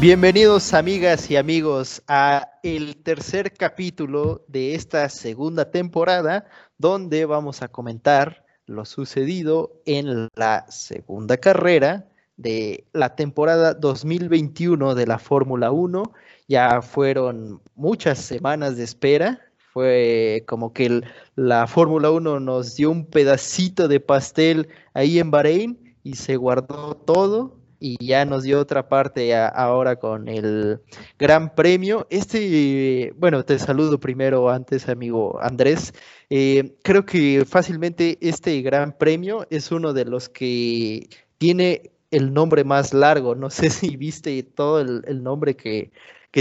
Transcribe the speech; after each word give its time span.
Bienvenidos 0.00 0.74
amigas 0.74 1.28
y 1.28 1.34
amigos 1.34 2.04
a 2.06 2.52
el 2.62 3.02
tercer 3.02 3.52
capítulo 3.52 4.44
de 4.46 4.76
esta 4.76 5.08
segunda 5.08 5.72
temporada 5.72 6.46
donde 6.78 7.24
vamos 7.24 7.62
a 7.62 7.68
comentar 7.68 8.44
lo 8.66 8.84
sucedido 8.84 9.72
en 9.86 10.28
la 10.36 10.66
segunda 10.68 11.38
carrera 11.38 12.06
de 12.36 12.84
la 12.92 13.16
temporada 13.16 13.74
2021 13.74 14.94
de 14.94 15.04
la 15.08 15.18
Fórmula 15.18 15.72
1. 15.72 16.12
Ya 16.46 16.80
fueron 16.80 17.60
muchas 17.74 18.20
semanas 18.20 18.76
de 18.76 18.84
espera. 18.84 19.40
Fue 19.72 20.44
como 20.46 20.72
que 20.72 21.02
la 21.34 21.66
Fórmula 21.66 22.12
1 22.12 22.38
nos 22.38 22.76
dio 22.76 22.92
un 22.92 23.04
pedacito 23.04 23.88
de 23.88 23.98
pastel 23.98 24.68
ahí 24.94 25.18
en 25.18 25.32
Bahrein 25.32 25.96
y 26.04 26.14
se 26.14 26.36
guardó 26.36 26.94
todo 26.94 27.57
y 27.80 28.04
ya 28.04 28.24
nos 28.24 28.42
dio 28.42 28.60
otra 28.60 28.88
parte 28.88 29.34
ahora 29.34 29.96
con 29.96 30.28
el 30.28 30.80
Gran 31.18 31.54
Premio. 31.54 32.06
Este, 32.10 33.12
bueno, 33.16 33.44
te 33.44 33.58
saludo 33.58 33.98
primero 34.00 34.50
antes, 34.50 34.88
amigo 34.88 35.38
Andrés. 35.40 35.94
Eh, 36.30 36.76
creo 36.82 37.04
que 37.04 37.44
fácilmente 37.46 38.18
este 38.20 38.60
Gran 38.62 38.92
Premio 38.92 39.46
es 39.50 39.70
uno 39.70 39.92
de 39.92 40.04
los 40.04 40.28
que 40.28 41.08
tiene 41.38 41.92
el 42.10 42.32
nombre 42.32 42.64
más 42.64 42.92
largo. 42.92 43.34
No 43.34 43.50
sé 43.50 43.70
si 43.70 43.96
viste 43.96 44.42
todo 44.42 44.80
el, 44.80 45.22
nombre 45.22 45.56
que, 45.56 45.92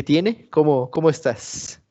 tiene. 0.06 0.48
¿Cómo, 0.52 0.92
¿Cómo 0.92 1.10
estás? 1.10 1.82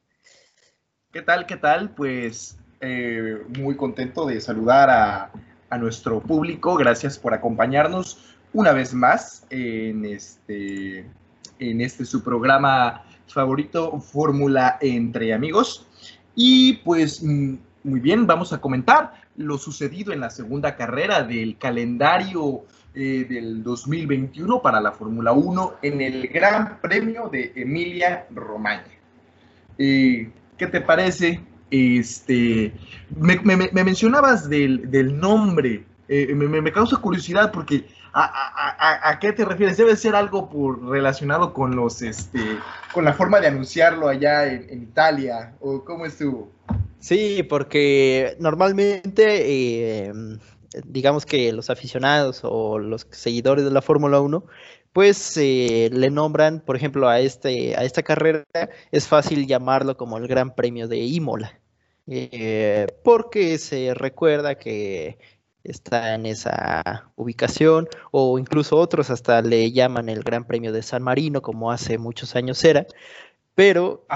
¿Qué 1.13 1.23
tal? 1.23 1.47
¿Qué 1.47 1.57
tal? 1.57 1.91
Pues 1.91 2.57
eh, 2.81 3.43
muy 3.59 3.77
contento 3.77 4.27
de 4.27 4.41
saludar 4.41 4.91
a, 4.91 5.33
a 5.71 5.79
nuestro 5.79 6.21
público. 6.21 6.77
Gracias 6.77 7.19
por 7.19 7.35
acompañarnos 7.35 8.36
una 8.53 8.73
vez 8.73 8.95
más 8.95 9.47
en 9.51 10.05
este, 10.05 11.07
en 11.59 11.81
este 11.81 12.05
su 12.05 12.23
programa 12.23 13.05
favorito, 13.27 14.01
Fórmula 14.01 14.79
entre 14.81 15.35
amigos. 15.35 15.87
Y 16.35 16.75
pues 16.85 17.23
mm, 17.23 17.55
muy 17.85 18.01
bien, 18.01 18.27
vamos 18.27 18.53
a 18.53 18.61
comentar 18.61 19.13
lo 19.37 19.59
sucedido 19.59 20.13
en 20.13 20.21
la 20.21 20.31
segunda 20.31 20.77
carrera 20.77 21.23
del 21.23 21.59
calendario 21.59 22.65
eh, 22.95 23.27
del 23.29 23.63
2021 23.63 24.63
para 24.63 24.81
la 24.81 24.93
Fórmula 24.93 25.33
1 25.33 25.75
en 25.83 26.01
el 26.01 26.29
Gran 26.29 26.81
Premio 26.81 27.29
de 27.29 27.53
Emilia 27.55 28.27
Romagna. 28.35 28.93
Eh, 29.79 30.31
¿Qué 30.57 30.67
te 30.67 30.81
parece? 30.81 31.41
Este, 31.71 32.73
me, 33.21 33.39
mencionabas 33.73 34.49
del, 34.49 35.21
nombre, 35.21 35.85
eh, 36.09 36.35
me, 36.35 36.73
causa 36.73 36.97
curiosidad 36.97 37.53
porque 37.53 37.85
¿A, 38.19 39.19
qué 39.21 39.33
te 39.35 39.45
refieres? 39.45 39.77
Debe 39.77 39.95
ser 39.95 40.15
algo 40.15 40.49
relacionado 40.89 41.53
con 41.53 41.77
los, 41.77 42.01
este, 42.01 42.41
con 42.95 43.05
la 43.05 43.13
forma 43.13 43.41
de 43.41 43.49
anunciarlo 43.49 44.09
allá 44.09 44.51
en, 44.51 44.83
Italia, 44.83 45.55
o 45.61 45.85
cómo 45.85 46.07
estuvo. 46.07 46.51
Sí, 46.99 47.43
porque 47.43 48.35
normalmente, 48.41 50.07
em, 50.07 50.39
digamos 50.87 51.27
que 51.27 51.53
los 51.53 51.69
aficionados 51.69 52.41
o 52.43 52.79
los 52.79 53.07
seguidores 53.11 53.67
de 53.67 53.71
la 53.71 53.83
Fórmula 53.83 54.19
1, 54.21 54.47
pues 54.95 55.37
eh, 55.37 55.91
le 55.93 56.09
nombran, 56.09 56.61
por 56.61 56.75
ejemplo, 56.77 57.09
a, 57.09 57.21
este, 57.21 57.77
a 57.77 57.85
esta 57.85 58.03
carrera, 58.03 58.45
es 58.93 59.09
fácil 59.09 59.47
llamarlo 59.47 59.99
como 59.99 60.17
el 60.17 60.27
Gran 60.27 60.55
Premio 60.55 60.89
de 60.89 61.01
Imola, 61.01 61.61
eh, 62.07 62.87
porque 63.05 63.59
se 63.59 63.93
recuerda 63.93 64.55
que 64.55 65.19
está 65.69 66.15
en 66.15 66.27
esa 66.27 67.11
ubicación, 67.17 67.89
o 68.11 68.39
incluso 68.39 68.77
otros 68.77 69.11
hasta 69.11 69.43
le 69.43 69.73
llaman 69.73 70.09
el 70.09 70.23
Gran 70.23 70.45
Premio 70.45 70.73
de 70.73 70.83
San 70.83 71.03
Marino, 71.03 71.43
como 71.43 71.71
hace 71.71 71.99
muchos 71.99 72.37
años 72.37 72.63
era, 72.65 72.87
pero 73.55 74.07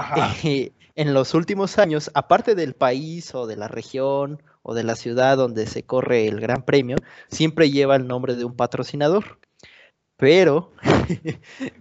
eh, 0.43 0.71
en 0.95 1.13
los 1.13 1.33
últimos 1.33 1.77
años, 1.77 2.11
aparte 2.13 2.55
del 2.55 2.73
país 2.73 3.33
o 3.35 3.47
de 3.47 3.57
la 3.57 3.67
región 3.67 4.41
o 4.61 4.73
de 4.73 4.83
la 4.83 4.95
ciudad 4.95 5.37
donde 5.37 5.65
se 5.65 5.83
corre 5.83 6.27
el 6.27 6.39
Gran 6.39 6.63
Premio, 6.63 6.95
siempre 7.29 7.71
lleva 7.71 7.95
el 7.95 8.07
nombre 8.07 8.35
de 8.35 8.45
un 8.45 8.55
patrocinador. 8.55 9.39
Pero 10.17 10.71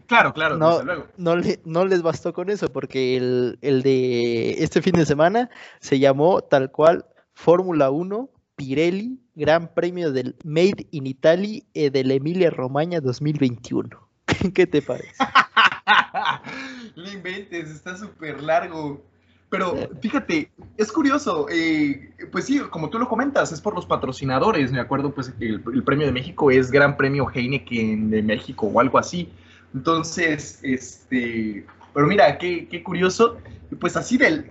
claro, 0.06 0.32
claro, 0.32 0.56
no, 0.56 0.82
no, 0.82 1.36
no, 1.66 1.84
les 1.84 2.00
bastó 2.00 2.32
con 2.32 2.48
eso, 2.48 2.72
porque 2.72 3.18
el, 3.18 3.58
el 3.60 3.82
de 3.82 4.52
este 4.64 4.80
fin 4.80 4.94
de 4.94 5.04
semana 5.04 5.50
se 5.80 5.98
llamó 5.98 6.40
tal 6.40 6.70
cual 6.70 7.04
Fórmula 7.34 7.90
1 7.90 8.30
Pirelli 8.56 9.20
Gran 9.40 9.72
Premio 9.72 10.12
del 10.12 10.36
Made 10.44 10.86
in 10.90 11.06
Italy 11.06 11.64
e 11.72 11.88
del 11.88 12.10
Emilia 12.10 12.50
Romagna 12.50 13.00
2021. 13.00 13.88
¿Qué 14.54 14.66
te 14.66 14.82
parece? 14.82 15.14
no 16.96 17.10
inventes, 17.10 17.70
está 17.70 17.96
súper 17.96 18.42
largo. 18.42 19.02
Pero 19.48 19.74
fíjate, 20.02 20.52
es 20.76 20.92
curioso, 20.92 21.46
eh, 21.50 22.12
pues 22.30 22.44
sí, 22.44 22.60
como 22.70 22.90
tú 22.90 22.98
lo 22.98 23.08
comentas, 23.08 23.50
es 23.50 23.62
por 23.62 23.74
los 23.74 23.86
patrocinadores. 23.86 24.72
Me 24.72 24.78
acuerdo 24.78 25.10
pues 25.14 25.30
que 25.30 25.46
el, 25.46 25.64
el, 25.72 25.82
premio 25.84 26.04
de 26.06 26.12
México 26.12 26.50
es 26.50 26.70
Gran 26.70 26.98
Premio 26.98 27.26
Heineken 27.32 28.10
de 28.10 28.22
México 28.22 28.66
o 28.66 28.78
algo 28.78 28.98
así. 28.98 29.32
Entonces, 29.74 30.60
este, 30.62 31.64
pero 31.92 32.06
mira, 32.06 32.38
qué, 32.38 32.68
qué 32.68 32.82
curioso. 32.82 33.38
Pues 33.78 33.96
así, 33.96 34.18
del, 34.18 34.50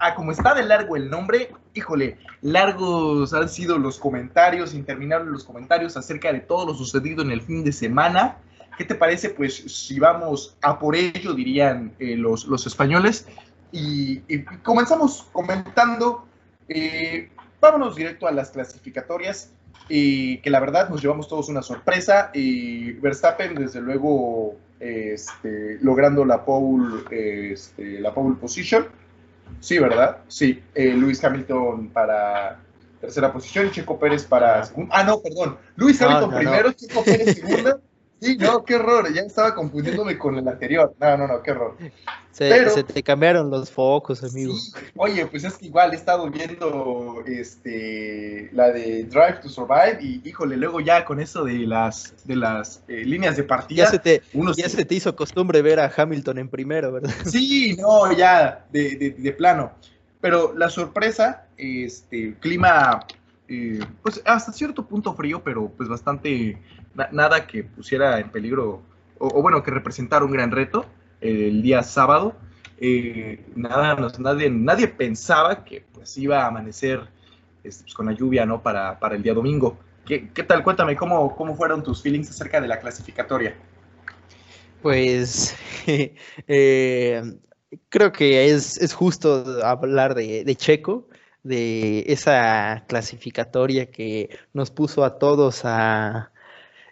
a, 0.00 0.14
como 0.14 0.32
está 0.32 0.52
de 0.54 0.64
largo 0.64 0.96
el 0.96 1.08
nombre, 1.08 1.50
híjole, 1.74 2.18
largos 2.42 3.32
han 3.32 3.48
sido 3.48 3.78
los 3.78 3.98
comentarios, 3.98 4.74
interminables 4.74 5.28
los 5.30 5.44
comentarios 5.44 5.96
acerca 5.96 6.32
de 6.32 6.40
todo 6.40 6.66
lo 6.66 6.74
sucedido 6.74 7.22
en 7.22 7.30
el 7.30 7.42
fin 7.42 7.62
de 7.62 7.72
semana. 7.72 8.38
¿Qué 8.76 8.84
te 8.84 8.96
parece? 8.96 9.30
Pues 9.30 9.54
si 9.54 10.00
vamos 10.00 10.56
a 10.62 10.78
por 10.78 10.96
ello, 10.96 11.32
dirían 11.32 11.92
eh, 11.98 12.16
los, 12.16 12.46
los 12.46 12.66
españoles. 12.66 13.26
Y, 13.72 14.20
comenzamos 14.62 15.28
comentando, 15.32 16.26
eh, 16.68 17.30
vámonos 17.60 17.94
directo 17.94 18.26
a 18.26 18.32
las 18.32 18.50
clasificatorias, 18.50 19.52
eh, 19.88 20.40
que 20.42 20.50
la 20.50 20.60
verdad 20.60 20.88
nos 20.88 21.02
llevamos 21.02 21.28
todos 21.28 21.48
una 21.48 21.62
sorpresa. 21.62 22.32
Verstappen, 22.34 23.54
desde 23.54 23.80
luego, 23.80 24.56
este, 24.80 25.78
logrando 25.80 26.24
la 26.24 26.44
pole, 26.44 27.04
este, 27.52 28.00
la 28.00 28.12
pole 28.12 28.36
position. 28.36 28.86
Sí, 29.60 29.78
¿verdad? 29.78 30.18
Sí. 30.28 30.62
Eh, 30.74 30.92
Luis 30.94 31.22
Hamilton 31.22 31.88
para 31.88 32.60
tercera 33.00 33.32
posición, 33.32 33.70
Checo 33.70 33.98
Pérez 33.98 34.24
para 34.24 34.64
segunda. 34.64 34.94
Ah, 34.96 35.04
no, 35.04 35.20
perdón. 35.20 35.58
Luis 35.76 36.00
Hamilton 36.00 36.34
primero, 36.34 36.72
Checo 36.72 37.04
Pérez 37.04 37.36
segunda. 37.36 37.80
Sí, 38.20 38.36
no, 38.38 38.64
qué 38.64 38.74
error, 38.76 39.12
ya 39.12 39.20
estaba 39.20 39.54
confundiéndome 39.54 40.16
con 40.16 40.38
el 40.38 40.48
anterior. 40.48 40.94
No, 40.98 41.16
no, 41.18 41.26
no, 41.28 41.42
qué 41.42 41.50
error. 41.50 41.76
Se, 42.30 42.82
te 42.84 43.02
cambiaron 43.02 43.50
los 43.50 43.70
focos, 43.70 44.22
amigo. 44.24 44.54
Oye, 44.96 45.26
pues 45.26 45.44
es 45.44 45.56
que 45.58 45.66
igual 45.66 45.92
he 45.92 45.96
estado 45.96 46.30
viendo 46.30 47.22
este, 47.26 48.48
la 48.52 48.70
de 48.70 49.04
Drive 49.04 49.40
to 49.42 49.48
Survive 49.48 49.98
y 50.00 50.22
híjole, 50.24 50.56
luego 50.56 50.80
ya 50.80 51.04
con 51.04 51.20
eso 51.20 51.44
de 51.44 51.58
las, 51.60 52.14
de 52.24 52.36
las 52.36 52.82
eh, 52.88 53.04
líneas 53.04 53.36
de 53.36 53.44
partida. 53.44 53.84
Ya, 53.84 53.90
se 53.90 53.98
te, 53.98 54.22
ya 54.56 54.68
se 54.68 54.84
te 54.84 54.94
hizo 54.94 55.14
costumbre 55.14 55.60
ver 55.60 55.78
a 55.78 55.92
Hamilton 55.94 56.38
en 56.38 56.48
primero, 56.48 56.92
¿verdad? 56.92 57.10
Sí, 57.26 57.76
no, 57.78 58.12
ya, 58.12 58.64
de, 58.72 59.14
de, 59.18 59.32
plano. 59.32 59.72
Pero 60.20 60.54
la 60.54 60.70
sorpresa, 60.70 61.46
este, 61.58 62.34
clima, 62.40 63.06
eh, 63.48 63.80
pues 64.02 64.20
hasta 64.24 64.52
cierto 64.52 64.86
punto 64.86 65.14
frío, 65.14 65.42
pero 65.42 65.68
pues 65.68 65.88
bastante 65.88 66.58
nada 67.12 67.46
que 67.46 67.62
pusiera 67.62 68.18
en 68.18 68.30
peligro, 68.30 68.82
o, 69.18 69.42
bueno, 69.42 69.62
que 69.62 69.70
representara 69.70 70.24
un 70.24 70.32
gran 70.32 70.50
reto 70.50 70.86
el 71.20 71.62
día 71.62 71.82
sábado. 71.82 72.34
Eh, 72.78 73.44
nada, 73.54 73.96
nadie, 74.18 74.50
nadie 74.50 74.88
pensaba 74.88 75.64
que 75.64 75.84
pues 75.94 76.16
iba 76.18 76.42
a 76.42 76.48
amanecer 76.48 77.00
este, 77.62 77.84
pues, 77.84 77.94
con 77.94 78.06
la 78.06 78.12
lluvia, 78.12 78.44
¿no? 78.44 78.62
Para, 78.62 78.98
para 78.98 79.14
el 79.14 79.22
día 79.22 79.32
domingo. 79.32 79.78
¿Qué, 80.04 80.28
¿Qué, 80.28 80.42
tal? 80.42 80.62
Cuéntame, 80.62 80.96
¿cómo, 80.96 81.34
¿cómo 81.34 81.54
fueron 81.56 81.82
tus 81.82 82.02
feelings 82.02 82.30
acerca 82.30 82.60
de 82.60 82.68
la 82.68 82.78
clasificatoria? 82.78 83.56
Pues 84.82 85.56
eh, 85.86 87.38
creo 87.88 88.12
que 88.12 88.50
es, 88.50 88.76
es, 88.78 88.92
justo 88.92 89.60
hablar 89.64 90.14
de 90.14 90.54
Checo, 90.56 91.08
de 91.46 92.04
esa 92.08 92.84
clasificatoria 92.88 93.86
que 93.86 94.30
nos 94.52 94.70
puso 94.70 95.04
a 95.04 95.18
todos 95.18 95.62
a, 95.64 96.32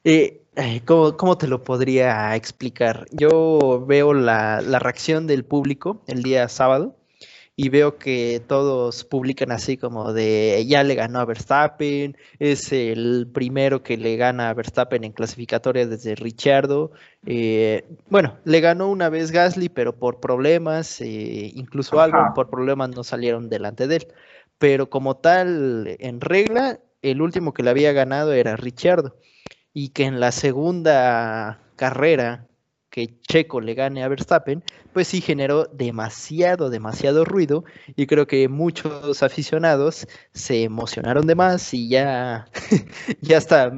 eh, 0.04 0.42
¿cómo, 0.84 1.38
te 1.38 1.48
lo 1.48 1.62
podría 1.62 2.36
explicar? 2.36 3.06
Yo 3.10 3.84
veo 3.86 4.12
la, 4.12 4.60
reacción 4.78 5.26
del 5.26 5.44
público 5.44 6.02
el 6.06 6.22
día 6.22 6.48
sábado 6.48 6.94
y 7.56 7.68
veo 7.70 7.98
que 7.98 8.42
todos 8.46 9.04
publican 9.04 9.52
así 9.52 9.76
como 9.76 10.12
de 10.12 10.64
ya 10.68 10.82
le 10.82 10.96
ganó 10.96 11.20
a 11.20 11.24
Verstappen, 11.24 12.16
es 12.38 12.72
el 12.72 13.28
primero 13.32 13.82
que 13.82 13.96
le 13.96 14.16
gana 14.16 14.50
a 14.50 14.54
Verstappen 14.54 15.04
en 15.04 15.12
clasificatoria 15.12 15.86
desde 15.86 16.16
Richardo. 16.16 16.90
Eh, 17.26 17.84
bueno, 18.10 18.36
le 18.44 18.60
ganó 18.60 18.88
una 18.90 19.08
vez 19.08 19.30
Gasly, 19.30 19.68
pero 19.68 19.94
por 19.96 20.20
problemas, 20.20 21.00
eh, 21.00 21.52
incluso 21.54 22.00
algo 22.00 22.18
por 22.34 22.50
problemas 22.50 22.90
no 22.90 23.04
salieron 23.04 23.48
delante 23.48 23.86
de 23.86 23.96
él. 23.96 24.06
Pero 24.58 24.90
como 24.90 25.16
tal, 25.16 25.96
en 25.98 26.20
regla, 26.20 26.80
el 27.02 27.20
último 27.20 27.52
que 27.52 27.62
le 27.62 27.70
había 27.70 27.92
ganado 27.92 28.32
era 28.32 28.56
Richardo 28.56 29.16
y 29.72 29.90
que 29.90 30.04
en 30.04 30.20
la 30.20 30.32
segunda 30.32 31.60
carrera 31.76 32.46
que 32.94 33.18
Checo 33.26 33.60
le 33.60 33.74
gane 33.74 34.04
a 34.04 34.08
Verstappen, 34.08 34.62
pues 34.92 35.08
sí 35.08 35.20
generó 35.20 35.64
demasiado, 35.64 36.70
demasiado 36.70 37.24
ruido 37.24 37.64
y 37.96 38.06
creo 38.06 38.28
que 38.28 38.48
muchos 38.48 39.20
aficionados 39.24 40.06
se 40.32 40.62
emocionaron 40.62 41.26
de 41.26 41.34
más 41.34 41.74
y 41.74 41.88
ya, 41.88 42.46
ya 43.20 43.38
hasta 43.38 43.72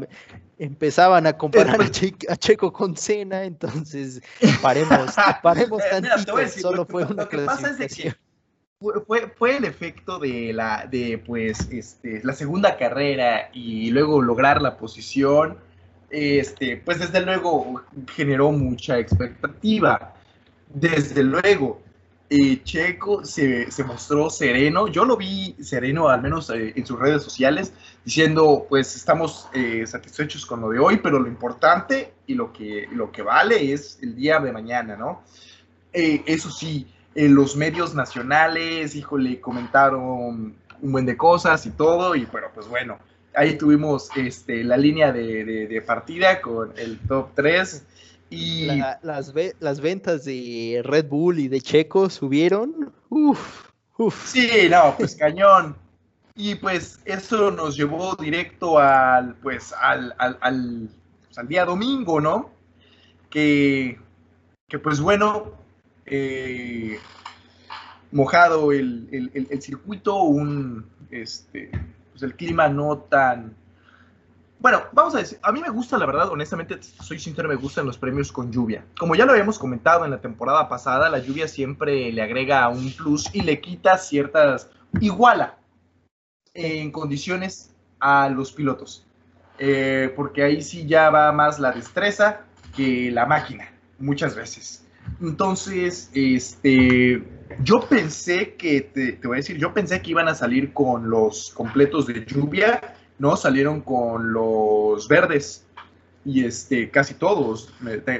empezaban 0.58 1.26
a 1.26 1.38
comparar 1.38 1.80
a, 1.80 2.36
Checo 2.36 2.72
con 2.74 2.94
Cena, 2.94 3.44
entonces 3.44 4.20
paremos, 4.60 5.14
paremos 5.42 5.82
tantito, 5.90 6.36
solo 6.48 6.84
fue 6.84 7.06
una 7.06 7.26
clasificación. 7.26 8.14
Fue, 8.78 9.30
fue, 9.38 9.56
el 9.56 9.64
efecto 9.64 10.18
de 10.18 10.52
la 10.52 10.86
de 10.86 11.16
pues 11.24 11.68
este 11.72 12.20
la 12.22 12.34
segunda 12.34 12.76
carrera 12.76 13.48
y 13.54 13.90
luego 13.90 14.20
lograr 14.20 14.60
la 14.60 14.76
posición 14.76 15.56
este, 16.10 16.76
pues 16.78 16.98
desde 16.98 17.20
luego 17.20 17.82
generó 18.14 18.52
mucha 18.52 18.98
expectativa. 18.98 20.14
Desde 20.68 21.22
luego, 21.22 21.80
eh, 22.28 22.62
Checo 22.64 23.24
se, 23.24 23.68
mostró 23.84 24.30
sereno, 24.30 24.88
yo 24.88 25.04
lo 25.04 25.16
vi 25.16 25.54
sereno 25.60 26.08
al 26.08 26.22
menos 26.22 26.50
eh, 26.50 26.72
en 26.76 26.86
sus 26.86 26.98
redes 26.98 27.22
sociales, 27.22 27.72
diciendo 28.04 28.66
pues 28.68 28.96
estamos 28.96 29.48
eh, 29.54 29.86
satisfechos 29.86 30.44
con 30.44 30.60
lo 30.60 30.70
de 30.70 30.78
hoy, 30.78 30.98
pero 30.98 31.18
lo 31.18 31.28
importante 31.28 32.14
y 32.26 32.34
lo 32.34 32.52
que, 32.52 32.88
lo 32.92 33.12
que 33.12 33.22
vale 33.22 33.72
es 33.72 33.98
el 34.02 34.16
día 34.16 34.38
de 34.40 34.52
mañana, 34.52 34.96
¿no? 34.96 35.22
eso 35.92 36.50
sí, 36.50 36.86
los 37.16 37.56
medios 37.56 37.94
nacionales, 37.94 38.94
híjole, 38.94 39.40
comentaron 39.40 40.54
un 40.80 40.92
buen 40.92 41.06
de 41.06 41.16
cosas 41.16 41.64
y 41.66 41.70
todo, 41.70 42.14
y 42.14 42.26
pero 42.26 42.50
pues 42.54 42.68
bueno, 42.68 42.98
ahí 43.34 43.56
tuvimos 43.56 44.10
este, 44.16 44.64
la 44.64 44.76
línea 44.76 45.12
de, 45.12 45.82
partida 45.86 46.40
con 46.40 46.72
el 46.76 46.98
top 47.00 47.30
3. 47.34 47.84
Y 48.28 48.66
las, 49.02 49.32
las 49.60 49.80
ventas 49.80 50.24
de 50.24 50.82
Red 50.84 51.06
Bull 51.08 51.38
y 51.38 51.48
de 51.48 51.60
Checo 51.60 52.10
subieron. 52.10 52.92
Uf, 53.08 53.68
uf. 53.98 54.26
Sí, 54.26 54.68
no, 54.68 54.94
pues 54.96 55.14
cañón. 55.14 55.76
Y 56.34 56.56
pues 56.56 56.98
eso 57.04 57.50
nos 57.50 57.76
llevó 57.76 58.16
directo 58.16 58.78
al, 58.78 59.36
pues, 59.36 59.72
al, 59.80 60.14
al, 60.18 60.90
pues, 61.32 61.48
día 61.48 61.64
domingo, 61.64 62.20
¿no? 62.20 62.50
Que, 63.30 63.98
que 64.68 64.78
pues 64.78 65.00
bueno, 65.00 65.52
eh, 66.06 66.98
mojado 68.12 68.72
el, 68.72 69.08
el, 69.12 69.46
el, 69.50 69.62
circuito, 69.62 70.22
un, 70.22 70.86
este, 71.10 71.70
pues 72.12 72.22
el 72.22 72.34
clima 72.34 72.68
no 72.68 72.98
tan... 72.98 73.54
Bueno, 74.58 74.84
vamos 74.92 75.14
a 75.14 75.18
decir, 75.18 75.38
a 75.42 75.52
mí 75.52 75.60
me 75.60 75.68
gusta, 75.68 75.98
la 75.98 76.06
verdad, 76.06 76.30
honestamente, 76.30 76.78
soy 76.82 77.18
sincero, 77.18 77.48
me 77.48 77.56
gustan 77.56 77.84
los 77.84 77.98
premios 77.98 78.32
con 78.32 78.50
lluvia. 78.50 78.84
Como 78.98 79.14
ya 79.14 79.26
lo 79.26 79.32
habíamos 79.32 79.58
comentado 79.58 80.04
en 80.04 80.10
la 80.10 80.20
temporada 80.20 80.68
pasada, 80.68 81.10
la 81.10 81.18
lluvia 81.18 81.46
siempre 81.46 82.10
le 82.10 82.22
agrega 82.22 82.68
un 82.68 82.90
plus 82.92 83.28
y 83.34 83.42
le 83.42 83.60
quita 83.60 83.98
ciertas, 83.98 84.70
iguala 85.00 85.58
en 86.54 86.90
condiciones 86.90 87.74
a 88.00 88.30
los 88.30 88.50
pilotos. 88.50 89.04
Eh, 89.58 90.12
porque 90.16 90.42
ahí 90.42 90.62
sí 90.62 90.86
ya 90.86 91.10
va 91.10 91.32
más 91.32 91.58
la 91.58 91.72
destreza 91.72 92.40
que 92.74 93.10
la 93.10 93.26
máquina, 93.26 93.70
muchas 93.98 94.34
veces. 94.34 94.85
Entonces, 95.20 96.10
este, 96.12 97.22
yo 97.62 97.80
pensé 97.88 98.54
que, 98.54 98.82
te, 98.82 99.18
voy 99.26 99.36
a 99.36 99.38
decir, 99.38 99.56
yo 99.56 99.72
pensé 99.72 100.02
que 100.02 100.10
iban 100.10 100.28
a 100.28 100.34
salir 100.34 100.72
con 100.72 101.08
los 101.08 101.50
completos 101.54 102.06
de 102.06 102.24
lluvia, 102.26 102.96
¿no? 103.18 103.36
Salieron 103.36 103.80
con 103.80 104.32
los 104.32 105.08
verdes 105.08 105.66
y 106.24 106.44
este, 106.44 106.90
casi 106.90 107.14
todos, 107.14 107.72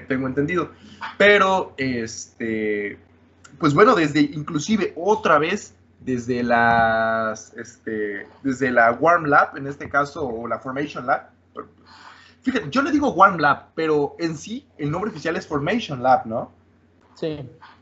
tengo 0.08 0.26
entendido. 0.26 0.70
Pero, 1.19 1.75
este, 1.76 2.98
pues 3.58 3.75
bueno, 3.75 3.94
desde, 3.94 4.20
inclusive 4.20 4.93
otra 4.96 5.38
vez, 5.38 5.75
desde 6.00 6.43
las, 6.43 7.52
este, 7.54 8.26
desde 8.43 8.70
la 8.70 8.93
Warm 8.93 9.26
Lab, 9.26 9.56
en 9.56 9.66
este 9.66 9.88
caso, 9.90 10.26
o 10.26 10.46
la 10.46 10.60
Formation 10.60 11.06
Lab, 11.06 11.31
fíjate, 12.43 12.70
yo 12.70 12.81
le 12.81 12.93
digo 12.93 13.10
Warm 13.10 13.38
Lab, 13.38 13.75
pero 13.75 14.14
en 14.19 14.37
sí, 14.37 14.66
el 14.78 14.90
nombre 14.90 15.10
oficial 15.10 15.37
es 15.37 15.46
Formation 15.46 16.02
Lab, 16.02 16.26
¿no? 16.26 16.52
Sí, 17.16 17.38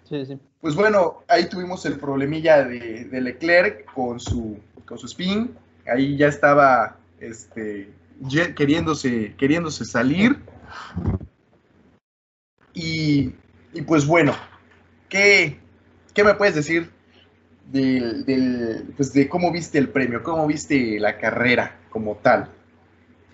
sí, 0.09 0.27
sí. 0.27 0.39
Pues 0.61 0.75
bueno, 0.77 1.25
ahí 1.29 1.49
tuvimos 1.49 1.85
el 1.87 1.99
problemilla 1.99 2.65
de, 2.65 3.09
Leclerc 3.11 3.85
con 3.93 4.21
su, 4.21 4.59
con 4.87 4.97
su 4.97 5.07
spin. 5.07 5.55
Ahí 5.87 6.17
ya 6.17 6.29
estaba 6.29 6.97
este, 7.19 7.91
queriéndose, 8.57 9.35
queriéndose 9.37 9.85
salir. 9.85 10.41
Y, 12.73 13.31
pues 13.87 14.07
bueno, 14.07 14.35
¿qué, 15.09 15.59
¿qué, 16.15 16.25
me 16.25 16.35
puedes 16.35 16.55
decir 16.55 16.91
del, 17.71 18.93
pues 18.97 19.13
de 19.13 19.29
cómo 19.29 19.53
viste 19.53 19.79
el 19.79 19.89
premio? 19.89 20.23
¿Cómo 20.23 20.47
viste 20.47 20.99
la 21.01 21.19
carrera 21.19 21.79
como 21.91 22.17
tal? 22.17 22.51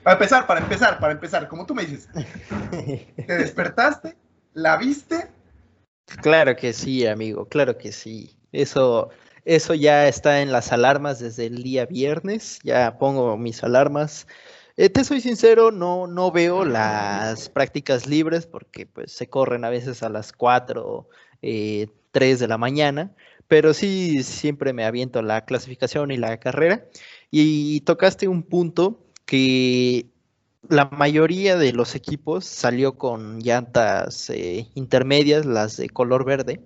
Para 0.03 0.14
empezar, 0.14 0.46
para 0.46 0.61
empezar, 0.61 0.99
para 0.99 1.12
empezar, 1.12 1.46
como 1.46 1.67
tú 1.67 1.75
me 1.75 1.85
dices, 1.85 2.08
¿te 2.70 3.37
despertaste? 3.37 4.17
¿La 4.55 4.79
viste? 4.79 5.29
Claro 6.19 6.57
que 6.57 6.73
sí, 6.73 7.07
amigo, 7.07 7.47
claro 7.49 7.79
que 7.79 7.93
sí. 7.93 8.37
Eso, 8.53 9.11
eso 9.45 9.75
ya 9.75 10.09
está 10.09 10.43
en 10.43 10.53
las 10.53 10.73
alarmas 10.73 11.19
desde 11.21 11.47
el 11.47 11.62
día 11.62 11.87
viernes, 11.87 12.59
ya 12.62 12.99
pongo 12.99 13.37
mis 13.37 13.62
alarmas. 13.62 14.27
Eh, 14.77 14.91
te 14.91 15.05
soy 15.05 15.21
sincero, 15.21 15.71
no, 15.71 16.07
no 16.07 16.31
veo 16.33 16.65
las 16.65 17.49
prácticas 17.49 18.07
libres 18.07 18.47
porque 18.47 18.87
pues 18.87 19.12
se 19.12 19.29
corren 19.29 19.65
a 19.65 19.71
veces 19.71 20.03
a 20.03 20.09
las 20.09 20.33
4, 20.33 21.09
eh, 21.43 21.89
3 22.13 22.39
de 22.41 22.49
la 22.49 22.59
mañana, 22.59 23.15
pero 23.49 23.73
sí 23.73 24.23
siempre 24.23 24.73
me 24.73 24.85
aviento 24.85 25.23
la 25.23 25.45
clasificación 25.45 26.11
y 26.11 26.17
la 26.17 26.39
carrera. 26.39 26.87
Y 27.31 27.81
tocaste 27.83 28.29
un 28.29 28.43
punto 28.43 29.06
que 29.27 30.10
la 30.69 30.87
mayoría 30.87 31.56
de 31.56 31.73
los 31.73 31.94
equipos 31.94 32.44
salió 32.44 32.99
con 32.99 33.41
llantas 33.41 34.31
eh, 34.31 34.69
intermedias, 34.75 35.46
las 35.46 35.77
de 35.77 35.89
color 35.89 36.25
verde, 36.25 36.61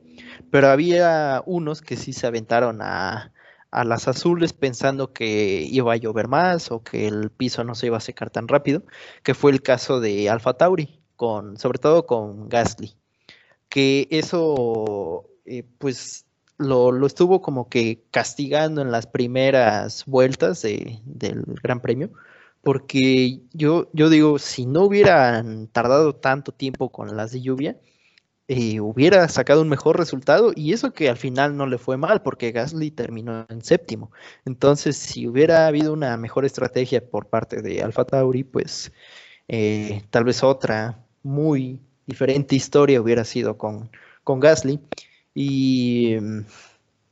pero 0.50 0.68
había 0.68 1.42
unos 1.46 1.80
que 1.80 1.96
sí 1.96 2.12
se 2.12 2.26
aventaron 2.26 2.80
a, 2.82 3.30
las 3.72 4.06
azules 4.06 4.52
pensando 4.52 5.12
que 5.12 5.66
iba 5.68 5.92
a 5.92 5.96
llover 5.96 6.28
más 6.28 6.70
o 6.70 6.84
que 6.84 7.08
el 7.08 7.30
piso 7.30 7.64
no 7.64 7.74
se 7.74 7.86
iba 7.86 7.96
a 7.96 8.00
secar 8.00 8.30
tan 8.30 8.46
rápido, 8.46 8.84
que 9.24 9.34
fue 9.34 9.50
el 9.50 9.62
caso 9.62 9.98
de 9.98 10.30
Alfa 10.30 10.54
Tauri, 10.54 11.00
con, 11.16 11.56
sobre 11.58 11.80
todo 11.80 12.06
con 12.06 12.48
Gasly, 12.48 12.94
que 13.68 14.06
eso 14.10 15.28
eh, 15.44 15.64
pues 15.78 16.26
lo, 16.56 16.92
lo, 16.92 17.06
estuvo 17.06 17.42
como 17.42 17.68
que 17.68 18.04
castigando 18.12 18.80
en 18.80 18.92
las 18.92 19.08
primeras 19.08 20.04
vueltas 20.06 20.62
del 20.62 21.42
Gran 21.60 21.80
Premio 21.80 22.12
porque 22.64 23.40
yo, 23.52 23.90
yo 23.92 24.08
digo, 24.10 24.38
si 24.38 24.66
no 24.66 24.82
hubieran 24.84 25.68
tardado 25.68 26.14
tanto 26.16 26.52
tiempo 26.52 26.90
con 26.90 27.16
las 27.16 27.32
de 27.32 27.42
lluvia, 27.42 27.78
eh, 28.48 28.80
hubiera 28.80 29.26
sacado 29.28 29.62
un 29.62 29.70
mejor 29.70 29.98
resultado 29.98 30.52
y 30.54 30.74
eso 30.74 30.92
que 30.92 31.08
al 31.08 31.16
final 31.16 31.56
no 31.56 31.66
le 31.66 31.78
fue 31.78 31.96
mal 31.96 32.22
porque 32.22 32.52
Gasly 32.52 32.90
terminó 32.90 33.46
en 33.48 33.62
séptimo. 33.62 34.10
Entonces, 34.44 34.96
si 34.96 35.26
hubiera 35.26 35.66
habido 35.66 35.92
una 35.92 36.16
mejor 36.18 36.44
estrategia 36.44 37.08
por 37.08 37.28
parte 37.28 37.62
de 37.62 37.82
Alfa 37.82 38.04
Tauri, 38.04 38.44
pues 38.44 38.92
eh, 39.48 40.02
tal 40.10 40.24
vez 40.24 40.42
otra 40.42 41.04
muy 41.22 41.80
diferente 42.06 42.54
historia 42.56 43.00
hubiera 43.00 43.24
sido 43.24 43.56
con, 43.58 43.90
con 44.24 44.40
Gasly. 44.40 44.80
Y 45.34 46.16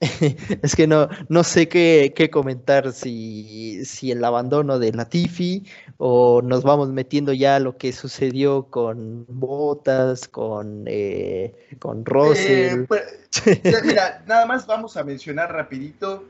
es 0.63 0.75
que 0.75 0.87
no, 0.89 1.09
no 1.29 1.45
sé 1.45 1.69
qué, 1.69 2.29
comentar, 2.33 2.93
si, 2.93 3.85
si, 3.85 4.11
el 4.11 4.25
abandono 4.25 4.81
de 4.81 4.93
Latifi 4.93 5.65
o 5.97 6.43
nos 6.43 6.65
vamos 6.65 6.89
metiendo 6.89 7.33
ya 7.33 7.57
a 7.57 7.61
lo 7.61 7.77
que 7.77 7.93
sucedió 7.93 8.65
con 8.65 9.25
Botas, 9.29 10.27
con, 10.27 10.85
eh, 10.89 11.55
con 11.79 12.05
Russell. 12.05 12.81
Eh, 12.81 12.87
pues, 12.89 13.03
mira, 13.85 14.25
nada 14.27 14.47
más 14.47 14.67
vamos 14.67 14.97
a 14.97 15.05
mencionar 15.05 15.53
rapidito, 15.53 16.25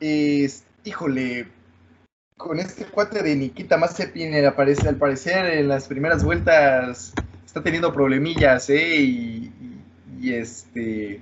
es, 0.00 0.64
híjole, 0.84 1.46
con 2.36 2.58
este 2.58 2.86
cuate 2.86 3.22
de 3.22 3.36
Nikita 3.36 3.76
Mazepin, 3.76 4.34
al 4.34 4.54
parecer, 4.54 4.88
al 4.88 4.96
parecer 4.96 5.46
en 5.46 5.68
las 5.68 5.86
primeras 5.86 6.24
vueltas 6.24 7.12
está 7.46 7.62
teniendo 7.62 7.92
problemillas, 7.92 8.68
¿eh? 8.68 8.96
Y, 8.96 9.52
y, 10.20 10.32
este, 10.32 11.20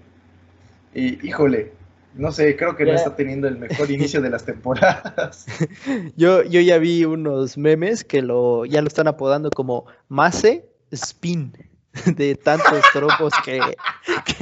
híjole, 0.94 1.72
no 2.14 2.32
sé, 2.32 2.56
creo 2.56 2.76
que 2.76 2.84
no 2.84 2.92
está 2.92 3.14
teniendo 3.14 3.46
el 3.48 3.58
mejor 3.58 3.90
inicio 3.90 4.20
de 4.20 4.30
las 4.30 4.44
temporadas. 4.44 5.46
yo, 6.16 6.42
yo 6.42 6.60
ya 6.60 6.78
vi 6.78 7.04
unos 7.04 7.56
memes 7.56 8.04
que 8.04 8.22
lo, 8.22 8.64
ya 8.64 8.82
lo 8.82 8.88
están 8.88 9.08
apodando 9.08 9.50
como 9.50 9.86
Mase 10.08 10.68
Spin, 10.90 11.52
de 12.16 12.34
tantos 12.34 12.82
tropos 12.92 13.32
que, 13.44 13.60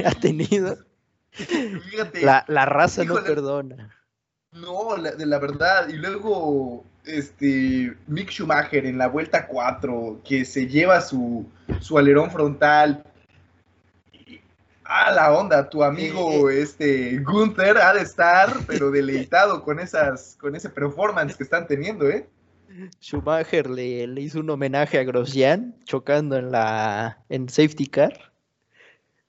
ha 0.05 0.11
tenido. 0.11 0.77
la, 2.21 2.65
raza 2.65 3.03
no 3.03 3.23
perdona. 3.23 3.95
No, 4.51 4.95
de 4.95 5.25
la 5.25 5.37
verdad. 5.37 5.89
Y 5.89 5.93
luego, 5.93 6.83
este, 7.05 7.93
Mick 8.07 8.31
Schumacher 8.31 8.85
en 8.87 8.97
la 8.97 9.07
vuelta 9.07 9.45
4, 9.45 10.21
que 10.25 10.43
se 10.43 10.67
lleva 10.67 11.01
su, 11.01 11.45
su 11.81 11.99
alerón 11.99 12.31
frontal 12.31 13.03
Ah, 14.91 15.11
la 15.11 15.31
onda, 15.37 15.69
tu 15.69 15.83
amigo 15.83 16.49
este 16.49 17.19
Gunther 17.19 17.77
ha 17.77 17.93
de 17.93 18.01
estar, 18.01 18.51
pero 18.65 18.89
deleitado 18.89 19.61
con 19.63 19.79
esas, 19.79 20.35
con 20.41 20.55
ese 20.55 20.67
performance 20.67 21.37
que 21.37 21.43
están 21.43 21.67
teniendo, 21.67 22.09
¿eh? 22.09 22.27
Schumacher 22.99 23.69
le, 23.69 24.07
le 24.07 24.21
hizo 24.21 24.39
un 24.39 24.49
homenaje 24.49 24.97
a 24.97 25.03
Grosjean 25.03 25.75
chocando 25.83 26.37
en 26.37 26.51
la 26.51 27.23
en 27.29 27.49
safety 27.49 27.85
car. 27.85 28.33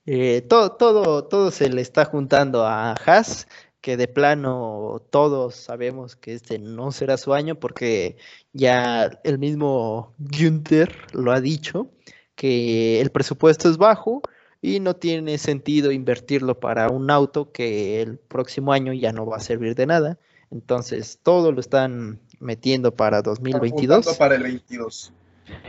Eh, 0.06 0.40
todo, 0.40 0.72
todo, 0.72 1.24
todo 1.24 1.50
se 1.50 1.68
le 1.68 1.82
está 1.82 2.06
juntando 2.06 2.64
a 2.64 2.94
Haas, 2.94 3.46
que 3.82 3.98
de 3.98 4.08
plano 4.08 5.02
todos 5.10 5.56
sabemos 5.56 6.16
que 6.16 6.32
este 6.32 6.58
no 6.58 6.90
será 6.90 7.18
su 7.18 7.34
año 7.34 7.56
porque 7.56 8.16
ya 8.54 9.10
el 9.24 9.38
mismo 9.38 10.14
Günther 10.16 10.96
lo 11.12 11.32
ha 11.32 11.40
dicho, 11.42 11.90
que 12.34 13.02
el 13.02 13.10
presupuesto 13.10 13.68
es 13.68 13.76
bajo 13.76 14.22
y 14.62 14.80
no 14.80 14.94
tiene 14.94 15.38
sentido 15.38 15.90
invertirlo 15.90 16.60
para 16.60 16.88
un 16.88 17.10
auto 17.10 17.50
que 17.52 18.02
el 18.02 18.18
próximo 18.18 18.72
año 18.72 18.92
ya 18.92 19.12
no 19.12 19.26
va 19.26 19.38
a 19.38 19.40
servir 19.40 19.74
de 19.74 19.86
nada. 19.86 20.18
Entonces, 20.50 21.18
todo 21.22 21.52
lo 21.52 21.60
están 21.60 22.18
metiendo 22.40 22.94
para 22.94 23.22
2022. 23.22 24.16
Para 24.16 24.34
el 24.34 24.42
22. 24.42 25.12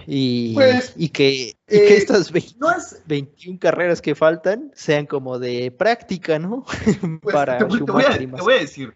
Y, 0.05 0.53
pues, 0.53 0.93
y, 0.95 1.09
que, 1.09 1.31
y 1.31 1.53
que, 1.67 1.87
eh, 1.87 1.97
estas 1.97 2.31
21 2.31 3.59
carreras 3.59 4.01
que 4.01 4.13
faltan 4.13 4.71
sean 4.75 5.05
como 5.05 5.39
de 5.39 5.71
práctica, 5.71 6.37
¿no? 6.37 6.65
Pues, 7.21 7.33
para 7.33 7.57
te, 7.57 7.65
te, 7.65 7.83
voy 7.83 8.03
a, 8.03 8.17
te, 8.17 8.25
voy 8.27 8.53
a, 8.53 8.59
decir, 8.59 8.93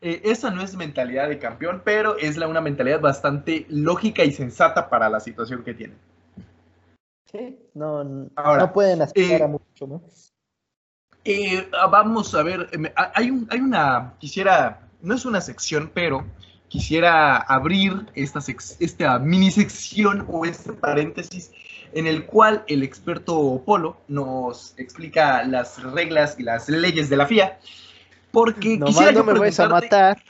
eh, 0.00 0.20
esa 0.24 0.50
no 0.50 0.62
es 0.62 0.76
mentalidad 0.76 1.28
de 1.28 1.38
campeón, 1.38 1.82
pero 1.84 2.16
es 2.18 2.36
la, 2.36 2.46
una 2.46 2.60
mentalidad 2.60 3.00
bastante 3.00 3.66
lógica 3.68 4.24
y 4.24 4.32
sensata 4.32 4.88
para 4.88 5.08
la 5.08 5.18
situación 5.18 5.64
que 5.64 5.74
tienen. 5.74 5.96
Sí, 7.30 7.58
no, 7.74 8.04
no 8.04 8.72
pueden 8.72 9.02
aspirar 9.02 9.40
eh, 9.40 9.44
a 9.44 9.48
mucho 9.48 9.86
más. 9.86 10.32
Eh, 11.24 11.68
vamos 11.90 12.34
a 12.34 12.42
ver, 12.42 12.68
eh, 12.72 12.92
hay, 13.14 13.30
un, 13.30 13.46
hay 13.50 13.60
una, 13.60 14.14
quisiera, 14.18 14.88
no 15.02 15.14
es 15.14 15.26
una 15.26 15.42
sección, 15.42 15.90
pero 15.92 16.24
quisiera 16.68 17.36
abrir 17.36 18.06
esta, 18.14 18.40
esta 18.80 19.18
mini 19.18 19.50
sección 19.50 20.26
o 20.30 20.46
este 20.46 20.72
paréntesis 20.72 21.50
en 21.92 22.06
el 22.06 22.24
cual 22.24 22.64
el 22.66 22.82
experto 22.82 23.62
Polo 23.64 23.98
nos 24.08 24.74
explica 24.78 25.42
las 25.44 25.82
reglas 25.82 26.36
y 26.38 26.44
las 26.44 26.68
leyes 26.68 27.10
de 27.10 27.16
la 27.16 27.26
FIA. 27.26 27.58
Porque 28.30 28.76
no 28.76 28.86
quisiera 28.86 29.12
no 29.12 29.24
me 29.24 29.38
vais 29.38 29.58
a 29.58 29.68
matar. 29.68 30.22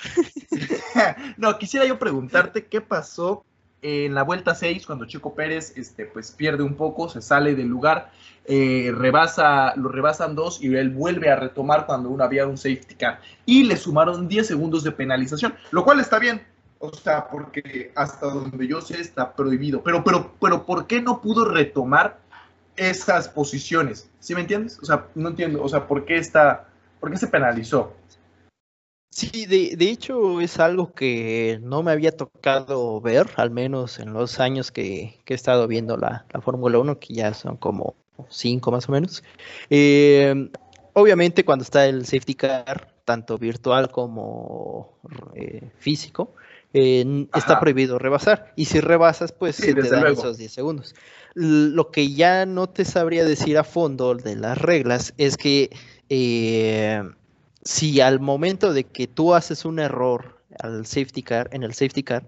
no, 1.37 1.59
quisiera 1.59 1.85
yo 1.85 1.99
preguntarte 1.99 2.67
qué 2.67 2.81
pasó 2.81 3.45
en 3.83 4.15
la 4.15 4.23
vuelta 4.23 4.55
6, 4.55 4.87
cuando 4.87 5.07
Chico 5.07 5.35
Pérez 5.35 5.73
este, 5.77 6.05
pues, 6.05 6.33
pierde 6.33 6.63
un 6.63 6.75
poco, 6.75 7.09
se 7.09 7.23
sale 7.23 7.55
del 7.55 7.69
lugar, 7.69 8.11
eh, 8.45 8.93
rebasa, 8.95 9.77
lo 9.77 9.89
rebasan 9.91 10.35
dos 10.35 10.63
y 10.63 10.75
él 10.75 10.91
vuelve 10.91 11.31
a 11.31 11.37
retomar 11.37 11.87
cuando 11.87 12.09
uno 12.09 12.25
había 12.25 12.47
un 12.47 12.57
safety 12.57 12.95
car. 12.95 13.21
Y 13.47 13.65
le 13.65 13.77
sumaron 13.77 14.27
10 14.27 14.47
segundos 14.47 14.83
de 14.85 14.93
penalización, 14.93 15.55
lo 15.71 15.85
cual 15.85 16.01
está 16.01 16.19
bien. 16.19 16.43
O 16.81 16.93
sea, 16.93 17.29
porque 17.29 17.93
hasta 17.95 18.27
donde 18.27 18.67
yo 18.67 18.81
sé 18.81 19.01
está 19.01 19.35
prohibido. 19.35 19.83
Pero, 19.83 20.03
pero, 20.05 20.33
pero, 20.41 20.65
¿por 20.65 20.87
qué 20.87 21.03
no 21.03 21.21
pudo 21.21 21.45
retomar 21.45 22.19
esas 22.77 23.29
posiciones? 23.29 24.09
¿Sí 24.21 24.35
me 24.35 24.43
entiendes? 24.43 24.79
O 24.81 24.87
sea, 24.87 25.07
no 25.15 25.29
entiendo. 25.29 25.63
O 25.63 25.69
sea, 25.69 25.87
¿por 25.87 26.05
qué 26.05 26.17
está, 26.19 26.69
por 27.01 27.11
qué 27.11 27.17
se 27.17 27.27
penalizó? 27.27 27.93
Sí, 29.11 29.47
de, 29.47 29.75
de, 29.77 29.91
hecho 29.91 30.41
es 30.41 30.61
algo 30.61 30.93
que 30.93 31.59
no 31.63 31.83
me 31.83 31.91
había 31.93 32.13
tocado 32.13 33.01
ver, 33.01 33.27
al 33.37 33.51
menos 33.51 33.99
en 33.99 34.13
los 34.13 34.39
años 34.39 34.71
que, 34.71 35.19
que 35.25 35.35
he 35.35 35.37
estado 35.37 35.67
viendo 35.67 35.97
la, 35.97 36.27
la 36.33 36.41
Fórmula 36.41 36.79
1, 36.79 37.01
que 37.01 37.15
ya 37.15 37.35
son 37.35 37.57
como 37.57 37.97
cinco 38.29 38.71
más 38.71 38.89
o 38.89 38.93
menos. 38.93 39.23
Eh, 39.71 40.51
obviamente 40.93 41.45
cuando 41.45 41.63
está 41.63 41.87
el 41.87 42.05
safety 42.05 42.35
car, 42.35 42.93
tanto 43.05 43.39
virtual 43.39 43.91
como 43.91 44.99
eh, 45.35 45.71
físico, 45.79 46.35
eh, 46.75 47.27
está 47.35 47.59
prohibido 47.61 47.99
rebasar. 47.99 48.53
Y 48.57 48.67
si 48.67 48.81
rebasas, 48.81 49.33
pues 49.33 49.57
sí, 49.57 49.63
se 49.63 49.75
te 49.75 49.89
dan 49.89 50.03
luego. 50.03 50.21
esos 50.21 50.37
10 50.37 50.53
segundos. 50.53 50.95
Lo 51.35 51.91
que 51.91 52.13
ya 52.13 52.47
no 52.47 52.69
te 52.69 52.85
sabría 52.85 53.25
decir 53.25 53.57
a 53.59 53.65
fondo 53.65 54.15
de 54.15 54.37
las 54.37 54.59
reglas 54.59 55.15
es 55.17 55.37
que 55.37 55.71
si 57.69 58.01
al 58.01 58.19
momento 58.19 58.73
de 58.73 58.85
que 58.85 59.07
tú 59.07 59.35
haces 59.35 59.67
un 59.67 59.79
error 59.79 60.41
al 60.59 60.87
safety 60.87 61.23
car, 61.23 61.51
en 61.53 61.63
el 61.63 61.75
safety 61.75 62.03
car, 62.03 62.25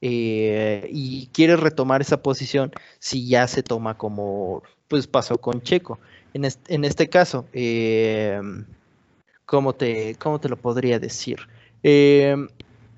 eh, 0.00 0.88
y 0.88 1.26
quieres 1.32 1.58
retomar 1.58 2.00
esa 2.00 2.22
posición, 2.22 2.70
si 3.00 3.26
ya 3.26 3.48
se 3.48 3.64
toma 3.64 3.98
como 3.98 4.62
pues 4.86 5.08
pasó 5.08 5.36
con 5.38 5.62
Checo. 5.62 5.98
En 6.32 6.44
este, 6.44 6.72
en 6.72 6.84
este 6.84 7.08
caso, 7.08 7.44
eh, 7.52 8.40
¿cómo, 9.44 9.72
te, 9.72 10.14
¿cómo 10.14 10.38
te 10.38 10.48
lo 10.48 10.56
podría 10.56 11.00
decir? 11.00 11.40
Eh, 11.82 12.36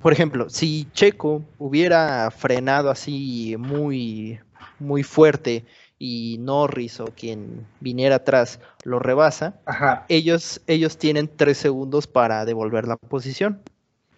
por 0.02 0.12
ejemplo, 0.12 0.50
si 0.50 0.86
Checo 0.92 1.44
hubiera 1.56 2.30
frenado 2.30 2.90
así 2.90 3.56
muy, 3.58 4.38
muy 4.78 5.02
fuerte 5.02 5.64
y 5.98 6.36
Norris 6.40 7.00
o 7.00 7.06
quien 7.06 7.66
viniera 7.80 8.16
atrás 8.16 8.60
lo 8.84 8.98
rebasa, 8.98 9.60
Ellos, 10.08 10.60
ellos 10.66 10.98
tienen 10.98 11.30
tres 11.34 11.58
segundos 11.58 12.06
para 12.06 12.44
devolver 12.44 12.86
la 12.86 12.96
posición, 12.96 13.60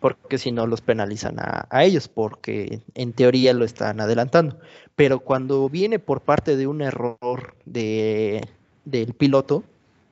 porque 0.00 0.38
si 0.38 0.52
no 0.52 0.66
los 0.66 0.80
penalizan 0.80 1.36
a, 1.38 1.84
ellos, 1.84 2.08
porque 2.08 2.80
en 2.94 3.12
teoría 3.12 3.52
lo 3.52 3.64
están 3.64 4.00
adelantando. 4.00 4.58
Pero 4.96 5.20
cuando 5.20 5.68
viene 5.68 5.98
por 5.98 6.22
parte 6.22 6.56
de 6.56 6.66
un 6.66 6.82
error 6.82 7.54
de, 7.64 8.46
del 8.84 9.14
piloto, 9.14 9.64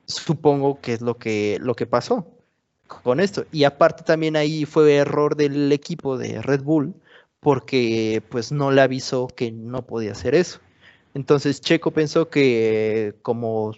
supongo 0.05 0.79
que 0.79 0.93
es 0.93 1.01
lo 1.01 1.17
que, 1.17 1.57
lo 1.61 1.75
que 1.75 1.85
pasó 1.85 2.27
con 2.87 3.19
esto. 3.19 3.45
Y 3.51 3.65
aparte 3.65 4.03
también 4.03 4.35
ahí 4.35 4.65
fue 4.65 4.95
error 4.95 5.35
del 5.35 5.71
equipo 5.71 6.17
de 6.17 6.41
Red 6.41 6.63
Bull, 6.63 6.93
porque 7.41 8.23
pues 8.29 8.51
no 8.51 8.71
le 8.71 8.81
avisó 8.81 9.27
que 9.27 9.51
no 9.51 9.85
podía 9.85 10.13
hacer 10.13 10.35
eso. 10.35 10.59
Entonces 11.17 11.61
Checo 11.61 11.89
pensó 11.89 12.29
que 12.29 13.15
como 13.23 13.73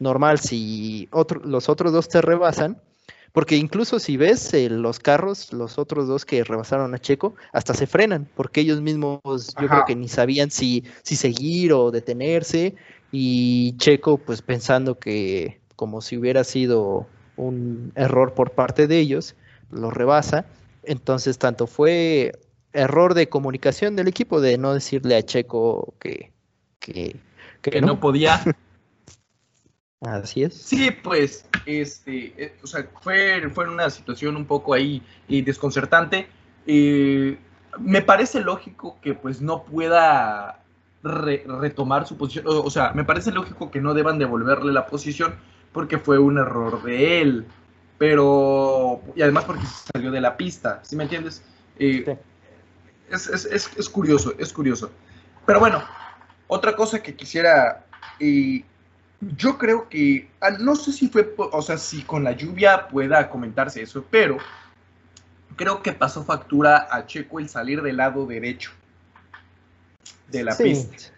normal, 0.00 0.40
si 0.40 1.08
los 1.44 1.68
otros 1.68 1.92
dos 1.92 2.08
te 2.08 2.20
rebasan, 2.20 2.82
porque 3.30 3.54
incluso 3.56 4.00
si 4.00 4.16
ves 4.16 4.52
eh, 4.54 4.68
los 4.68 4.98
carros, 4.98 5.52
los 5.52 5.78
otros 5.78 6.08
dos 6.08 6.24
que 6.24 6.42
rebasaron 6.42 6.92
a 6.92 6.98
Checo, 6.98 7.36
hasta 7.52 7.74
se 7.74 7.86
frenan, 7.86 8.28
porque 8.34 8.62
ellos 8.62 8.80
mismos 8.80 9.20
yo 9.24 9.68
creo 9.68 9.84
que 9.84 9.94
ni 9.94 10.08
sabían 10.08 10.50
si, 10.50 10.82
si 11.04 11.14
seguir 11.14 11.72
o 11.74 11.92
detenerse, 11.92 12.74
y 13.12 13.76
Checo 13.76 14.18
pues 14.18 14.42
pensando 14.42 14.98
que 14.98 15.60
como 15.76 16.00
si 16.00 16.16
hubiera 16.16 16.42
sido 16.42 17.06
un 17.36 17.92
error 17.94 18.34
por 18.34 18.50
parte 18.50 18.88
de 18.88 18.98
ellos, 18.98 19.36
lo 19.70 19.92
rebasa, 19.92 20.44
entonces 20.82 21.38
tanto 21.38 21.68
fue 21.68 22.32
error 22.72 23.14
de 23.14 23.28
comunicación 23.28 23.94
del 23.94 24.08
equipo 24.08 24.40
de 24.40 24.58
no 24.58 24.74
decirle 24.74 25.14
a 25.14 25.22
Checo 25.22 25.94
que, 26.00 26.32
que, 26.80 27.16
que, 27.62 27.80
no. 27.80 28.00
podía. 28.00 28.40
Así 30.00 30.42
es. 30.42 30.54
Sí, 30.54 30.90
pues, 30.90 31.46
este, 31.66 32.32
eh, 32.42 32.56
o 32.62 32.66
sea, 32.66 32.88
fue, 33.02 33.48
fue 33.50 33.68
una 33.68 33.90
situación 33.90 34.34
un 34.36 34.46
poco 34.46 34.74
ahí 34.74 35.02
y 35.28 35.42
desconcertante. 35.42 36.26
Eh, 36.66 37.38
me 37.78 38.02
parece 38.02 38.40
lógico 38.40 38.98
que 39.00 39.14
pues 39.14 39.40
no 39.40 39.64
pueda 39.64 40.62
retomar 41.02 42.06
su 42.06 42.16
posición, 42.16 42.46
o, 42.46 42.62
o, 42.62 42.70
sea, 42.70 42.92
me 42.92 43.04
parece 43.04 43.30
lógico 43.30 43.70
que 43.70 43.80
no 43.80 43.94
deban 43.94 44.18
devolverle 44.18 44.72
la 44.72 44.86
posición 44.86 45.34
porque 45.72 45.98
fue 45.98 46.18
un 46.18 46.38
error 46.38 46.82
de 46.82 47.22
él, 47.22 47.46
pero, 47.96 49.00
y 49.14 49.22
además 49.22 49.44
porque 49.44 49.64
salió 49.92 50.10
de 50.10 50.20
la 50.20 50.36
pista, 50.36 50.80
¿sí 50.82 50.96
me 50.96 51.04
entiendes? 51.04 51.42
Eh, 51.78 52.04
sí. 52.04 52.12
es, 53.10 53.28
es, 53.28 53.44
es, 53.46 53.70
es 53.76 53.88
curioso, 53.88 54.34
es 54.38 54.52
curioso. 54.52 54.90
Pero 55.46 55.60
bueno, 55.60 55.82
otra 56.52 56.74
cosa 56.74 57.00
que 57.00 57.14
quisiera, 57.14 57.86
y 58.18 58.64
yo 59.20 59.56
creo 59.56 59.88
que, 59.88 60.28
no 60.58 60.74
sé 60.74 60.90
si 60.92 61.08
fue, 61.08 61.32
o 61.36 61.62
sea, 61.62 61.78
si 61.78 62.02
con 62.02 62.24
la 62.24 62.32
lluvia 62.32 62.88
pueda 62.88 63.30
comentarse 63.30 63.80
eso, 63.80 64.04
pero 64.10 64.36
creo 65.54 65.80
que 65.80 65.92
pasó 65.92 66.24
factura 66.24 66.88
a 66.90 67.06
Checo 67.06 67.38
el 67.38 67.48
salir 67.48 67.82
del 67.82 67.98
lado 67.98 68.26
derecho 68.26 68.72
de 70.26 70.42
la 70.42 70.52
sí. 70.52 70.64
pista. 70.64 71.12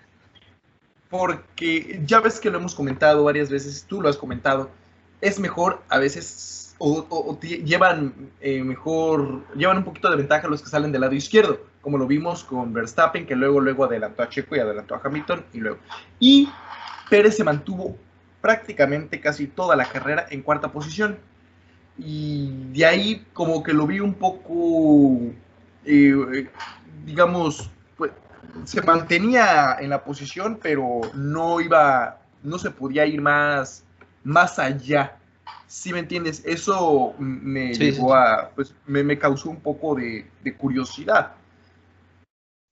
Porque 1.08 2.02
ya 2.04 2.20
ves 2.20 2.38
que 2.38 2.50
lo 2.50 2.58
hemos 2.58 2.74
comentado 2.74 3.24
varias 3.24 3.48
veces, 3.48 3.86
tú 3.88 4.02
lo 4.02 4.10
has 4.10 4.18
comentado, 4.18 4.70
es 5.22 5.40
mejor 5.40 5.82
a 5.88 5.96
veces 5.96 6.74
o, 6.76 7.06
o, 7.08 7.30
o 7.30 7.40
llevan 7.40 8.30
eh, 8.42 8.62
mejor, 8.62 9.46
llevan 9.56 9.78
un 9.78 9.84
poquito 9.84 10.10
de 10.10 10.16
ventaja 10.16 10.46
los 10.46 10.60
que 10.60 10.68
salen 10.68 10.92
del 10.92 11.00
lado 11.00 11.14
izquierdo, 11.14 11.71
como 11.82 11.98
lo 11.98 12.06
vimos 12.06 12.44
con 12.44 12.72
Verstappen, 12.72 13.26
que 13.26 13.36
luego, 13.36 13.60
luego 13.60 13.84
adelantó 13.84 14.22
a 14.22 14.28
Checo 14.28 14.56
y 14.56 14.60
adelantó 14.60 14.94
a 14.94 15.00
Hamilton, 15.04 15.44
y 15.52 15.58
luego. 15.58 15.78
Y 16.18 16.48
Pérez 17.10 17.36
se 17.36 17.44
mantuvo 17.44 17.96
prácticamente 18.40 19.20
casi 19.20 19.46
toda 19.46 19.76
la 19.76 19.84
carrera 19.84 20.26
en 20.30 20.42
cuarta 20.42 20.72
posición. 20.72 21.18
Y 21.98 22.50
de 22.72 22.86
ahí 22.86 23.26
como 23.34 23.62
que 23.62 23.74
lo 23.74 23.86
vi 23.86 24.00
un 24.00 24.14
poco, 24.14 25.20
eh, 25.84 26.48
digamos, 27.04 27.70
pues, 27.98 28.12
se 28.64 28.80
mantenía 28.80 29.76
en 29.78 29.90
la 29.90 30.02
posición, 30.02 30.58
pero 30.62 31.02
no 31.14 31.60
iba, 31.60 32.18
no 32.42 32.58
se 32.58 32.70
podía 32.70 33.04
ir 33.04 33.20
más 33.20 33.84
más 34.24 34.58
allá. 34.58 35.16
Si 35.66 35.92
me 35.92 36.00
entiendes, 36.00 36.42
eso 36.44 37.14
me 37.18 37.74
llevó 37.74 38.14
a, 38.14 38.50
pues 38.54 38.74
me, 38.86 39.18
causó 39.18 39.50
un 39.50 39.60
poco 39.60 39.94
de, 39.94 40.26
curiosidad. 40.58 41.32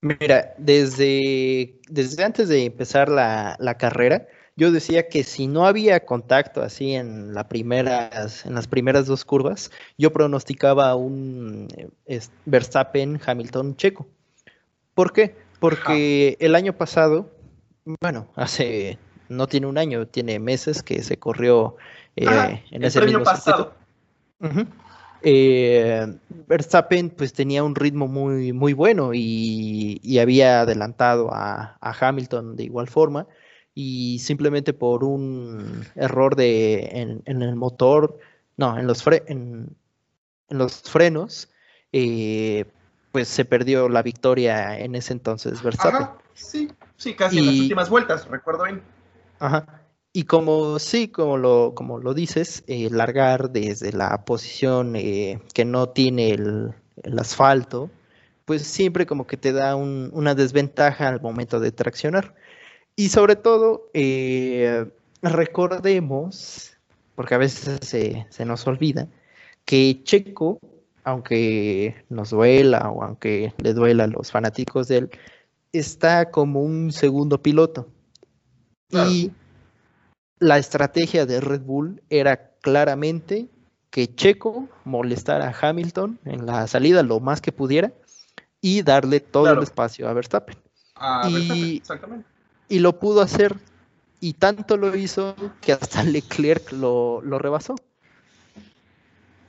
Mira, 0.01 0.55
desde, 0.57 1.79
desde 1.87 2.23
antes 2.23 2.49
de 2.49 2.65
empezar 2.65 3.07
la, 3.07 3.75
carrera, 3.77 4.27
yo 4.55 4.71
decía 4.71 5.07
que 5.07 5.23
si 5.23 5.45
no 5.47 5.67
había 5.67 6.05
contacto 6.05 6.63
así 6.63 6.95
en, 6.95 7.35
la 7.35 7.47
primeras, 7.47 8.45
en 8.45 8.55
las 8.55 8.67
primeras 8.67 9.05
dos 9.05 9.23
curvas, 9.23 9.71
yo 9.99 10.11
pronosticaba 10.11 10.95
un 10.95 11.67
Verstappen 12.45 13.21
Hamilton 13.23 13.75
checo. 13.75 14.07
¿Por 14.95 15.13
qué? 15.13 15.35
Porque 15.59 16.35
el 16.39 16.55
año 16.55 16.73
pasado, 16.73 17.29
bueno, 18.01 18.27
hace 18.35 18.97
no 19.29 19.47
tiene 19.47 19.67
un 19.67 19.77
año, 19.77 20.07
tiene 20.07 20.39
meses 20.39 20.81
que 20.81 21.03
se 21.03 21.17
corrió 21.17 21.77
eh, 22.15 22.63
en 22.71 22.83
ese 22.83 23.01
mismo 23.01 23.23
pasado. 23.23 23.73
Eh, 25.23 26.17
Verstappen 26.47 27.11
pues 27.11 27.33
tenía 27.33 27.63
un 27.63 27.75
ritmo 27.75 28.07
muy, 28.07 28.53
muy 28.53 28.73
bueno 28.73 29.11
y, 29.13 30.19
había 30.19 30.61
adelantado 30.61 31.29
a, 31.31 31.77
Hamilton 31.81 32.55
de 32.55 32.63
igual 32.63 32.87
forma 32.87 33.27
y 33.73 34.19
simplemente 34.19 34.73
por 34.73 35.03
un 35.03 35.85
error 35.95 36.35
de, 36.35 37.21
en, 37.25 37.41
el 37.41 37.55
motor, 37.55 38.19
no, 38.57 38.77
en 38.77 38.87
los, 38.87 39.05
en, 39.27 39.75
los 40.49 40.81
frenos, 40.81 41.49
eh, 41.93 42.65
pues 43.11 43.27
se 43.27 43.45
perdió 43.45 43.89
la 43.89 44.01
victoria 44.01 44.77
en 44.79 44.95
ese 44.95 45.13
entonces 45.13 45.61
Verstappen. 45.61 46.07
sí, 46.33 46.71
sí, 46.97 47.13
casi 47.13 47.39
en 47.39 47.45
las 47.45 47.55
últimas 47.55 47.89
vueltas, 47.89 48.27
recuerdo 48.27 48.63
bien. 48.65 48.81
Ajá. 49.39 49.80
Y 50.13 50.23
como 50.23 50.77
sí, 50.79 51.07
como 51.07 51.37
lo, 51.37 51.73
como 51.73 51.99
lo 51.99 52.13
dices, 52.13 52.63
eh, 52.67 52.89
largar 52.91 53.51
desde 53.51 53.93
la 53.93 54.25
posición 54.25 54.95
eh, 54.95 55.39
que 55.53 55.63
no 55.63 55.89
tiene 55.89 56.31
el, 56.31 56.73
asfalto, 57.17 57.89
pues 58.45 58.63
siempre 58.63 59.05
como 59.05 59.25
que 59.25 59.37
te 59.37 59.53
da 59.53 59.75
una 59.75 60.35
desventaja 60.35 61.07
al 61.07 61.21
momento 61.21 61.59
de 61.59 61.71
traccionar. 61.71 62.35
Y 62.95 63.09
sobre 63.09 63.37
todo, 63.37 63.89
eh, 63.93 64.85
recordemos, 65.21 66.77
porque 67.15 67.35
a 67.35 67.37
veces 67.37 67.79
se, 67.81 68.27
se, 68.29 68.45
nos 68.45 68.67
olvida, 68.67 69.07
que 69.65 70.01
Checo, 70.03 70.59
aunque 71.03 71.95
nos 72.09 72.31
duela 72.31 72.91
o 72.91 73.03
aunque 73.03 73.53
le 73.57 73.73
duela 73.73 74.03
a 74.03 74.07
los 74.07 74.31
fanáticos 74.31 74.89
de 74.89 74.97
él, 74.97 75.09
está 75.71 76.31
como 76.31 76.61
un 76.61 76.91
segundo 76.91 77.41
piloto. 77.41 77.87
Y 79.09 79.31
la 80.41 80.57
estrategia 80.57 81.27
de 81.27 81.39
Red 81.39 81.61
Bull 81.61 82.01
era 82.09 82.49
claramente 82.61 83.47
que 83.91 84.13
Checo 84.13 84.67
molestara 84.85 85.47
a 85.49 85.69
Hamilton 85.69 86.19
en 86.25 86.47
la 86.47 86.65
salida 86.65 87.03
lo 87.03 87.19
más 87.19 87.41
que 87.41 87.51
pudiera 87.51 87.93
y 88.59 88.81
darle 88.81 89.19
todo 89.19 89.51
el 89.51 89.61
espacio 89.61 90.09
a 90.09 90.13
Verstappen. 90.13 90.57
y, 91.29 91.77
exactamente. 91.77 92.25
y 92.67 92.79
lo 92.79 92.99
pudo 92.99 93.21
hacer 93.21 93.55
y 94.19 94.33
tanto 94.33 94.77
lo 94.77 94.95
hizo 94.95 95.35
que 95.61 95.73
hasta 95.73 96.03
Leclerc 96.03 96.71
lo, 96.71 97.21
lo 97.21 97.37
rebasó. 97.37 97.75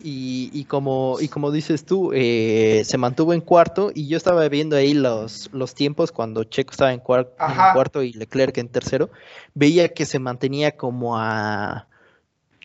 Y, 0.04 0.64
como, 0.64 1.18
y 1.20 1.28
como 1.28 1.52
dices 1.52 1.84
tú, 1.84 2.10
eh, 2.12 2.82
se 2.84 2.98
mantuvo 2.98 3.34
en 3.34 3.40
cuarto 3.40 3.92
y 3.94 4.08
yo 4.08 4.16
estaba 4.16 4.48
viendo 4.48 4.74
ahí 4.74 4.94
los, 4.94 5.48
los 5.52 5.76
tiempos 5.76 6.10
cuando 6.10 6.42
Checo 6.42 6.72
estaba 6.72 6.92
en, 6.92 6.98
cuarto 6.98 8.02
y 8.02 8.12
Leclerc 8.12 8.58
en 8.58 8.68
tercero, 8.68 9.10
veía 9.54 9.90
que 9.94 10.04
se 10.04 10.18
mantenía 10.18 10.72
como 10.76 11.16
a 11.16 11.86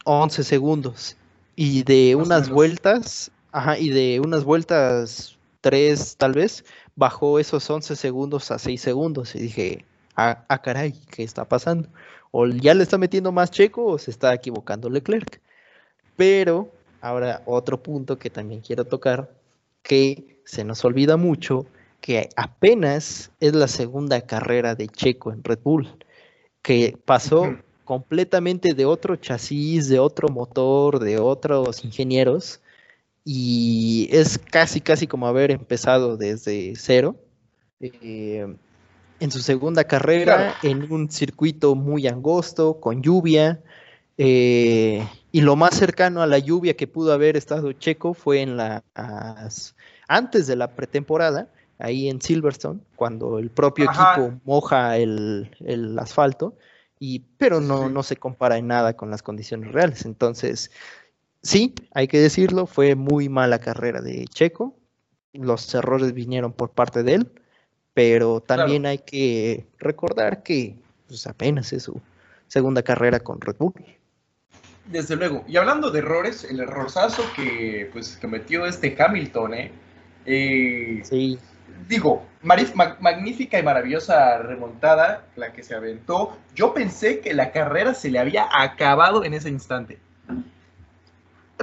11 0.06 0.44
segundos 0.44 1.16
y 1.56 1.84
de 1.84 2.16
unas 2.16 2.50
vueltas, 2.50 3.30
ajá, 3.52 3.78
y 3.78 3.90
de 3.90 4.20
unas 4.20 4.44
vueltas 4.44 5.38
tres 5.62 6.16
tal 6.18 6.34
vez, 6.34 6.64
bajó 6.96 7.40
esos 7.40 7.70
11 7.70 7.96
segundos 7.96 8.52
a 8.52 8.60
6 8.60 8.82
segundos 8.82 9.36
y 9.36 9.40
dije, 9.40 9.86
ah, 10.16 10.46
ah 10.48 10.62
caray, 10.62 10.94
¿qué 11.12 11.24
está 11.24 11.46
pasando? 11.46 11.90
O 12.32 12.48
ya 12.48 12.74
le 12.74 12.84
está 12.84 12.98
metiendo 12.98 13.32
más 13.32 13.52
Checo 13.52 13.86
o 13.86 13.98
se 13.98 14.12
está 14.12 14.34
equivocando 14.34 14.90
Leclerc. 14.90 15.42
Pero 16.16 16.72
Ahora, 17.02 17.44
otro 17.46 17.82
punto 17.82 18.18
que 18.18 18.30
también 18.30 18.62
quiero 18.62 18.86
tocar, 18.86 19.32
que 19.84 20.42
se 20.46 20.64
nos 20.64 20.84
olvida 20.86 21.18
mucho, 21.18 21.66
que 22.02 22.30
apenas 22.36 23.32
es 23.40 23.54
la 23.54 23.68
segunda 23.68 24.22
carrera 24.22 24.76
de 24.76 24.88
Checo 24.88 25.32
en 25.32 25.44
Red 25.44 25.60
Bull, 25.64 25.88
que 26.62 26.98
pasó 27.06 27.58
completamente 27.84 28.74
de 28.74 28.86
otro 28.86 29.16
chasis, 29.16 29.88
de 29.90 30.00
otro 30.00 30.30
motor, 30.30 31.00
de 31.00 31.20
otros 31.20 31.84
ingenieros, 31.86 32.62
y 33.24 34.10
es 34.12 34.38
casi, 34.38 34.82
casi 34.82 35.08
como 35.08 35.28
haber 35.28 35.52
empezado 35.52 36.18
desde 36.18 36.74
cero. 36.76 37.16
Eh, 37.80 38.48
en 39.20 39.32
su 39.32 39.40
segunda 39.40 39.84
carrera, 39.84 40.56
en 40.64 40.92
un 40.92 41.10
circuito 41.10 41.76
muy 41.76 42.08
angosto, 42.08 42.80
con 42.80 43.02
lluvia, 43.02 43.62
eh, 44.18 45.08
y 45.32 45.42
lo 45.42 45.56
más 45.56 45.76
cercano 45.76 46.22
a 46.22 46.28
la 46.28 46.40
lluvia 46.40 46.76
que 46.76 46.88
pudo 46.88 47.14
haber 47.14 47.38
estado 47.38 47.72
Checo 47.74 48.14
fue 48.14 48.42
en 48.42 48.58
las 48.58 49.76
antes 50.08 50.48
de 50.48 50.56
la 50.56 50.72
pretemporada, 50.76 51.50
ahí 51.80 52.10
en 52.10 52.22
Silverstone, 52.22 52.80
cuando 52.96 53.40
el 53.40 53.50
propio 53.50 53.86
equipo 53.86 54.40
moja 54.46 54.98
el, 54.98 55.50
asfalto, 56.00 56.56
y, 57.00 57.20
pero 57.38 57.62
no, 57.62 57.90
no 57.90 58.04
se 58.04 58.16
compara 58.16 58.58
en 58.58 58.68
nada 58.68 58.96
con 58.96 59.12
las 59.12 59.22
condiciones 59.22 59.72
reales. 59.72 60.06
Entonces, 60.06 60.72
sí, 61.44 61.76
hay 61.94 62.08
que 62.08 62.20
decirlo, 62.20 62.66
fue 62.66 62.96
muy 62.96 63.30
mala 63.30 63.60
carrera 63.60 64.02
de 64.02 64.26
Checo. 64.28 64.76
Los 65.34 65.74
errores 65.76 66.14
vinieron 66.14 66.54
por 66.54 66.72
parte 66.72 67.04
de 67.04 67.16
él, 67.16 67.32
pero 67.94 68.42
también 68.42 68.86
hay 68.86 69.00
que 69.00 69.68
recordar 69.78 70.42
que 70.42 70.76
pues, 71.08 71.28
apenas 71.28 71.74
es 71.74 71.84
su 71.84 72.02
segunda 72.48 72.82
carrera 72.82 73.20
con 73.20 73.40
Red 73.42 73.58
Bull. 73.60 73.74
Desde 74.88 75.16
luego. 75.16 75.44
Y 75.48 75.58
hablando 75.58 75.92
de 75.92 76.00
errores, 76.00 76.46
el 76.46 76.62
errorzazo 76.62 77.24
que 77.36 77.90
pues 77.92 78.18
cometió 78.22 78.66
este 78.66 78.96
Hamilton, 78.98 79.54
¿eh? 79.54 79.72
eh 80.26 81.02
sí. 81.04 81.38
Digo, 81.88 82.26
magnífica 82.42 83.60
y 83.60 83.64
maravillosa 83.64 84.40
remontada 84.40 85.26
la 85.36 85.54
que 85.54 85.64
se 85.64 85.76
aventó. 85.76 86.38
Yo 86.56 86.74
pensé 86.74 87.20
que 87.20 87.34
la 87.34 87.52
carrera 87.52 87.94
se 87.94 88.10
le 88.10 88.20
había 88.20 88.48
acabado 88.52 89.24
en 89.24 89.34
ese 89.34 89.50
instante. 89.50 90.00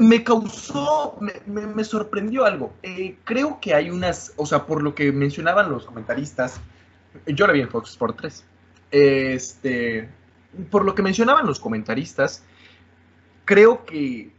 Me 0.00 0.24
causó, 0.24 1.18
me, 1.46 1.84
sorprendió 1.84 2.44
algo. 2.44 2.72
Eh, 2.82 3.16
creo 3.24 3.58
que 3.60 3.74
hay 3.74 3.90
unas, 3.90 4.32
o 4.36 4.46
sea, 4.46 4.66
por 4.66 4.82
lo 4.82 4.94
que 4.94 5.12
mencionaban 5.12 5.70
los 5.70 5.84
comentaristas, 5.84 6.60
yo 7.26 7.46
la 7.46 7.52
vi 7.52 7.60
en 7.60 7.68
Fox 7.68 7.90
Sport 7.90 8.16
3. 8.20 8.44
Este, 8.90 10.08
por 10.70 10.84
lo 10.84 10.94
que 10.94 11.02
mencionaban 11.02 11.46
los 11.46 11.60
comentaristas, 11.60 12.42
creo 13.44 13.84
que 13.84 14.32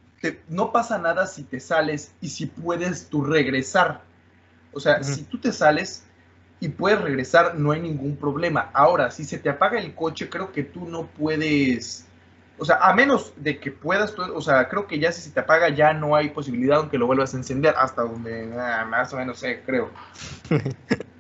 no 0.50 0.72
pasa 0.72 0.98
nada 0.98 1.28
si 1.28 1.44
te 1.44 1.60
sales 1.60 2.12
y 2.22 2.30
si 2.30 2.46
puedes 2.48 3.08
tú 3.10 3.24
regresar. 3.24 4.02
O 4.74 4.80
sea, 4.80 5.04
si 5.04 5.24
tú 5.24 5.40
te 5.40 5.52
sales 5.52 6.04
y 6.60 6.70
puedes 6.70 7.00
regresar, 7.00 7.56
no 7.56 7.72
hay 7.72 7.82
ningún 7.82 8.16
problema. 8.18 8.70
Ahora, 8.74 9.12
si 9.12 9.24
se 9.24 9.38
te 9.38 9.50
apaga 9.50 9.80
el 9.80 9.94
coche, 9.94 10.30
creo 10.30 10.52
que 10.52 10.64
tú 10.64 10.88
no 10.88 11.08
puedes... 11.08 12.06
O 12.58 12.64
sea, 12.64 12.78
a 12.78 12.94
menos 12.94 13.34
de 13.36 13.60
que 13.60 13.70
puedas, 13.70 14.18
o 14.18 14.42
sea, 14.42 14.70
creo 14.70 14.88
que 14.88 14.98
ya 14.98 15.12
si 15.12 15.22
se 15.22 15.30
te 15.30 15.42
apaga 15.42 15.70
ya 15.70 15.94
no 15.94 16.16
hay 16.16 16.30
posibilidad 16.30 16.78
aunque 16.78 16.98
lo 16.98 17.06
vuelvas 17.06 17.34
a 17.34 17.38
encender, 17.38 17.76
hasta 17.78 18.04
donde 18.04 18.50
ah, 18.58 18.86
más 18.90 19.14
o 19.14 19.18
menos 19.18 19.40
sé, 19.40 19.62
creo. 19.66 19.90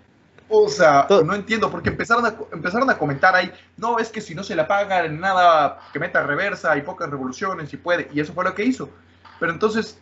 O 0.48 0.70
sea, 0.70 1.08
no 1.10 1.34
entiendo, 1.34 1.72
porque 1.72 1.90
empezaron 1.90 2.26
a, 2.26 2.36
empezaron 2.54 2.90
a 2.90 2.98
comentar 2.98 3.36
ahí, 3.36 3.52
no, 3.78 3.98
es 3.98 4.10
que 4.10 4.22
si 4.22 4.36
no 4.36 4.44
se 4.44 4.56
le 4.56 4.62
apaga 4.62 5.08
nada, 5.08 5.80
que 5.92 6.00
meta 6.00 6.22
reversa, 6.22 6.78
y 6.78 6.82
pocas 6.82 7.10
revoluciones, 7.10 7.74
y 7.74 7.78
puede, 7.78 8.08
y 8.14 8.20
eso 8.20 8.34
fue 8.34 8.44
lo 8.44 8.54
que 8.54 8.64
hizo. 8.64 8.90
Pero 9.40 9.52
entonces, 9.52 9.98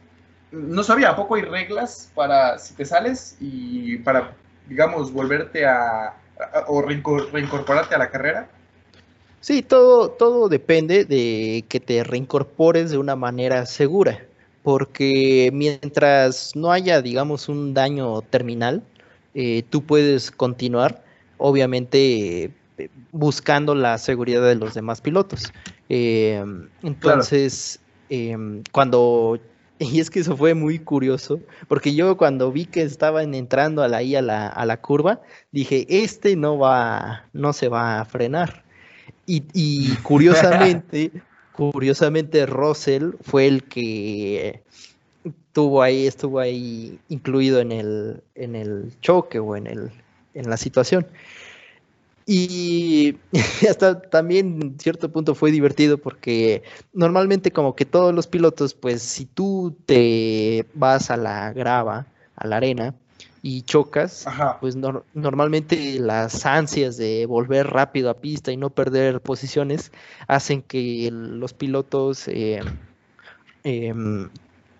no 0.51 0.84
sabía, 0.84 1.12
¿a 1.12 1.15
poco 1.15 1.36
hay 1.36 1.43
reglas 1.43 2.12
para 2.13 2.58
si 2.60 2.73
te 2.75 2.84
sales 2.84 3.38
y 3.39 3.97
para, 3.99 4.34
digamos, 4.67 5.13
volverte 5.13 5.65
a, 5.65 6.13
o 6.67 6.82
reincorporarte 6.82 7.95
a 7.95 7.97
la 7.97 8.10
carrera? 8.10 8.49
Sí, 9.39 9.62
todo, 9.62 10.10
todo 10.10 10.49
depende 10.49 11.06
de 11.06 11.65
que 11.67 11.79
te 11.79 12.03
reincorpores 12.03 12.91
de 12.91 12.97
una 12.97 13.15
manera 13.15 13.65
segura, 13.65 14.25
porque 14.62 15.49
mientras 15.53 16.56
no 16.56 16.71
haya, 16.71 17.01
digamos, 17.01 17.49
un 17.49 17.73
daño 17.73 18.21
terminal, 18.21 18.84
eh, 19.36 19.63
tú 19.69 19.84
puedes 19.84 20.32
continuar, 20.32 21.04
obviamente 21.38 22.52
eh, 22.78 22.89
buscando 23.12 23.76
la 23.76 23.98
seguridad 23.98 24.41
de 24.41 24.56
los 24.56 24.74
demás 24.74 25.02
pilotos. 25.02 25.52
Em, 25.89 26.67
entonces, 26.82 27.80
em, 28.10 28.63
cuando, 28.72 29.39
y 29.80 30.00
es 30.00 30.10
que 30.10 30.19
eso 30.19 30.38
fue 30.38 30.54
muy 30.54 30.80
curioso, 30.80 31.39
porque 31.67 31.96
yo 31.96 32.17
cuando 32.17 32.52
vi 32.52 32.65
que 32.65 32.82
estaban 32.82 33.34
entrando 33.34 33.84
a 33.84 33.88
la, 33.88 33.98
ahí 33.98 34.15
a 34.15 34.22
la, 34.22 34.48
a 34.48 34.65
la 34.65 34.82
curva, 34.82 35.22
dije, 35.52 35.86
este 35.89 36.36
no 36.36 36.58
va, 36.58 37.28
no 37.34 37.54
se 37.54 37.69
va 37.69 38.00
a 38.00 38.06
frenar. 38.06 38.63
Y, 39.26 39.43
y 39.54 39.96
curiosamente, 40.04 41.12
curiosamente 41.54 42.46
Russell 42.46 43.12
fue 43.22 43.48
el 43.48 43.63
que 43.63 44.63
tuvo 45.54 45.82
ahí, 45.82 46.08
estuvo 46.08 46.39
ahí 46.39 47.00
incluido 47.10 47.60
en 47.60 47.72
el, 47.72 48.24
en 48.36 48.56
el 48.56 48.92
choque 49.02 49.39
o 49.39 49.56
en, 49.56 49.68
el, 49.68 49.92
en 50.34 50.50
la 50.50 50.58
situación. 50.58 51.08
Y 52.26 53.18
hasta 53.70 54.02
también 54.02 54.60
en 54.62 54.80
cierto 54.80 55.12
punto 55.12 55.36
fue 55.36 55.52
divertido 55.52 55.98
porque 55.98 56.63
normalmente 56.94 57.52
como 57.52 57.76
que 57.76 57.86
todos 57.86 58.13
los 58.13 58.28
pilotos, 58.28 58.74
pues 58.74 59.02
si 59.02 59.26
tú 59.26 59.76
te 59.86 60.66
vas 60.74 61.12
a 61.12 61.18
la 61.18 61.54
grava, 61.54 62.08
a 62.36 62.48
la 62.48 62.58
arena, 62.58 62.96
y 63.46 63.62
chocas, 63.63 64.26
pues 64.62 64.78
normalmente 64.78 66.00
las 66.00 66.46
ansias 66.46 66.96
de 66.96 67.26
volver 67.26 67.68
rápido 67.68 68.10
a 68.10 68.13
pista 68.22 68.54
y 68.54 68.58
no 68.58 68.70
perder 68.70 69.20
posiciones 69.20 69.92
hacen 70.30 70.62
que 70.62 71.10
los 71.12 71.54
pilotos 71.54 72.30
eh, 72.30 72.62
em, 73.66 74.30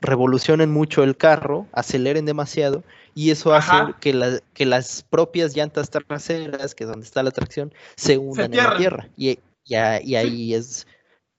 revolucionen 0.04 0.72
mucho 0.72 1.04
el 1.04 1.18
carro, 1.18 1.68
aceleren 1.72 2.26
demasiado 2.26 2.84
y 3.16 3.32
eso 3.32 3.54
hace 3.54 3.94
que, 4.00 4.40
que, 4.54 4.66
las 4.66 5.04
propias 5.04 5.56
llantas 5.56 5.90
traseras, 5.90 6.76
que 6.76 6.84
es 6.84 6.90
donde 6.90 7.06
está 7.06 7.24
la 7.24 7.32
tracción, 7.32 7.74
se 7.96 8.18
hundan 8.18 8.54
en 8.54 8.64
la 8.64 8.78
tierra. 8.78 9.10
Y, 9.18 9.40
y 9.66 9.76
ahí 9.76 10.54
es. 10.54 10.88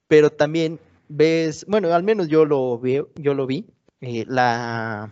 Pero 0.08 0.30
también 0.30 0.78
ves, 1.08 1.64
bueno, 1.68 1.92
al 1.92 2.02
menos 2.02 2.28
yo 2.28 2.44
lo 2.44 2.78
veo, 2.78 3.08
yo 3.16 3.34
lo 3.34 3.46
vi, 3.46 3.66
eh, 4.00 4.24
la 4.28 5.10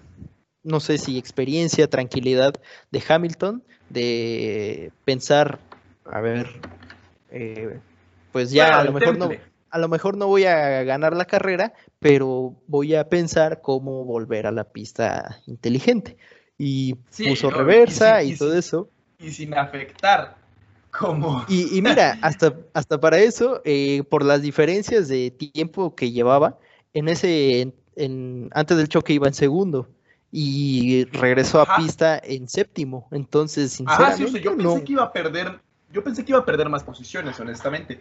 no 0.62 0.81
sé 0.81 0.99
si 0.99 1.19
experiencia, 1.19 1.88
tranquilidad 1.88 2.55
de 2.91 3.03
Hamilton, 3.07 3.65
de 3.88 4.93
pensar, 5.05 5.59
a 6.05 6.21
ver, 6.21 6.49
eh, 7.31 7.81
pues 8.31 8.51
ya 8.51 8.81
a 8.81 8.85
lo 8.85 8.93
mejor 8.93 9.19
no, 9.19 9.31
a 9.73 9.79
lo 9.79 9.89
mejor 9.89 10.19
no 10.19 10.27
voy 10.27 10.45
a 10.45 10.85
ganar 10.85 11.17
la 11.17 11.25
carrera, 11.25 11.73
pero 11.99 12.55
voy 12.67 12.95
a 12.95 13.09
pensar 13.09 13.63
cómo 13.63 14.05
volver 14.05 14.47
a 14.47 14.53
la 14.53 14.65
pista 14.65 15.41
inteligente. 15.47 16.19
Y 16.59 16.95
puso 16.95 17.51
reversa 17.51 18.23
y, 18.23 18.37
todo 18.37 18.57
eso. 18.57 18.91
Y 19.19 19.31
sin 19.31 19.55
afectar. 19.55 20.37
Como... 20.91 21.45
Y, 21.49 21.81
mira, 21.81 22.19
hasta, 22.21 22.55
hasta 22.75 23.01
para 23.01 23.19
eso, 23.19 23.63
eh, 23.65 24.03
por 24.11 24.25
las 24.25 24.43
diferencias 24.43 25.09
de 25.09 25.31
tiempo 25.31 25.95
que 25.95 26.13
llevaba, 26.13 26.59
en 26.93 27.09
ese, 27.09 27.73
en, 27.97 28.51
antes 28.53 28.77
del 28.77 28.89
choque 28.89 29.15
iba 29.15 29.27
en 29.27 29.35
segundo 29.35 29.89
y 30.31 31.07
regresó 31.07 31.63
a 31.63 31.77
pista 31.77 32.21
en 32.23 32.47
séptimo. 32.47 33.09
Entonces, 33.11 33.73
sinceramente, 33.73 34.29
sí, 34.29 34.41
yo 34.41 34.55
pensé 34.55 34.85
que 34.85 34.93
iba 34.93 35.05
a 35.05 35.13
perder, 35.13 35.61
yo 35.91 36.05
pensé 36.05 36.27
que 36.27 36.33
iba 36.33 36.41
a 36.41 36.45
perder 36.45 36.69
más 36.69 36.85
posiciones, 36.85 37.41
honestamente. 37.41 38.01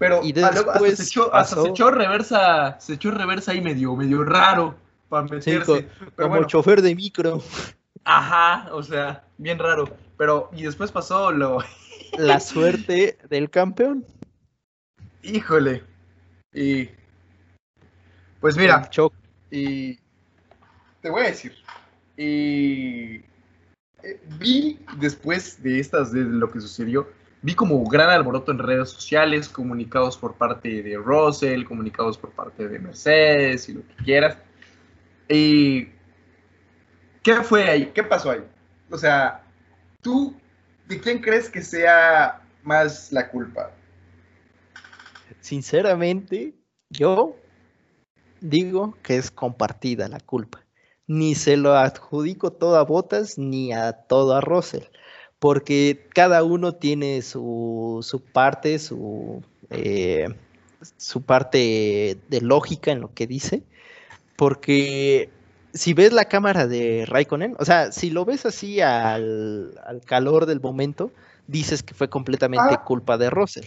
Pero 0.00 0.22
y 0.24 0.32
hasta, 0.40 0.78
se 0.96 1.68
echó, 1.68 1.90
reversa, 1.90 2.80
se 2.80 2.94
echó 2.94 3.10
reversa 3.10 3.52
ahí 3.52 3.60
medio, 3.60 3.94
medio 3.94 4.24
raro 4.24 4.74
para 5.10 5.24
meterse. 5.24 5.88
como 6.16 6.42
chofer 6.44 6.80
de 6.80 6.94
micro. 6.94 7.42
Ajá, 8.04 8.70
o 8.72 8.82
sea, 8.82 9.22
bien 9.36 9.58
raro. 9.58 9.94
Pero, 10.16 10.48
y 10.54 10.62
después 10.62 10.90
pasó 10.90 11.30
lo. 11.30 11.58
La 12.18 12.40
suerte 12.40 13.18
del 13.28 13.50
campeón. 13.50 14.06
Híjole. 15.22 15.84
Y. 16.54 16.88
Pues 18.40 18.56
mira. 18.56 18.88
Y 19.50 19.96
te 21.02 21.10
voy 21.10 21.24
a 21.24 21.26
decir. 21.26 21.54
Eh, 22.16 23.22
vi 24.38 24.78
después 24.96 25.62
de 25.62 25.78
estas, 25.78 26.10
de 26.10 26.22
lo 26.22 26.50
que 26.50 26.62
sucedió, 26.62 27.06
vi 27.42 27.54
como 27.54 27.82
gran 27.84 28.10
alboroto 28.10 28.52
en 28.52 28.58
redes 28.58 28.90
sociales, 28.90 29.48
comunicados 29.48 30.16
por 30.16 30.34
parte 30.34 30.82
de 30.82 30.96
Russell, 30.96 31.64
comunicados 31.64 32.18
por 32.18 32.30
parte 32.30 32.68
de 32.68 32.78
Mercedes 32.78 33.68
y 33.68 33.74
lo 33.74 33.86
que 33.86 34.04
quieras. 34.04 34.38
Y, 35.28 35.88
¿Qué 37.22 37.34
fue 37.42 37.68
ahí? 37.68 37.86
¿Qué 37.94 38.02
pasó 38.02 38.30
ahí? 38.30 38.44
O 38.90 38.96
sea, 38.96 39.44
¿tú 40.00 40.34
de 40.88 41.00
quién 41.00 41.20
crees 41.20 41.50
que 41.50 41.62
sea 41.62 42.42
más 42.62 43.12
la 43.12 43.28
culpa? 43.28 43.70
Sinceramente, 45.40 46.54
yo 46.88 47.36
digo 48.40 48.96
que 49.02 49.16
es 49.16 49.30
compartida 49.30 50.08
la 50.08 50.20
culpa 50.20 50.64
ni 51.10 51.34
se 51.34 51.56
lo 51.56 51.74
adjudico 51.74 52.52
todo 52.52 52.76
a 52.76 52.84
Botas 52.84 53.36
ni 53.36 53.72
a 53.72 53.92
todo 53.92 54.36
a 54.36 54.40
Russell, 54.40 54.84
porque 55.40 56.06
cada 56.14 56.44
uno 56.44 56.74
tiene 56.74 57.22
su, 57.22 58.04
parte, 58.32 58.78
su, 58.78 59.42
eh, 59.70 60.28
su 60.98 61.22
parte 61.22 62.18
de 62.28 62.40
lógica 62.42 62.92
en 62.92 63.00
lo 63.00 63.12
que 63.14 63.26
dice, 63.26 63.62
porque 64.36 65.30
si 65.72 65.94
ves 65.94 66.12
la 66.12 66.26
cámara 66.26 66.66
de 66.66 67.06
Raikkonen, 67.06 67.56
o 67.58 67.64
sea, 67.64 67.90
si 67.90 68.10
lo 68.10 68.26
ves 68.26 68.44
así 68.44 68.82
al, 68.82 69.72
calor 70.04 70.44
del 70.44 70.60
momento, 70.60 71.10
dices 71.46 71.82
que 71.82 71.94
fue 71.94 72.10
completamente 72.10 72.74
ah. 72.74 72.84
culpa 72.84 73.16
de 73.16 73.30
Russell. 73.30 73.66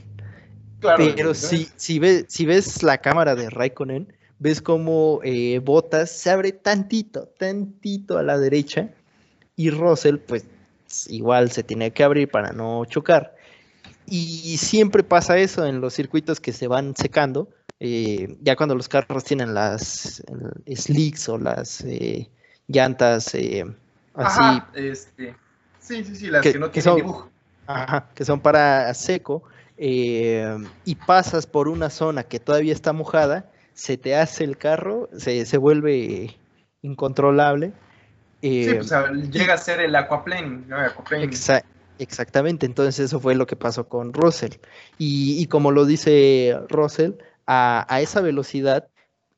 Pero 0.79 1.33
si, 1.33 1.69
si, 1.75 1.97
ves, 1.97 2.25
si 2.27 2.45
ves 2.45 2.83
la 2.83 2.99
cámara 2.99 3.35
de 3.35 3.49
Raikkonen, 3.49 4.13
ves 4.37 4.61
como 4.61 5.21
eh, 5.23 5.59
Botas 5.59 6.11
se 6.11 6.29
abre 6.29 6.51
tantito, 6.51 7.29
tantito 7.39 8.17
a 8.17 8.23
la 8.23 8.37
derecha 8.37 8.89
y 9.55 9.69
Russell 9.69 10.17
pues 10.17 10.45
igual 11.09 11.51
se 11.51 11.63
tiene 11.63 11.91
que 11.91 12.03
abrir 12.03 12.29
para 12.29 12.51
no 12.51 12.85
chocar. 12.85 13.35
Y 14.05 14.57
siempre 14.57 15.03
pasa 15.03 15.37
eso 15.37 15.65
en 15.65 15.79
los 15.79 15.93
circuitos 15.93 16.39
que 16.39 16.51
se 16.51 16.67
van 16.67 16.95
secando, 16.95 17.49
eh, 17.79 18.37
ya 18.41 18.55
cuando 18.55 18.75
los 18.75 18.89
carros 18.89 19.23
tienen 19.23 19.53
las 19.53 20.21
slicks 20.67 21.29
o 21.29 21.37
las 21.37 21.81
eh, 21.81 22.29
llantas 22.67 23.33
así. 24.13 24.61
este. 24.75 25.35
Sí, 25.79 26.03
sí, 26.03 26.15
sí, 26.15 26.27
las 26.27 26.41
que, 26.41 26.57
no 26.59 26.69
tienen 26.69 26.95
dibujo. 26.95 27.29
Ajá, 27.67 28.09
que 28.13 28.23
son 28.23 28.39
para 28.39 28.93
seco. 28.93 29.43
y 29.77 30.95
pasas 31.07 31.47
por 31.47 31.67
una 31.67 31.89
zona 31.89 32.23
que 32.23 32.39
todavía 32.39 32.73
está 32.73 32.93
mojada 32.93 33.49
se 33.73 33.97
te 33.97 34.15
hace 34.15 34.43
el 34.43 34.57
carro, 34.57 35.09
se, 35.17 35.45
se 35.45 35.57
vuelve 35.57 36.35
incontrolable. 36.81 37.73
Sí, 38.43 38.73
pues, 38.75 38.91
llega 39.31 39.53
a 39.53 39.57
ser 39.57 39.79
el 39.79 39.95
aquaplane. 39.95 40.63
exactamente, 41.97 42.65
entonces 42.65 42.99
eso 42.99 43.19
fue 43.19 43.35
lo 43.35 43.47
que 43.47 43.55
pasó 43.55 43.87
con 43.87 44.13
Russell. 44.13 44.53
Y, 44.97 45.45
como 45.47 45.71
lo 45.71 45.85
dice 45.85 46.57
Russell, 46.69 47.13
a, 47.47 47.85
a, 47.87 48.01
esa 48.01 48.21
velocidad, 48.21 48.87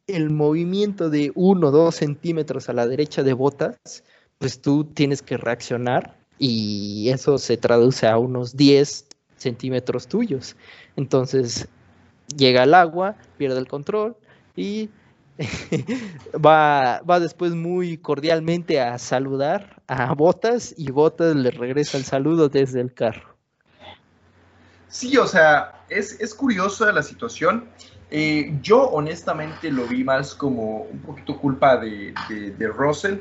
el 0.08 0.30
movimiento 0.30 1.10
de 1.10 1.32
1 1.36 1.68
o 1.68 1.72
2 1.72 1.96
centímetros 1.96 2.70
a 2.70 2.74
la 2.74 2.88
derecha 2.88 3.24
de 3.24 3.34
botas, 3.34 4.04
pues 4.40 4.62
tú 4.62 4.86
tienes 4.86 5.22
que 5.22 5.38
reaccionar 5.38 6.18
y 6.38 7.10
eso 7.10 7.38
se 7.38 7.58
traduce 7.58 8.08
a 8.08 8.18
unos 8.18 8.58
10 8.58 9.06
centímetros 9.38 10.08
tuyos. 10.08 10.56
Entonces 10.96 11.68
llega 12.36 12.64
el 12.64 12.74
agua, 12.74 13.16
pierde 13.38 13.60
el 13.60 13.68
control, 13.68 14.16
y 14.56 14.90
va, 16.46 17.02
va 17.02 17.20
después 17.20 17.54
muy 17.54 17.98
cordialmente 17.98 18.80
a 18.80 18.98
saludar 18.98 19.82
a 19.88 20.14
Botas 20.14 20.74
y 20.78 20.92
Botas 20.92 21.36
le 21.36 21.52
regresa 21.52 21.98
el 21.98 22.06
saludo 22.06 22.50
desde 22.50 22.82
el 22.82 22.94
carro. 22.94 23.36
Sí, 24.88 25.18
o 25.18 25.28
sea, 25.28 25.84
es, 25.90 26.20
es 26.22 26.34
curiosa 26.34 26.92
la 26.92 27.04
situación. 27.04 27.66
Eh, 28.12 28.58
yo 28.62 28.84
honestamente 28.84 29.70
lo 29.70 29.86
vi 29.88 30.04
más 30.04 30.34
como 30.34 30.84
un 30.84 31.00
poquito 31.00 31.38
culpa 31.38 31.76
de, 31.78 32.14
de, 32.30 32.52
de, 32.52 32.68
Russell. 32.68 33.18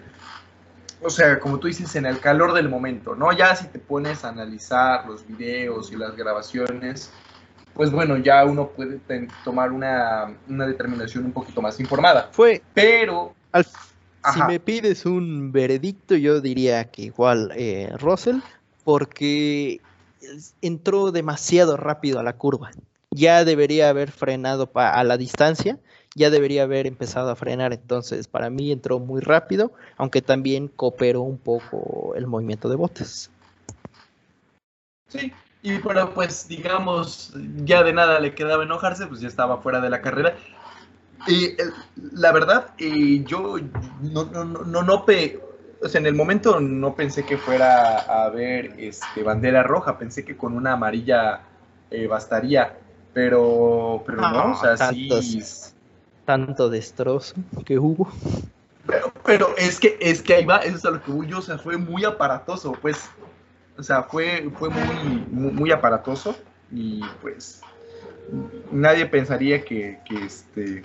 O 1.03 1.11
sea, 1.11 1.41
como 1.41 1.59
tú 1.59 1.67
dices, 1.67 1.97
en 1.97 2.07
el 2.07 2.21
calor 2.21 2.53
del 2.53 2.69
momento, 2.69 3.17
¿no? 3.17 3.33
Ya 3.33 3.57
si 3.57 3.67
te 3.67 3.79
pones 3.79 4.25
a 4.25 4.29
analizar 4.29 5.07
los 5.07 5.27
videos 5.27 5.91
y 5.91 5.97
las 5.97 6.15
grabaciones, 6.17 7.11
pues 7.75 7.91
bueno, 7.91 8.17
ya 8.19 8.45
uno 8.45 8.69
puede 8.69 9.01
tomar 9.45 9.73
una, 9.73 10.37
determinación 10.47 11.25
un 11.25 11.33
poquito 11.33 11.61
más 11.61 11.79
informada. 11.81 12.29
Fue. 12.33 12.63
Pero. 12.73 13.35
si 14.33 14.43
me 14.47 14.61
pides 14.61 15.05
un 15.05 15.51
veredicto, 15.51 16.15
yo 16.15 16.41
diría 16.41 16.85
que 16.85 17.03
igual 17.03 17.53
eh, 17.57 17.93
Russell, 17.99 18.39
porque 18.85 19.81
entró 20.63 21.11
demasiado 21.11 21.77
rápido 21.77 22.21
a 22.21 22.23
la 22.23 22.35
curva. 22.35 22.71
Ya 23.11 23.45
debería 23.45 23.91
haber 23.91 24.11
frenado 24.11 24.71
a 24.75 25.05
la 25.05 25.17
distancia, 25.17 25.79
ya 26.15 26.31
debería 26.31 26.65
haber 26.65 26.87
empezado 26.87 27.31
a 27.31 27.37
frenar. 27.37 27.73
Entonces, 27.73 28.29
para 28.29 28.51
mí 28.51 28.73
entró 28.73 28.99
muy 28.99 29.21
rápido, 29.21 29.73
aunque 29.97 30.23
también 30.23 30.69
cooperó 30.69 31.23
un 31.23 31.39
poco 31.39 32.15
el 32.17 32.27
movimiento 32.27 32.69
de 32.69 32.77
botes. 32.77 33.31
Sí, 35.09 35.33
y 35.65 35.79
bueno, 35.79 36.11
pues 36.11 36.47
digamos, 36.47 37.33
ya 37.65 37.83
de 37.83 37.95
nada 37.95 38.21
le 38.21 38.35
quedaba 38.35 38.65
enojarse, 38.65 39.07
pues 39.07 39.23
ya 39.23 39.29
estaba 39.29 39.63
fuera 39.63 39.81
de 39.81 39.89
la 39.89 40.03
carrera. 40.03 40.37
Y 41.27 41.57
la 42.13 42.33
verdad, 42.33 42.75
yo 42.79 43.57
no, 44.03 44.25
no, 44.27 44.45
no, 44.45 44.83
no 44.83 45.05
o 45.83 45.89
sea, 45.89 46.01
en 46.03 46.07
el 46.07 46.15
momento 46.15 46.61
no 46.61 46.95
pensé 46.95 47.25
que 47.25 47.39
fuera 47.39 47.99
a 48.01 48.25
haber 48.27 48.75
este, 48.79 49.23
bandera 49.23 49.63
roja, 49.63 49.97
pensé 49.97 50.23
que 50.23 50.37
con 50.37 50.53
una 50.55 50.75
amarilla 50.75 51.41
eh, 51.91 52.07
bastaría. 52.09 52.77
Pero, 53.15 54.03
pero 54.05 54.21
no, 54.21 54.31
No, 54.31 54.53
o 54.53 54.61
sea, 54.61 54.77
tantos. 54.77 55.25
sí. 55.25 55.43
Tanto 56.27 56.69
destrozo 56.69 57.37
que 57.65 57.79
hubo. 57.79 58.13
Pero, 58.87 59.13
pero 59.25 59.57
es 59.57 59.81
que 59.81 59.97
es 59.99 60.21
que 60.21 60.35
ahí 60.35 60.45
va, 60.45 60.59
eso 60.59 60.77
es 60.77 60.85
a 60.85 60.91
lo 60.91 61.03
que 61.03 61.11
voy 61.11 61.27
yo, 61.27 61.39
o 61.39 61.43
sea, 61.43 61.57
fue 61.57 61.79
muy 61.79 62.05
aparatoso, 62.05 62.73
pues. 62.83 63.09
O 63.77 63.83
sea, 63.83 64.05
fue, 64.05 64.51
fue 64.59 64.69
muy, 64.71 65.27
muy, 65.31 65.53
muy 65.53 65.73
aparatoso 65.73 66.37
y 66.71 67.03
pues 67.21 67.61
nadie 68.71 69.07
pensaría 69.07 69.65
que, 69.65 69.99
que, 70.05 70.25
este 70.25 70.83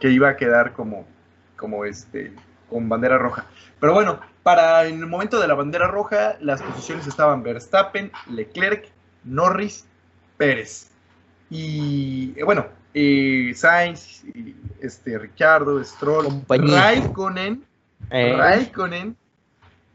que 0.00 0.10
iba 0.10 0.28
a 0.28 0.36
quedar 0.36 0.72
como, 0.72 1.06
como 1.56 1.84
este 1.84 2.32
con 2.68 2.88
bandera 2.88 3.18
roja. 3.18 3.46
Pero 3.80 3.94
bueno, 3.94 4.20
para 4.42 4.84
el 4.84 5.06
momento 5.06 5.40
de 5.40 5.48
la 5.48 5.54
bandera 5.54 5.86
roja, 5.88 6.36
las 6.40 6.62
posiciones 6.62 7.06
estaban 7.06 7.42
Verstappen, 7.42 8.10
Leclerc, 8.30 8.88
Norris, 9.24 9.86
Pérez. 10.36 10.90
Y 11.50 12.34
eh, 12.36 12.44
bueno, 12.44 12.66
eh, 12.94 13.52
Sainz, 13.54 14.24
este, 14.80 15.18
Ricardo, 15.18 15.82
Stroll, 15.82 16.24
Compañía. 16.26 16.80
Raikkonen, 16.80 17.64
Eh, 18.10 18.34
Raikkonen, 18.36 19.16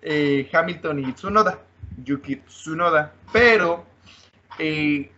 eh, 0.02 0.50
Hamilton 0.52 1.00
y 1.00 1.14
Tsunoda, 1.14 1.60
Yuki 1.98 2.38
Tsunoda. 2.38 3.14
Pero 3.32 3.86
eh, 4.60 5.12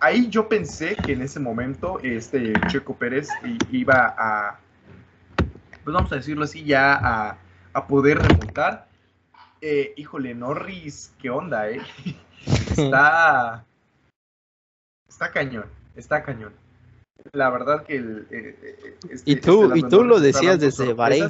ahí 0.00 0.28
yo 0.28 0.48
pensé 0.48 0.96
que 0.96 1.12
en 1.12 1.22
ese 1.22 1.40
momento 1.40 1.98
este 2.02 2.52
Checo 2.68 2.94
Pérez 2.96 3.28
iba 3.70 4.14
a, 4.18 4.60
pues 5.84 5.94
vamos 5.94 6.12
a 6.12 6.16
decirlo 6.16 6.44
así, 6.44 6.64
ya 6.64 6.94
a, 6.94 7.38
a 7.72 7.86
poder 7.86 8.18
remontar. 8.18 8.88
Eh, 9.60 9.94
híjole, 9.96 10.34
Norris, 10.34 11.12
¿qué 11.18 11.30
onda, 11.30 11.68
eh? 11.70 11.80
Está, 12.70 13.64
está 15.08 15.32
cañón, 15.32 15.64
está 15.96 16.22
cañón. 16.22 16.52
La 17.32 17.50
verdad 17.50 17.84
que 17.84 17.96
el... 17.96 18.26
eh, 18.30 18.96
este- 19.10 19.30
Y 19.30 19.36
tú- 19.36 19.64
este 19.64 19.78
y 19.78 19.82
tú 19.90 20.04
lo 20.04 20.20
decías 20.20 20.60
desde 20.60 20.84
Bahrein. 20.94 21.22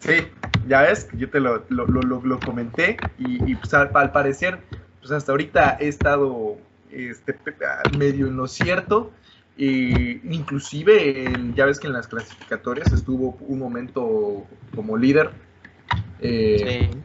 Sí, 0.00 0.32
ya 0.66 0.82
ves, 0.82 1.08
yo 1.12 1.30
te 1.30 1.40
lo, 1.40 1.66
lo, 1.68 1.86
lo- 1.86 2.42
comenté 2.42 3.08
y, 3.18 3.50
y, 3.50 3.56
pues, 3.56 3.72
al, 3.74 3.90
al 3.94 4.12
parecer, 4.12 4.66
pues 5.00 5.12
hasta 5.12 5.32
ahorita 5.32 5.76
he 5.80 5.88
estado 5.88 6.58
este, 6.90 7.40
medio 7.90 8.26
en 8.28 8.36
lo 8.36 8.48
cierto. 8.48 9.12
E 9.56 10.20
inclusive, 10.24 11.32
en- 11.34 11.54
ya 11.54 11.66
ves 11.66 11.80
que 11.80 11.86
en 11.88 11.92
las 11.92 12.08
clasificatorias 12.08 12.92
estuvo 12.92 13.36
un 13.40 13.58
momento 13.58 14.48
como 14.74 14.96
líder. 14.96 15.36
Eh, 16.18 16.90
sí. 16.92 17.04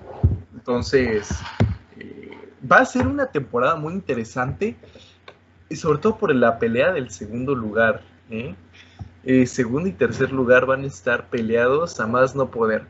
entonces, 0.53 1.47
eh, 1.91 2.53
va 2.71 2.77
a 2.79 2.85
ser 2.85 3.07
una 3.07 3.31
temporada 3.31 3.75
muy 3.77 3.93
interesante, 3.93 4.81
y 5.69 5.75
sobre 5.77 5.99
todo 5.99 6.17
por 6.17 6.35
la 6.35 6.59
pelea 6.59 6.93
del 6.93 7.09
segundo 7.11 7.55
lugar. 7.55 8.09
¿eh? 8.29 8.55
Eh, 9.25 9.45
segundo 9.47 9.89
y 9.89 9.91
tercer 9.91 10.31
lugar 10.31 10.65
van 10.65 10.83
a 10.83 10.87
estar 10.87 11.29
peleados 11.29 11.99
a 11.99 12.05
más 12.07 12.35
no 12.35 12.49
poder. 12.51 12.85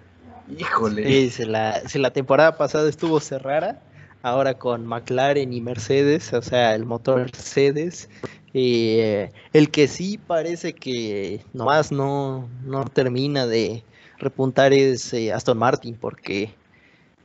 Híjole. 0.58 1.06
Sí, 1.08 1.30
si 1.30 1.45
la, 1.45 1.80
si 1.88 1.98
la 1.98 2.12
temporada 2.12 2.58
pasada 2.58 2.89
estuvo 2.89 3.19
cerrada, 3.19 3.82
ahora 4.21 4.54
con 4.56 4.86
McLaren 4.86 5.54
y 5.54 5.62
Mercedes, 5.62 6.34
o 6.34 6.41
sea, 6.41 6.76
el 6.76 6.86
motor 6.86 7.17
Mercedes, 7.21 8.10
eh, 8.54 9.32
el 9.54 9.71
que 9.71 9.88
sí 9.88 10.17
parece 10.17 10.74
que 10.74 11.41
nomás 11.54 11.91
no, 11.91 12.48
no 12.65 12.84
termina 12.86 13.48
de 13.48 13.84
repuntar 14.19 14.74
es 14.74 15.13
eh, 15.13 15.32
Aston 15.34 15.58
Martin, 15.58 15.95
porque 15.95 16.54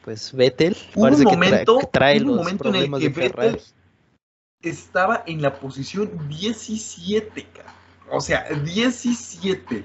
pues 0.04 0.32
Vettel 0.32 0.76
Hubo 0.94 1.02
parece 1.02 1.22
un 1.24 1.28
que, 1.30 1.36
momento- 1.36 1.78
que 1.78 1.86
trae 1.86 2.16
hubo 2.22 2.30
un 2.30 2.36
los 2.36 2.44
momento 2.44 2.64
en 2.68 2.74
el 2.74 2.80
problemas 2.90 3.00
que 3.00 3.08
de 3.08 3.14
Ferrari. 3.14 3.48
Vettel 3.50 3.64
Estaba 4.62 5.24
en 5.26 5.42
la 5.42 5.54
posición 5.54 6.10
17, 6.28 7.46
cara. 7.52 7.74
O 8.10 8.20
sea, 8.20 8.44
17. 8.48 9.84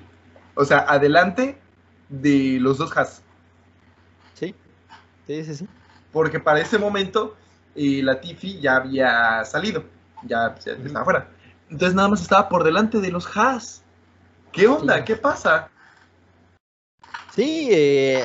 O 0.55 0.65
sea, 0.65 0.79
adelante 0.87 1.57
de 2.09 2.57
los 2.59 2.77
dos 2.77 2.95
Haas. 2.95 3.21
Sí, 4.33 4.53
sí, 5.27 5.43
sí, 5.43 5.55
sí. 5.55 5.67
porque 6.11 6.39
para 6.39 6.59
ese 6.59 6.77
momento 6.77 7.35
eh, 7.75 8.01
la 8.03 8.19
Tiffy 8.19 8.59
ya 8.59 8.77
había 8.77 9.43
salido, 9.45 9.83
ya, 10.23 10.55
ya 10.63 10.73
estaba 10.73 11.05
fuera. 11.05 11.27
Entonces 11.69 11.95
nada 11.95 12.09
más 12.09 12.21
estaba 12.21 12.47
por 12.47 12.63
delante 12.63 12.99
de 12.99 13.11
los 13.11 13.25
Haas. 13.35 13.83
¿Qué 14.51 14.67
onda? 14.67 14.97
Sí. 14.97 15.03
¿Qué 15.05 15.15
pasa? 15.15 15.69
Sí, 17.33 17.67
eh, 17.71 18.23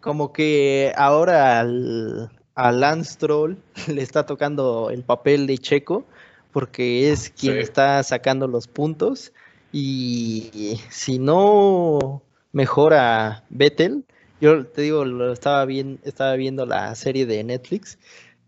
como 0.00 0.32
que 0.32 0.92
ahora 0.96 1.60
al, 1.60 2.30
a 2.54 2.72
Lance 2.72 3.12
Stroll 3.12 3.62
le 3.88 4.02
está 4.02 4.26
tocando 4.26 4.90
el 4.90 5.04
papel 5.04 5.46
de 5.46 5.58
Checo, 5.58 6.04
porque 6.52 7.10
es 7.10 7.30
quien 7.30 7.54
Sí. 7.54 7.60
está 7.60 8.02
sacando 8.02 8.46
los 8.48 8.66
puntos. 8.66 9.32
Y 9.72 10.80
si 10.90 11.18
no 11.18 12.22
mejora 12.52 13.44
Vettel, 13.50 14.04
yo 14.40 14.66
te 14.66 14.82
digo, 14.82 15.04
lo 15.04 15.32
estaba 15.32 15.64
bien, 15.64 16.00
estaba 16.02 16.34
viendo 16.34 16.66
la 16.66 16.94
serie 16.94 17.26
de 17.26 17.44
Netflix. 17.44 17.98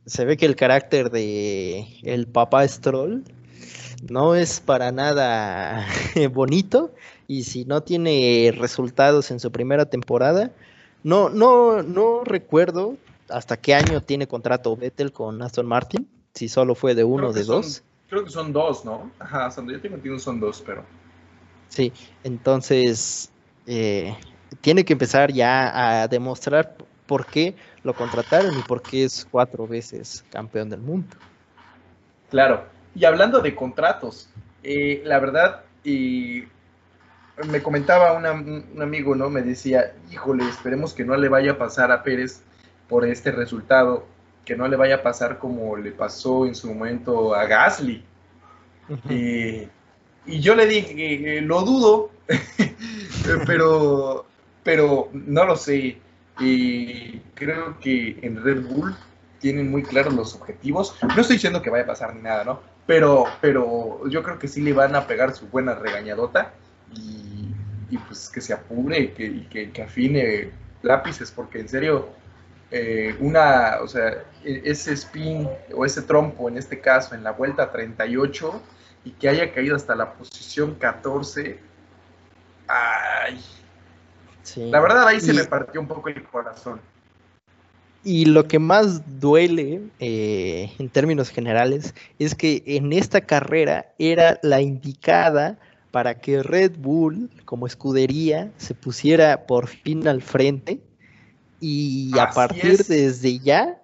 Se 0.06 0.24
ve 0.24 0.36
que 0.36 0.46
el 0.46 0.56
carácter 0.56 1.10
de 1.10 1.86
el 2.02 2.26
papá 2.26 2.66
Stroll 2.66 3.22
no 4.10 4.34
es 4.34 4.58
para 4.60 4.90
nada 4.90 5.86
bonito 6.32 6.92
y 7.28 7.44
si 7.44 7.64
no 7.64 7.82
tiene 7.82 8.52
resultados 8.56 9.30
en 9.30 9.38
su 9.38 9.52
primera 9.52 9.86
temporada, 9.86 10.50
no, 11.04 11.28
no, 11.30 11.82
no 11.82 12.24
recuerdo 12.24 12.96
hasta 13.28 13.56
qué 13.56 13.74
año 13.74 14.00
tiene 14.02 14.26
contrato 14.26 14.76
Vettel 14.76 15.12
con 15.12 15.40
Aston 15.40 15.66
Martin, 15.66 16.08
si 16.34 16.48
solo 16.48 16.74
fue 16.74 16.94
de 16.96 17.04
uno 17.04 17.28
o 17.28 17.32
de 17.32 17.44
son- 17.44 17.62
dos. 17.62 17.82
Creo 18.12 18.24
que 18.24 18.30
son 18.30 18.52
dos, 18.52 18.84
¿no? 18.84 19.10
Ajá, 19.18 19.50
son, 19.50 19.66
yo 19.66 19.80
tengo 19.80 19.94
entendido 19.94 20.18
son 20.18 20.38
dos, 20.38 20.62
pero... 20.66 20.84
Sí, 21.68 21.94
entonces 22.22 23.32
eh, 23.64 24.14
tiene 24.60 24.84
que 24.84 24.92
empezar 24.92 25.32
ya 25.32 26.02
a 26.02 26.08
demostrar 26.08 26.76
por 27.06 27.24
qué 27.24 27.56
lo 27.82 27.94
contrataron 27.94 28.54
y 28.58 28.62
por 28.62 28.82
qué 28.82 29.04
es 29.04 29.26
cuatro 29.30 29.66
veces 29.66 30.26
campeón 30.30 30.68
del 30.68 30.82
mundo. 30.82 31.16
Claro. 32.28 32.66
Y 32.94 33.06
hablando 33.06 33.40
de 33.40 33.54
contratos, 33.56 34.28
eh, 34.62 35.00
la 35.06 35.18
verdad, 35.18 35.62
y 35.82 36.42
me 37.46 37.62
comentaba 37.62 38.12
una- 38.12 38.32
un, 38.32 38.62
un 38.74 38.82
amigo, 38.82 39.14
¿no? 39.14 39.30
Me 39.30 39.40
decía, 39.40 39.94
híjole, 40.10 40.46
esperemos 40.50 40.92
que 40.92 41.06
no 41.06 41.16
le 41.16 41.30
vaya 41.30 41.52
a 41.52 41.58
pasar 41.58 41.90
a 41.90 42.02
Pérez 42.02 42.42
por 42.90 43.06
este 43.06 43.32
resultado, 43.32 44.04
que 44.44 44.56
no 44.56 44.68
le 44.68 44.76
vaya 44.76 44.96
a 44.96 45.02
pasar 45.02 45.38
como 45.38 45.76
le 45.76 45.92
pasó 45.92 46.46
en 46.46 46.54
su 46.54 46.68
momento 46.68 47.34
a 47.34 47.46
Gasly. 47.46 48.04
Eh, 49.08 49.68
y 50.26 50.40
yo 50.40 50.54
le 50.54 50.66
dije, 50.66 50.94
que, 50.94 51.38
eh, 51.38 51.40
lo 51.40 51.62
dudo, 51.62 52.10
pero, 53.46 54.26
pero 54.62 55.08
no 55.12 55.44
lo 55.44 55.56
sé. 55.56 55.98
Y 56.40 57.18
creo 57.34 57.78
que 57.78 58.18
en 58.22 58.42
Red 58.42 58.62
Bull 58.66 58.96
tienen 59.38 59.70
muy 59.70 59.82
claros 59.82 60.14
los 60.14 60.34
objetivos. 60.34 60.96
No 61.02 61.20
estoy 61.20 61.36
diciendo 61.36 61.62
que 61.62 61.70
vaya 61.70 61.84
a 61.84 61.88
pasar 61.88 62.14
ni 62.14 62.22
nada, 62.22 62.44
¿no? 62.44 62.60
Pero, 62.86 63.24
pero 63.40 64.08
yo 64.08 64.22
creo 64.22 64.38
que 64.38 64.48
sí 64.48 64.60
le 64.60 64.72
van 64.72 64.94
a 64.96 65.06
pegar 65.06 65.34
su 65.34 65.46
buena 65.48 65.74
regañadota 65.74 66.52
y, 66.94 67.48
y 67.90 67.98
pues 67.98 68.28
que 68.28 68.40
se 68.40 68.52
apure 68.52 68.98
y 68.98 69.08
que, 69.08 69.24
y 69.24 69.46
que, 69.50 69.70
que 69.70 69.82
afine 69.82 70.50
lápices, 70.82 71.30
porque 71.30 71.60
en 71.60 71.68
serio, 71.68 72.08
eh, 72.72 73.14
una, 73.20 73.76
o 73.82 73.86
sea, 73.86 74.24
e- 74.42 74.62
ese 74.64 74.94
spin 74.94 75.46
o 75.74 75.84
ese 75.84 76.02
trompo 76.02 76.48
en 76.48 76.56
este 76.56 76.80
caso 76.80 77.14
en 77.14 77.22
la 77.22 77.32
vuelta 77.32 77.70
38 77.70 78.60
y 79.04 79.10
que 79.10 79.28
haya 79.28 79.52
caído 79.52 79.76
hasta 79.76 79.94
la 79.94 80.14
posición 80.14 80.74
14, 80.76 81.58
ay, 82.68 83.40
Sí. 84.42 84.70
la 84.70 84.80
verdad 84.80 85.06
ahí 85.06 85.20
se 85.20 85.32
Y- 85.32 85.36
me 85.36 85.44
partió 85.44 85.80
un 85.80 85.86
poco 85.86 86.08
el 86.08 86.22
corazón. 86.24 86.80
Y 88.04 88.24
lo 88.24 88.48
que 88.48 88.58
más 88.58 89.20
duele 89.20 89.80
eh, 90.00 90.72
en 90.78 90.88
términos 90.88 91.28
generales 91.30 91.94
es 92.18 92.34
que 92.34 92.62
en 92.66 92.92
esta 92.92 93.20
carrera 93.20 93.92
era 93.98 94.40
la 94.42 94.60
indicada 94.60 95.56
para 95.92 96.18
que 96.18 96.42
Red 96.42 96.72
Bull 96.78 97.30
como 97.44 97.66
escudería 97.68 98.50
se 98.56 98.74
pusiera 98.74 99.46
por 99.46 99.68
fin 99.68 100.08
al 100.08 100.20
frente 100.22 100.80
y 101.62 102.18
a 102.18 102.30
Así 102.30 102.34
partir 102.36 102.82
es. 102.82 102.88
desde 102.88 103.38
ya 103.40 103.80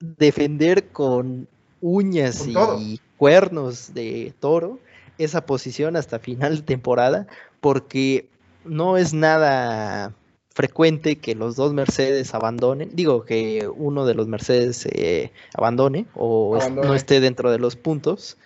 defender 0.00 0.88
con 0.92 1.48
uñas 1.80 2.38
Con 2.38 2.50
y 2.50 2.52
todo. 2.52 2.80
cuernos 3.16 3.94
de 3.94 4.34
toro 4.40 4.80
esa 5.18 5.46
posición 5.46 5.96
hasta 5.96 6.18
final 6.20 6.56
de 6.58 6.62
temporada 6.62 7.26
porque 7.60 8.28
no 8.64 8.96
es 8.98 9.14
nada 9.14 10.14
frecuente 10.54 11.18
que 11.18 11.34
los 11.36 11.56
dos 11.56 11.72
Mercedes 11.72 12.34
abandonen, 12.34 12.90
digo 12.94 13.24
que 13.24 13.68
uno 13.76 14.06
de 14.06 14.14
los 14.14 14.28
Mercedes 14.28 14.86
eh, 14.92 15.32
abandone 15.54 16.06
o 16.14 16.58
no 16.70 16.94
esté 16.94 17.20
dentro 17.20 17.50
de 17.50 17.58
los 17.58 17.76
puntos. 17.76 18.36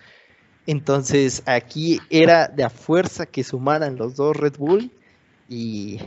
Entonces 0.67 1.43
aquí 1.45 1.99
era 2.09 2.47
de 2.47 2.63
a 2.63 2.69
fuerza 2.69 3.25
que 3.25 3.43
sumaran 3.43 3.97
los 3.97 4.15
dos 4.15 4.37
Red 4.37 4.57
Bull 4.57 4.91
y 5.49 5.99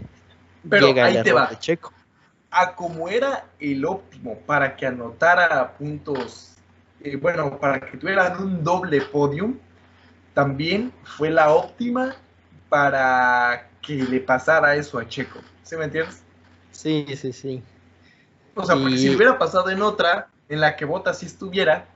Pero 0.68 0.88
llega 0.88 1.08
el 1.08 1.22
te 1.22 1.30
error 1.30 1.36
va. 1.36 1.46
de 1.48 1.58
Checo. 1.58 1.95
A 2.56 2.74
como 2.74 3.08
era 3.08 3.44
el 3.60 3.84
óptimo 3.84 4.38
para 4.46 4.76
que 4.76 4.86
anotara 4.86 5.76
puntos, 5.76 6.54
eh, 7.00 7.16
bueno, 7.16 7.58
para 7.58 7.80
que 7.80 7.98
tuvieran 7.98 8.42
un 8.42 8.64
doble 8.64 9.02
podium, 9.02 9.58
también 10.32 10.92
fue 11.04 11.30
la 11.30 11.50
óptima 11.50 12.16
para 12.70 13.68
que 13.82 13.94
le 13.94 14.20
pasara 14.20 14.74
eso 14.74 14.98
a 14.98 15.06
Checo. 15.06 15.40
¿Sí 15.62 15.76
me 15.76 15.84
entiendes? 15.84 16.22
Sí, 16.72 17.06
sí, 17.14 17.32
sí. 17.32 17.62
O 18.54 18.64
sea, 18.64 18.76
porque 18.76 18.96
si 18.96 19.14
hubiera 19.14 19.38
pasado 19.38 19.68
en 19.68 19.82
otra, 19.82 20.28
en 20.48 20.60
la 20.60 20.76
que 20.76 20.86
Bottas 20.86 21.18
sí 21.18 21.26
estuviera, 21.26 21.86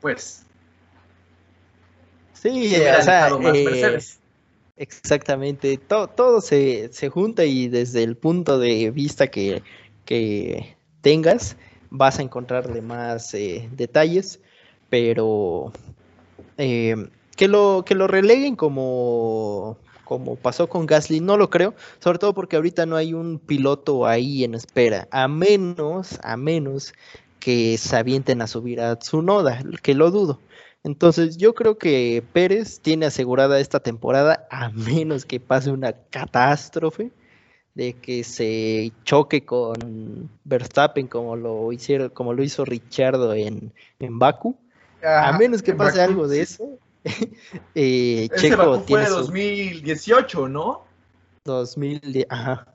pues. 0.00 0.44
Sí, 2.32 2.74
o 2.74 3.02
sea, 3.02 3.28
eh, 3.28 3.98
exactamente. 4.78 5.78
Todo, 5.78 6.40
se, 6.40 6.92
se, 6.92 7.08
junta 7.08 7.44
y 7.44 7.68
desde 7.68 8.02
el 8.02 8.16
punto 8.16 8.58
de 8.58 8.90
vista 8.90 9.28
que, 9.28 9.62
que 10.04 10.76
tengas, 11.00 11.56
vas 11.90 12.18
a 12.18 12.22
encontrarle 12.22 12.80
más 12.82 13.34
eh, 13.34 13.68
detalles, 13.72 14.40
pero 14.90 15.72
eh, 16.56 16.96
que, 17.36 17.48
lo, 17.48 17.84
que 17.86 17.94
lo 17.94 18.06
releguen 18.06 18.56
como 18.56 19.78
como 20.08 20.36
pasó 20.36 20.70
con 20.70 20.86
Gasly, 20.86 21.20
no 21.20 21.36
lo 21.36 21.50
creo, 21.50 21.74
sobre 21.98 22.18
todo 22.18 22.32
porque 22.32 22.56
ahorita 22.56 22.86
no 22.86 22.96
hay 22.96 23.12
un 23.12 23.38
piloto 23.38 24.06
ahí 24.06 24.42
en 24.42 24.54
espera, 24.54 25.06
a 25.10 25.28
menos, 25.28 26.18
a 26.22 26.38
menos 26.38 26.94
que 27.40 27.76
se 27.76 27.94
avienten 27.94 28.40
a 28.40 28.46
subir 28.46 28.80
a 28.80 28.96
Tsunoda, 28.96 29.62
que 29.82 29.94
lo 29.94 30.10
dudo. 30.10 30.40
Entonces 30.88 31.36
yo 31.36 31.54
creo 31.54 31.76
que 31.76 32.24
Pérez 32.32 32.80
tiene 32.80 33.04
asegurada 33.04 33.60
esta 33.60 33.78
temporada, 33.78 34.46
a 34.50 34.70
menos 34.70 35.26
que 35.26 35.38
pase 35.38 35.70
una 35.70 35.92
catástrofe 35.92 37.12
de 37.74 37.92
que 37.92 38.24
se 38.24 38.90
choque 39.04 39.44
con 39.44 40.30
Verstappen 40.44 41.06
como 41.06 41.36
lo 41.36 41.72
hicieron, 41.72 42.08
como 42.08 42.32
lo 42.32 42.42
hizo 42.42 42.64
Richardo 42.64 43.34
en, 43.34 43.72
en 43.98 44.18
Baku. 44.18 44.56
a 45.04 45.36
menos 45.38 45.62
que 45.62 45.74
pase 45.74 46.00
algo 46.00 46.26
de 46.26 46.40
eso, 46.40 46.78
eh, 47.74 48.28
Checo 48.36 48.80
fue 48.80 49.02
de 49.02 49.10
2018, 49.10 50.48
¿no? 50.48 50.84
2010, 51.44 52.26
ajá. 52.30 52.66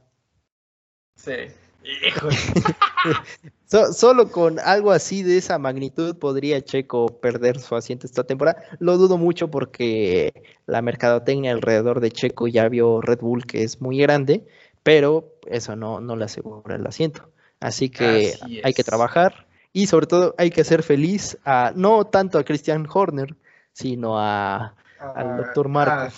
Sí. 1.16 1.34
solo 3.94 4.32
con 4.32 4.60
algo 4.60 4.92
así 4.92 5.24
de 5.24 5.38
esa 5.38 5.58
magnitud 5.58 6.18
podría 6.18 6.62
Checo 6.62 7.20
perder 7.20 7.60
su 7.60 7.76
asiento 7.76 8.06
esta 8.06 8.24
temporada. 8.24 8.64
Lo 8.80 8.98
dudo 8.98 9.18
mucho 9.18 9.50
porque 9.50 10.44
la 10.66 10.82
mercadotecnia 10.82 11.52
alrededor 11.52 12.00
de 12.00 12.12
Checo 12.12 12.48
ya 12.48 12.68
vio 12.70 13.02
Red 13.02 13.20
Bull 13.20 13.46
que 13.46 13.64
es 13.64 13.82
muy 13.82 14.00
grande, 14.00 14.46
pero 14.84 15.34
eso 15.48 15.76
no, 15.76 16.00
no 16.00 16.16
le 16.16 16.26
asegura 16.26 16.76
el 16.76 16.88
asiento. 16.88 17.30
Así 17.60 17.90
que 17.90 18.34
hay 18.64 18.74
que 18.74 18.84
trabajar 18.84 19.48
y 19.72 19.88
sobre 19.88 20.08
todo 20.08 20.36
hay 20.38 20.50
que 20.50 20.62
hacer 20.62 20.84
feliz 20.84 21.38
a 21.46 21.72
no 21.76 22.06
tanto 22.06 22.38
a 22.38 22.44
Christian 22.44 22.88
Horner, 22.92 23.36
sino 23.72 24.20
a, 24.20 24.76
al 25.00 25.38
doctor 25.38 25.70
Marco. 25.70 26.14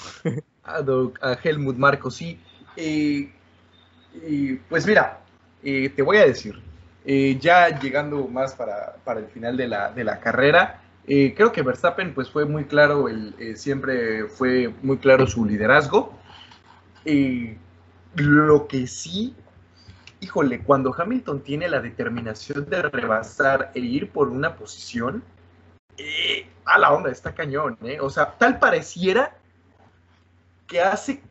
A, 0.63 1.37
Helmut 1.43 1.77
Marco, 1.77 2.09
sí. 2.09 2.39
y 2.75 3.29
pues 4.67 4.87
mira, 4.87 5.24
eh, 5.65 5.89
te 5.89 6.03
voy 6.03 6.17
a 6.17 6.25
decir, 6.27 6.61
eh, 7.03 7.39
ya 7.41 7.79
llegando 7.79 8.27
más 8.27 8.53
para, 8.53 8.97
el 9.17 9.25
final 9.27 9.57
de 9.57 9.67
la, 9.67 9.91
de 9.91 10.03
la 10.03 10.19
carrera, 10.19 10.81
eh, 11.07 11.33
creo 11.35 11.51
que 11.51 11.63
Verstappen 11.63 12.13
pues 12.13 12.29
fue 12.29 12.45
muy 12.45 12.65
claro, 12.65 13.09
el, 13.09 13.57
siempre 13.57 14.27
fue 14.27 14.71
muy 14.83 14.97
claro 14.97 15.25
su 15.25 15.43
liderazgo. 15.43 16.13
lo 18.15 18.67
que 18.67 18.85
sí, 18.85 19.35
híjole, 20.19 20.59
cuando 20.59 20.93
Hamilton 20.95 21.41
tiene 21.41 21.67
la 21.67 21.81
determinación 21.81 22.69
de 22.69 22.83
rebasar 22.83 23.71
e 23.73 23.79
ir 23.79 24.11
por 24.11 24.29
una 24.29 24.55
posición, 24.55 25.23
a 26.65 26.77
la 26.77 26.93
onda, 26.93 27.09
está 27.09 27.33
cañón, 27.33 27.77
¿eh? 27.83 27.99
O 28.01 28.09
sea, 28.09 28.33
tal 28.37 28.59
pareciera 28.59 29.35
que 30.67 30.81
hace 30.81 31.21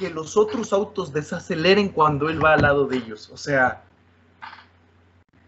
que 0.00 0.10
los 0.10 0.36
otros 0.36 0.72
autos 0.72 1.12
desaceleren 1.12 1.90
cuando 1.90 2.28
él 2.28 2.42
va 2.42 2.54
al 2.54 2.62
lado 2.62 2.86
de 2.86 2.96
ellos. 2.96 3.30
O 3.32 3.36
sea, 3.36 3.84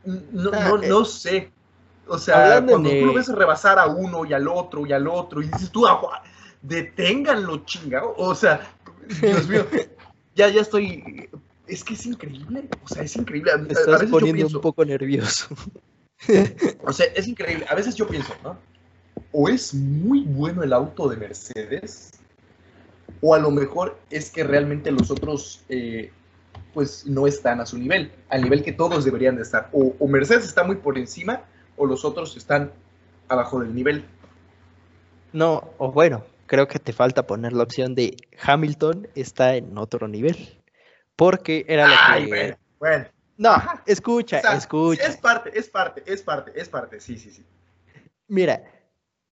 no, 0.05 0.51
ah, 0.53 0.79
no, 0.87 1.03
eh, 1.03 1.05
sé. 1.05 1.51
O 2.07 2.19
sea, 2.19 2.65
cuando 2.65 2.91
tú 2.91 3.07
lo 3.07 3.15
ves 3.15 3.29
rebasar 3.29 3.79
a 3.79 3.87
uno 3.87 4.25
y 4.25 4.33
al 4.33 4.47
otro 4.47 4.87
y 4.87 4.93
al 4.93 5.09
otro, 5.09 5.41
y 5.41 5.47
dices 5.47 5.71
tú, 5.71 5.87
agua, 5.87 6.23
deténganlo, 6.61 7.65
chinga. 7.65 8.05
O 8.05 8.35
sea, 8.35 8.71
Dios 9.21 9.49
mío, 9.49 9.67
ya, 10.35 10.49
ya 10.49 10.61
estoy. 10.61 11.29
Es 11.67 11.83
que 11.83 11.95
es 11.95 12.07
increíble. 12.07 12.69
O 12.85 12.89
sea, 12.89 13.03
es 13.03 13.17
increíble. 13.17 13.57
Me 13.57 13.73
estás 13.73 14.05
poniendo 14.05 14.47
un 14.47 14.61
poco 14.61 14.85
nervioso. 14.85 15.49
o 16.85 16.93
sea, 16.93 17.07
es 17.15 17.27
increíble. 17.27 17.67
A 17.69 17.75
veces 17.75 17.95
yo 17.95 18.07
pienso, 18.07 18.35
¿no? 18.45 18.57
o 19.33 19.49
es 19.49 19.75
muy 19.75 20.23
bueno 20.23 20.63
el 20.63 20.73
auto 20.73 21.09
de 21.09 21.17
Mercedes, 21.17 22.11
o 23.23 23.35
a 23.35 23.39
lo 23.39 23.51
mejor 23.51 23.97
es 24.11 24.31
que 24.31 24.45
realmente 24.45 24.91
los 24.91 25.11
otros 25.11 25.65
eh, 25.69 26.11
pues 26.75 27.07
no 27.07 27.27
están 27.27 27.61
a 27.61 27.67
su 27.67 27.79
nivel, 27.79 28.13
al 28.29 28.43
nivel 28.43 28.63
que 28.63 28.73
todos 28.73 29.05
deberían 29.05 29.37
de 29.37 29.43
estar. 29.43 29.69
O, 29.73 29.95
Mercedes 30.09 30.45
está 30.45 30.65
muy 30.65 30.77
por 30.77 30.99
encima, 30.99 31.43
o 31.77 31.87
los 31.87 32.05
otros 32.05 32.37
están 32.37 32.73
abajo 33.29 33.61
del 33.61 33.75
nivel. 33.75 34.05
No, 35.33 35.71
o 35.79 35.93
bueno, 35.93 36.25
creo 36.47 36.67
que 36.67 36.79
te 36.79 36.93
falta 36.93 37.27
poner 37.27 37.53
la 37.53 37.63
opción 37.63 37.95
de 37.95 38.17
Hamilton 38.43 39.09
está 39.15 39.55
en 39.55 39.79
otro 39.79 40.09
nivel. 40.09 40.59
Porque 41.15 41.65
era 41.69 41.87
lo 41.87 42.29
que. 42.29 42.57
Bueno, 42.81 43.07
No, 43.37 43.55
escucha, 43.87 44.41
escucha. 44.57 45.07
Es 45.07 45.17
parte, 45.17 45.57
es 45.57 45.69
parte, 45.69 46.03
es 46.07 46.23
parte, 46.23 46.53
es 46.55 46.69
parte, 46.69 47.01
sí, 47.01 47.17
sí, 47.17 47.31
sí. 47.31 47.45
Mira, 48.27 48.65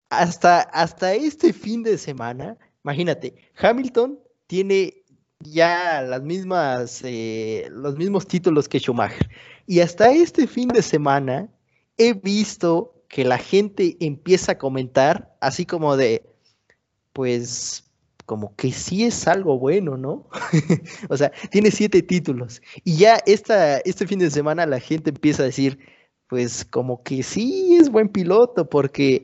hasta, 0.09 0.61
hasta 0.61 1.13
este 1.13 1.53
fin 1.53 1.83
de 1.83 1.97
semana, 1.97 2.57
imagínate, 2.87 3.35
Hamilton 3.57 4.17
tiene 4.47 5.03
ya 5.41 6.01
las 6.01 6.21
mismas, 6.21 7.01
eh, 7.03 7.67
los 7.69 7.97
mismos 7.97 8.25
títulos 8.25 8.69
que 8.69 8.79
Schumacher. 8.79 9.29
Y 9.65 9.81
hasta 9.81 10.09
este 10.09 10.47
fin 10.47 10.69
de 10.69 10.81
semana 10.81 11.49
he 11.97 12.13
visto 12.13 13.03
que 13.09 13.25
la 13.25 13.37
gente 13.37 13.97
empieza 13.99 14.53
a 14.53 14.57
comentar 14.57 15.35
así 15.41 15.65
como 15.65 15.97
de, 15.97 16.23
pues, 17.11 17.83
como 18.25 18.55
que 18.55 18.71
sí 18.71 19.03
es 19.03 19.27
algo 19.27 19.59
bueno, 19.59 19.97
¿no? 19.97 20.29
o 21.09 21.17
sea, 21.17 21.33
tiene 21.51 21.71
siete 21.71 22.01
títulos. 22.01 22.61
Y 22.85 22.95
ya 22.95 23.19
esta, 23.25 23.79
este 23.79 24.07
fin 24.07 24.19
de 24.19 24.31
semana 24.31 24.65
la 24.65 24.79
gente 24.79 25.09
empieza 25.09 25.43
a 25.43 25.47
decir, 25.47 25.77
pues 26.27 26.63
como 26.63 27.03
que 27.03 27.21
sí 27.21 27.75
es 27.75 27.89
buen 27.89 28.07
piloto, 28.07 28.69
porque 28.69 29.23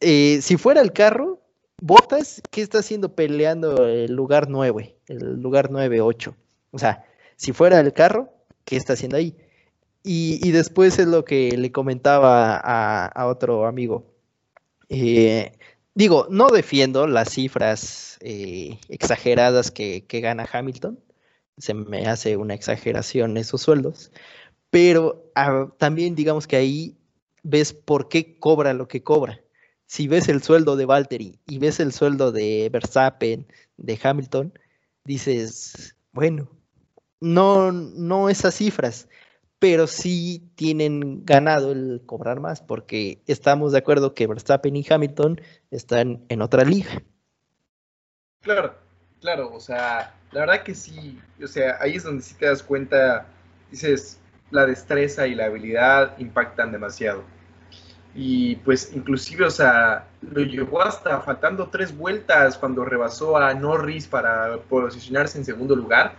eh, 0.00 0.40
si 0.42 0.58
fuera 0.58 0.82
el 0.82 0.92
carro, 0.92 1.43
Botas, 1.80 2.40
¿qué 2.50 2.62
está 2.62 2.78
haciendo 2.78 3.14
peleando 3.14 3.86
el 3.86 4.12
lugar 4.12 4.48
9? 4.48 4.96
El 5.08 5.42
lugar 5.42 5.70
9-8. 5.70 6.34
O 6.70 6.78
sea, 6.78 7.04
si 7.36 7.52
fuera 7.52 7.80
el 7.80 7.92
carro, 7.92 8.32
¿qué 8.64 8.76
está 8.76 8.94
haciendo 8.94 9.16
ahí? 9.16 9.36
Y, 10.02 10.50
después 10.52 10.98
es 10.98 11.06
lo 11.06 11.24
que 11.24 11.56
le 11.56 11.72
comentaba 11.72 12.56
a, 12.56 13.26
otro 13.26 13.66
amigo. 13.66 14.06
Eh, 14.90 15.52
digo, 15.94 16.26
no 16.30 16.48
defiendo 16.48 17.06
las 17.06 17.30
cifras 17.30 18.18
eh, 18.20 18.78
exageradas 18.88 19.70
que, 19.70 20.04
gana 20.10 20.48
Hamilton. 20.50 20.98
Se 21.58 21.74
me 21.74 22.06
hace 22.06 22.36
una 22.36 22.54
exageración 22.54 23.36
esos 23.36 23.62
sueldos. 23.62 24.12
Pero 24.70 25.30
ah, 25.34 25.68
también 25.78 26.14
digamos 26.14 26.46
que 26.46 26.56
ahí 26.56 26.96
ves 27.42 27.72
por 27.72 28.08
qué 28.08 28.38
cobra 28.38 28.74
lo 28.74 28.88
que 28.88 29.02
cobra 29.02 29.43
si 29.86 30.08
ves 30.08 30.28
el 30.28 30.42
sueldo 30.42 30.76
de 30.76 30.86
Valtteri 30.86 31.38
y 31.46 31.58
ves 31.58 31.80
el 31.80 31.92
sueldo 31.92 32.32
de 32.32 32.68
Verstappen, 32.72 33.46
de 33.76 33.98
Hamilton, 34.02 34.58
dices, 35.04 35.96
bueno, 36.12 36.48
no, 37.20 37.72
no 37.72 38.28
esas 38.28 38.54
cifras, 38.54 39.08
pero 39.58 39.86
sí 39.86 40.50
tienen 40.56 41.24
ganado 41.24 41.72
el 41.72 42.02
cobrar 42.06 42.40
más, 42.40 42.60
porque 42.60 43.22
estamos 43.26 43.72
de 43.72 43.78
acuerdo 43.78 44.14
que 44.14 44.26
Verstappen 44.26 44.76
y 44.76 44.84
Hamilton 44.88 45.40
están 45.70 46.24
en 46.28 46.42
otra 46.42 46.64
liga. 46.64 47.02
Claro, 48.42 48.74
claro, 49.20 49.52
o 49.54 49.60
sea, 49.60 50.14
la 50.32 50.40
verdad 50.40 50.62
que 50.62 50.74
sí, 50.74 51.18
o 51.42 51.46
sea, 51.46 51.78
ahí 51.80 51.96
es 51.96 52.02
donde 52.02 52.22
sí 52.22 52.34
te 52.34 52.46
das 52.46 52.62
cuenta, 52.62 53.26
dices, 53.70 54.20
la 54.50 54.66
destreza 54.66 55.26
y 55.26 55.34
la 55.34 55.46
habilidad 55.46 56.18
impactan 56.18 56.70
demasiado 56.70 57.24
y 58.14 58.56
pues 58.56 58.92
inclusive, 58.94 59.44
o 59.44 59.50
sea, 59.50 60.06
lo 60.22 60.42
llevó 60.42 60.82
hasta 60.82 61.20
faltando 61.20 61.68
tres 61.68 61.96
vueltas 61.96 62.56
cuando 62.56 62.84
rebasó 62.84 63.36
a 63.36 63.52
Norris 63.54 64.06
para 64.06 64.56
posicionarse 64.68 65.38
en 65.38 65.44
segundo 65.44 65.74
lugar. 65.74 66.14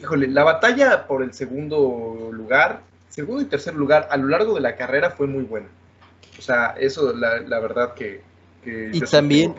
Híjole, 0.00 0.28
la 0.28 0.44
batalla 0.44 1.06
por 1.06 1.22
el 1.22 1.34
segundo 1.34 2.30
lugar, 2.32 2.80
segundo 3.10 3.42
y 3.42 3.44
tercer 3.44 3.74
lugar 3.74 4.08
a 4.10 4.16
lo 4.16 4.28
largo 4.28 4.54
de 4.54 4.62
la 4.62 4.76
carrera 4.76 5.10
fue 5.10 5.26
muy 5.26 5.42
buena. 5.44 5.68
O 6.38 6.42
sea, 6.42 6.74
eso 6.78 7.12
la, 7.12 7.40
la 7.40 7.60
verdad 7.60 7.92
que... 7.92 8.22
y 8.64 9.00
también 9.02 9.54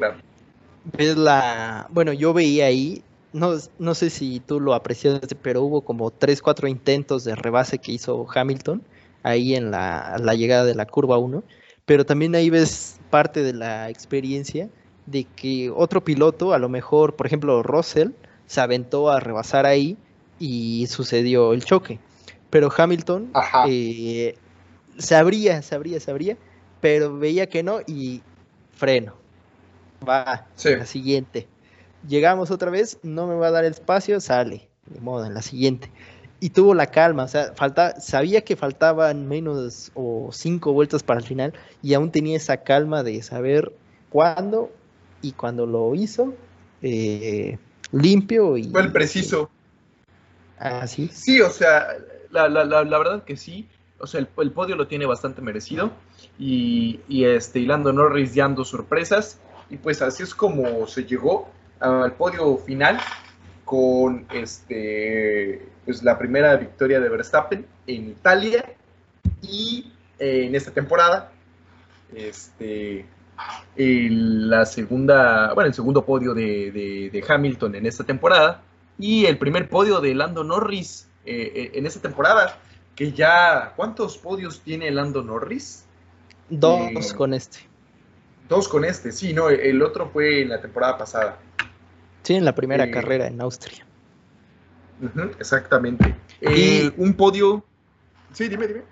ves 0.98 1.16
la... 1.16 1.88
Bueno, 1.92 2.12
yo 2.12 2.34
veía 2.34 2.66
ahí, 2.66 3.04
no, 3.34 3.54
no 3.78 3.94
sé 3.94 4.10
si 4.10 4.40
tú 4.40 4.60
lo 4.60 4.74
apreciaste, 4.74 5.36
pero 5.36 5.62
hubo 5.62 5.82
como 5.82 6.10
tres, 6.10 6.42
cuatro 6.42 6.68
intentos 6.68 7.24
de 7.24 7.36
rebase 7.36 7.78
que 7.78 7.92
hizo 7.92 8.26
Hamilton 8.34 8.82
ahí 9.24 9.56
en 9.56 9.72
la, 9.72 10.18
llegada 10.36 10.66
de 10.66 10.76
la 10.76 10.86
curva 10.86 11.18
1, 11.18 11.44
pero 11.86 12.06
también 12.06 12.36
ahí 12.36 12.50
ves 12.50 13.00
parte 13.10 13.42
de 13.44 13.54
la 13.54 13.90
experiencia 13.90 14.70
de 15.06 15.24
que 15.24 15.70
otro 15.70 16.04
piloto, 16.04 16.54
a 16.54 16.60
lo 16.60 16.70
mejor, 16.70 17.16
por 17.16 17.26
ejemplo, 17.26 17.64
Russell, 17.64 18.10
se 18.46 18.62
aventó 18.62 19.10
a 19.10 19.20
rebasar 19.20 19.66
ahí 19.66 19.98
y 20.40 20.88
sucedió 20.88 21.54
el 21.54 21.66
choque. 21.66 22.00
Pero 22.50 22.72
Hamilton 22.76 23.32
eh, 23.68 24.36
se 24.98 25.16
abría, 25.16 25.62
se 25.62 25.76
abría, 25.76 26.00
se 26.00 26.12
abría, 26.12 26.38
pero 26.82 27.18
veía 27.18 27.48
que 27.48 27.64
no 27.64 27.80
y 27.88 28.22
freno. 28.74 29.16
Va, 30.08 30.48
la 30.64 30.86
siguiente. 30.86 31.48
Llegamos 32.08 32.52
otra 32.52 32.70
vez, 32.70 33.00
no 33.02 33.28
me 33.28 33.36
va 33.36 33.48
a 33.48 33.52
dar 33.52 33.66
el 33.66 33.72
espacio, 33.72 34.20
sale. 34.20 34.70
De 34.88 35.00
modo, 35.00 35.26
en 35.26 35.34
la 35.34 35.42
siguiente. 35.42 35.90
Y 36.44 36.50
tuvo 36.50 36.74
la 36.74 36.88
calma, 36.88 37.24
o 37.24 37.28
sea, 37.30 37.54
falta, 37.56 38.02
sabía 38.02 38.42
que 38.42 38.58
faltaban 38.58 39.30
menos 39.30 39.94
o 39.94 40.28
cinco 40.34 40.74
vueltas 40.74 41.02
para 41.02 41.22
el 41.22 41.26
final 41.26 41.54
y 41.82 41.94
aún 41.94 42.12
tenía 42.12 42.36
esa 42.36 42.58
calma 42.58 43.02
de 43.02 43.24
saber 43.24 43.72
cuándo 44.10 44.70
y 45.22 45.32
cuando 45.32 45.66
lo 45.66 45.96
hizo, 45.96 46.34
eh, 46.82 47.58
limpio 47.94 48.58
y... 48.58 48.66
Fue 48.66 48.82
el 48.82 48.92
preciso. 48.92 49.50
Ah, 50.60 50.86
sí. 50.86 51.10
Sí, 51.14 51.40
o 51.40 51.50
sea, 51.50 51.88
la, 52.30 52.50
la, 52.50 52.66
la, 52.66 52.84
la 52.84 52.98
verdad 52.98 53.24
que 53.24 53.38
sí. 53.38 53.70
O 54.00 54.06
sea, 54.06 54.20
el, 54.20 54.52
podio 54.52 54.76
lo 54.76 54.86
tiene 54.86 55.06
bastante 55.06 55.42
merecido. 55.42 55.94
Y, 56.38 57.00
y 57.08 57.24
este, 57.24 57.60
y 57.60 57.68
Lando 57.68 57.94
Norris 57.94 58.36
dando 58.36 58.66
sorpresas. 58.66 59.40
Y 59.70 59.78
pues 59.78 60.02
así 60.02 60.24
es 60.24 60.36
como 60.36 60.88
se 60.88 61.06
llegó 61.06 61.50
al 61.80 62.12
podio 62.16 62.58
final 62.58 63.00
con 63.74 64.28
este, 64.32 65.66
pues 65.84 66.04
la 66.04 66.16
primera 66.20 66.56
victoria 66.58 67.00
de 67.00 67.10
Verstappen 67.10 67.66
en 67.88 68.10
Italia 68.10 68.72
y 69.42 69.92
eh, 70.20 70.46
en 70.46 70.54
esta 70.54 70.70
temporada. 70.70 71.32
Este, 72.14 73.08
la 73.76 74.64
segunda, 74.68 75.56
bueno, 75.56 75.70
el 75.70 75.74
segundo 75.74 76.06
podio 76.06 76.36
de, 76.36 77.26
Hamilton 77.28 77.74
en 77.74 77.88
esta 77.88 78.04
temporada 78.04 78.62
y 79.00 79.26
el 79.26 79.40
primer 79.40 79.68
podio 79.68 80.02
de 80.02 80.14
Lando 80.14 80.44
Norris 80.44 81.08
eh, 81.26 81.52
eh, 81.56 81.72
en 81.74 81.88
esta 81.88 82.00
temporada, 82.00 82.60
que 82.96 83.12
ya, 83.12 83.74
¿cuántos 83.76 84.20
podios 84.20 84.62
tiene 84.62 84.92
Lando 84.92 85.24
Norris? 85.24 85.86
Dos 86.48 86.92
eh, 86.92 87.16
con 87.18 87.34
este. 87.34 87.58
Dos 88.48 88.68
con 88.68 88.86
este, 88.86 89.12
sí, 89.12 89.34
no, 89.34 89.50
el 89.50 89.82
otro 89.82 90.12
fue 90.12 90.44
en 90.44 90.50
la 90.50 90.62
temporada 90.62 90.96
pasada. 90.96 91.40
Sí, 92.24 92.36
en 92.36 92.46
la 92.46 92.56
primera 92.56 92.90
carrera 92.90 93.28
en 93.28 93.42
Austria. 93.42 93.86
exactamente. 95.40 96.16
y 96.42 96.92
un 96.98 97.14
podio. 97.14 97.66
Sí, 98.34 98.48
dime, 98.48 98.68
dime. 98.68 98.84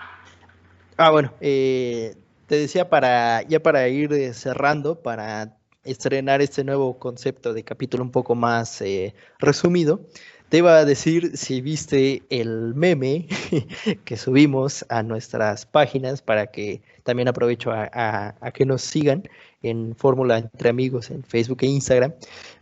Ah, 0.97 1.09
bueno, 1.09 1.33
eh, 1.39 2.15
te 2.45 2.57
decía 2.57 2.89
para 2.89 3.41
ya 3.43 3.61
para 3.63 3.87
ir 3.87 4.11
eh, 4.13 4.33
cerrando, 4.33 5.01
para 5.01 5.57
estrenar 5.83 6.41
este 6.41 6.63
nuevo 6.63 6.99
concepto 6.99 7.53
de 7.53 7.63
capítulo 7.63 8.03
un 8.03 8.11
poco 8.11 8.35
más 8.35 8.81
eh, 8.81 9.15
resumido, 9.39 10.01
te 10.49 10.57
iba 10.57 10.77
a 10.77 10.85
decir 10.85 11.37
si 11.37 11.61
viste 11.61 12.23
el 12.29 12.75
meme 12.75 13.27
que 14.05 14.17
subimos 14.17 14.85
a 14.89 15.01
nuestras 15.01 15.65
páginas 15.65 16.21
para 16.21 16.47
que 16.47 16.81
también 17.03 17.29
aprovecho 17.29 17.71
a, 17.71 18.35
que 18.53 18.65
nos 18.65 18.81
sigan 18.81 19.23
en 19.63 19.95
Fórmula 19.95 20.37
Entre 20.37 20.69
Amigos 20.69 21.11
en 21.11 21.23
Facebook 21.23 21.59
e 21.61 21.67
Instagram. 21.67 22.13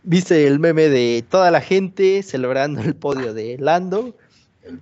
¿Viste 0.02 0.46
el 0.46 0.58
meme 0.58 0.88
de 0.88 1.24
toda 1.28 1.50
la 1.50 1.60
gente 1.60 2.22
celebrando 2.22 2.80
el 2.80 2.94
podio 2.94 3.34
de 3.34 3.56
Lando? 3.58 4.16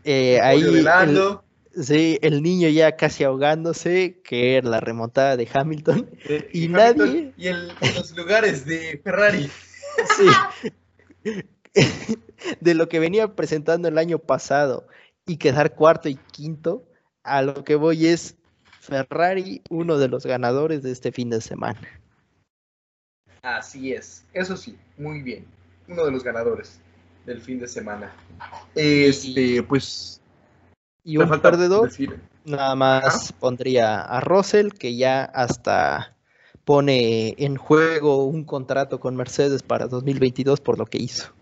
Eh, 0.05 0.41
ahí 0.43 0.63
de 0.63 0.83
Lando. 0.83 1.45
Sí, 1.81 2.19
el 2.23 2.43
niño 2.43 2.69
ya 2.69 2.97
casi 2.97 3.23
ahogándose, 3.23 4.21
que 4.25 4.57
era 4.57 4.69
la 4.69 4.81
remontada 4.81 5.37
de 5.37 5.49
Hamilton. 5.53 6.11
y 6.53 6.69
nadie. 6.69 7.33
Y 7.37 7.49
en 7.49 7.69
los 7.95 8.17
lugares 8.17 8.65
de 8.65 9.01
Ferrari. 9.03 9.51
Sí. 10.17 10.29
de 12.61 12.75
lo 12.75 12.89
que 12.89 13.01
venía 13.01 13.35
presentando 13.35 13.89
el 13.89 13.99
año 13.99 14.21
pasado 14.21 14.87
y 15.27 15.39
quedar 15.39 15.75
cuarto 15.75 16.09
y 16.09 16.15
quinto, 16.31 16.89
a 17.25 17.43
lo 17.43 17.65
que 17.65 17.75
voy 17.75 18.07
es 18.07 18.37
Ferrari, 18.81 19.63
uno 19.71 19.99
de 19.99 20.09
los 20.09 20.25
ganadores 20.25 20.83
de 20.83 20.93
este 20.93 21.13
fin 21.13 21.31
de 21.31 21.41
semana. 21.41 21.81
Así 23.43 23.93
es, 23.93 24.25
eso 24.33 24.57
sí, 24.57 24.77
muy 24.97 25.23
bien. 25.23 25.47
Uno 25.89 26.05
de 26.05 26.13
los 26.13 26.25
ganadores 26.25 26.81
del 27.25 27.41
fin 27.41 27.59
de 27.59 27.69
semana. 27.69 28.13
Este, 28.75 29.63
pues 29.63 30.21
y 31.05 31.17
un 31.17 31.41
perdedor, 31.41 31.91
nada 32.45 32.75
más 32.75 33.33
pondría 33.33 34.03
a 34.03 34.21
Russell, 34.21 34.73
que 34.73 34.97
ya 34.97 35.25
hasta 35.25 36.15
pone 36.65 37.35
en 37.39 37.57
juego 37.57 38.25
un 38.25 38.45
contrato 38.45 39.01
con 39.01 39.17
Mercedes 39.17 39.63
para 39.63 39.87
2022 39.87 40.61
por 40.61 40.79
lo 40.79 40.85
que 40.85 40.99
hizo. 40.99 41.33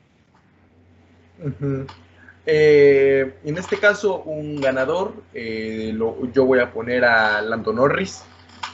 Eh, 2.46 3.34
en 3.42 3.58
este 3.58 3.78
caso, 3.78 4.22
un 4.22 4.60
ganador, 4.60 5.14
eh, 5.34 5.92
yo 6.32 6.44
voy 6.44 6.60
a 6.60 6.72
poner 6.72 7.04
a 7.04 7.42
Lando 7.42 7.72
Norris 7.72 8.22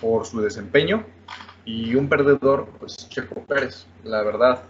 por 0.00 0.26
su 0.26 0.42
desempeño 0.42 1.06
y 1.64 1.94
un 1.94 2.08
perdedor, 2.08 2.68
pues 2.78 3.08
Checo 3.08 3.44
Pérez, 3.44 3.86
la 4.04 4.22
verdad, 4.22 4.62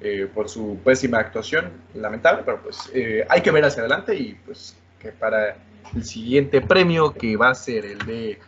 eh, 0.00 0.28
por 0.32 0.48
su 0.48 0.78
pésima 0.84 1.18
actuación, 1.18 1.70
lamentable, 1.94 2.42
pero 2.44 2.62
pues 2.62 2.90
hay 3.28 3.40
que 3.42 3.50
ver 3.50 3.64
hacia 3.64 3.80
adelante 3.80 4.14
y 4.14 4.34
pues 4.34 4.76
que 4.98 5.12
para 5.12 5.56
el 5.94 6.04
siguiente 6.04 6.60
premio 6.60 7.12
que 7.12 7.36
va 7.36 7.50
a 7.50 7.54
ser 7.54 7.84
el 7.84 7.98
de 8.06 8.38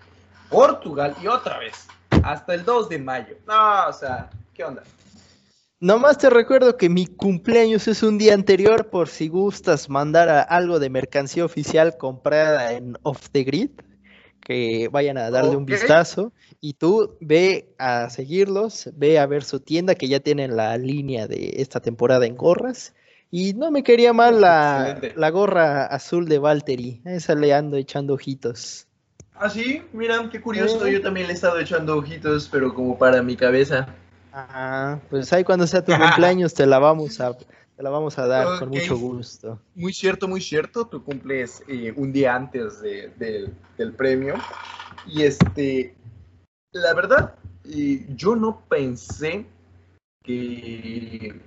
Portugal 0.48 1.14
y 1.22 1.26
otra 1.26 1.58
vez 1.58 1.86
hasta 2.22 2.54
el 2.54 2.64
2 2.64 2.88
de 2.88 2.98
mayo. 2.98 3.36
No, 3.46 3.88
o 3.88 3.92
sea, 3.92 4.30
¿qué 4.54 4.64
onda? 4.64 4.82
Nomás 5.80 6.18
te 6.18 6.30
recuerdo 6.30 6.76
que 6.76 6.88
mi 6.88 7.06
cumpleaños 7.08 7.88
es 7.88 8.04
un 8.04 8.16
día 8.16 8.34
anterior 8.34 8.88
por 8.88 9.08
si 9.08 9.26
gustas 9.26 9.88
mandar 9.88 10.46
algo 10.48 10.78
de 10.78 10.90
mercancía 10.90 11.44
oficial 11.44 11.96
comprada 11.96 12.74
en 12.74 12.96
Off 13.02 13.30
the 13.30 13.42
Grid, 13.42 13.70
que 14.45 14.88
vayan 14.90 15.18
a 15.18 15.30
darle 15.30 15.57
un 15.57 15.66
vistazo 15.66 16.32
y 16.61 16.74
tú 16.74 17.16
ve 17.20 17.74
a 17.78 18.11
seguirlos, 18.11 18.90
ve 18.95 19.18
a 19.18 19.26
ver 19.26 19.45
su 19.45 19.61
tienda 19.61 19.95
que 19.95 20.09
ya 20.09 20.20
tienen 20.20 20.57
la 20.57 20.76
línea 20.76 21.26
de 21.26 21.55
esta 21.59 21.80
temporada 21.80 22.26
en 22.26 22.36
gorras 22.36 22.95
y 23.30 23.55
no 23.55 23.70
me 23.70 23.82
quería 23.82 24.12
mal 24.12 24.43
la, 24.43 25.30
gorra 25.30 25.86
azul 25.86 26.28
de 26.28 26.38
Valtteri. 26.38 27.01
Esa 27.07 27.34
le 27.34 27.55
ando 27.55 27.78
echando 27.78 28.12
ojitos. 28.14 28.86
Ah, 29.34 29.49
sí, 29.49 29.82
mira, 29.95 30.28
qué 30.30 30.40
curioso. 30.40 30.86
Eh. 30.86 30.93
Yo 30.93 31.01
también 31.01 31.26
le 31.26 31.32
he 31.32 31.36
estado 31.36 31.59
echando 31.59 31.97
ojitos, 31.97 32.49
pero 32.53 32.74
como 32.74 32.99
para 32.99 33.22
mi 33.22 33.34
cabeza. 33.34 33.88
Ah, 34.34 34.99
pues 35.09 35.32
ahí 35.32 35.45
cuando 35.45 35.66
sea 35.66 35.82
tu 35.82 35.93
cumpleaños 35.97 36.53
te 36.53 36.66
la 36.66 36.78
vamos 36.78 37.20
a, 37.20 37.36
te 37.83 37.85
la 37.85 37.91
vamos 37.91 38.16
a 38.16 38.28
dar 38.28 38.61
con 38.61 38.68
mucho 38.68 38.97
gusto. 38.97 39.59
Muy 39.74 39.93
cierto, 39.93 40.28
muy 40.28 40.41
cierto. 40.41 40.87
Tu 40.87 41.03
cumples 41.03 41.64
eh, 41.66 41.93
un 41.97 42.12
día 42.12 42.37
antes 42.37 42.80
del 42.80 43.93
premio. 43.97 44.37
Y 45.05 45.22
este, 45.22 45.97
la 46.70 46.95
verdad, 46.95 47.35
eh, 47.64 48.07
yo 48.11 48.37
no 48.37 48.61
pensé 48.68 49.47
que 50.22 51.41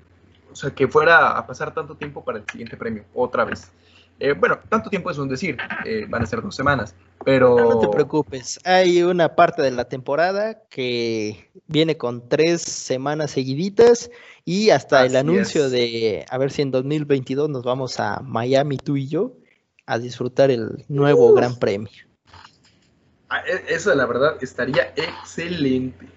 o 0.52 0.56
sea, 0.58 0.72
que 0.72 0.90
fuera 0.90 1.38
a 1.38 1.48
pasar 1.48 1.74
tanto 1.74 1.96
tiempo 1.96 2.26
para 2.26 2.40
el 2.40 2.44
siguiente 2.52 2.76
premio, 2.76 3.06
otra 3.14 3.46
vez. 3.46 3.72
Eh, 4.20 4.34
bueno, 4.34 4.59
tanto 4.70 4.89
tiempo 4.89 5.11
es 5.11 5.18
un 5.18 5.28
decir, 5.28 5.57
eh, 5.86 6.05
van 6.07 6.24
a 6.24 6.26
ser 6.26 6.41
dos 6.41 6.55
semanas, 6.55 6.95
pero... 7.26 7.57
No, 7.57 7.80
te 7.80 7.88
preocupes, 7.89 8.59
hay 8.63 9.03
una 9.03 9.36
parte 9.36 9.61
de 9.61 9.72
la 9.72 9.89
temporada 9.89 10.61
que 10.70 11.51
viene 11.68 11.97
con 11.97 12.30
tres 12.30 12.61
semanas 12.61 13.32
seguiditas 13.32 14.09
y 14.45 14.70
hasta 14.70 15.05
el 15.05 15.18
anuncio 15.18 15.70
de 15.70 16.26
a 16.30 16.38
ver 16.38 16.51
si 16.51 16.61
en 16.61 16.72
2022 16.72 17.49
nos 17.49 17.63
vamos 17.63 17.99
a 17.99 18.22
Miami 18.22 18.78
tú 18.78 18.95
y 18.95 19.07
yo 19.07 19.34
a 19.86 19.99
disfrutar 19.99 20.49
el 20.49 20.86
nuevo 20.88 21.34
Gran 21.34 21.57
Premio. 21.59 21.91
Ah, 23.30 23.41
e, 23.45 23.74
eso 23.74 23.93
la 23.93 24.05
verdad 24.05 24.38
estaría 24.41 24.93
excelente. 24.95 26.07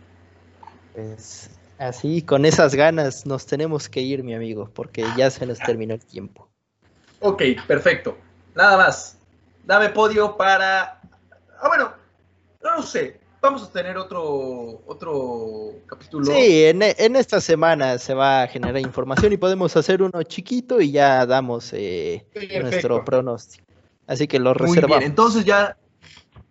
Pues 0.94 1.50
Así, 1.78 2.22
con 2.22 2.44
esas 2.44 2.74
ganas 2.74 3.24
nos 3.24 3.46
tenemos 3.46 3.88
que 3.88 4.00
ir, 4.00 4.24
mi 4.24 4.34
amigo, 4.34 4.68
porque 4.74 5.04
ya 5.16 5.30
se 5.30 5.46
nos 5.46 5.58
terminó 5.60 5.94
el 5.94 6.04
tiempo. 6.04 6.50
Ok, 7.20 7.42
perfecto. 7.66 8.16
Nada 8.54 8.76
más. 8.76 9.18
Dame 9.64 9.90
podio 9.90 10.36
para. 10.36 11.00
Ah, 11.60 11.68
bueno, 11.68 11.92
no 12.62 12.76
lo 12.76 12.82
sé. 12.82 13.20
Vamos 13.40 13.62
a 13.62 13.70
tener 13.70 13.96
otro, 13.96 14.82
otro 14.86 15.74
capítulo. 15.86 16.26
Sí, 16.26 16.64
en, 16.64 16.82
esta 16.82 17.40
semana 17.40 17.98
se 17.98 18.12
va 18.12 18.42
a 18.42 18.46
generar 18.48 18.80
información 18.80 19.32
y 19.32 19.36
podemos 19.36 19.76
hacer 19.76 20.02
uno 20.02 20.22
chiquito 20.24 20.80
y 20.80 20.90
ya 20.90 21.24
damos 21.24 21.72
eh, 21.72 22.26
nuestro 22.60 23.04
pronóstico. 23.04 23.64
Así 24.08 24.26
que 24.26 24.40
lo 24.40 24.54
reservamos. 24.54 24.88
Muy 24.88 24.98
bien, 24.98 25.10
entonces 25.10 25.44
ya 25.44 25.76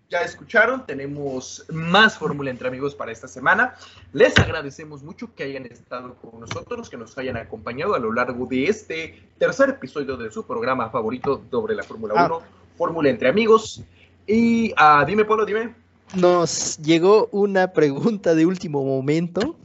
ya 0.10 0.22
escucharon, 0.22 0.86
tenemos 0.86 1.66
más 1.70 2.18
Fórmula 2.18 2.49
entre 2.49 2.68
amigos 2.70 2.95
para 2.95 3.12
esta 3.12 3.28
semana. 3.28 3.76
Les 4.14 4.38
agradecemos 4.38 5.03
mucho 5.03 5.34
que 5.36 5.43
hayan 5.43 5.66
estado 5.66 6.16
con 6.16 6.39
nosotros, 6.39 6.89
que 6.89 6.97
nos 6.97 7.18
hayan 7.18 7.36
acompañado 7.36 7.93
a 7.93 7.99
lo 7.99 8.14
largo 8.14 8.45
de 8.45 8.66
este 8.68 9.22
tercer 9.38 9.70
episodio 9.70 10.16
de 10.16 10.32
su 10.32 10.45
programa 10.45 10.89
favorito 10.89 11.43
sobre 11.51 11.76
la 11.76 11.84
Fórmula 11.84 12.26
1, 12.26 12.36
ah. 12.36 12.45
Fórmula 12.78 13.10
entre 13.10 13.28
amigos. 13.28 13.82
Y 14.26 14.72
uh, 14.74 15.05
dime, 15.05 15.26
Polo, 15.26 15.45
dime. 15.45 15.74
nos 16.16 16.78
llegó 16.78 17.28
una 17.32 17.74
pregunta 17.74 18.34
de 18.34 18.45
último 18.45 18.84
momento, 18.86 19.58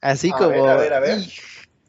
así 0.00 0.30
como 0.30 0.66
a 0.66 0.76
ver, 0.76 0.94
a 0.94 1.00
ver. 1.00 1.20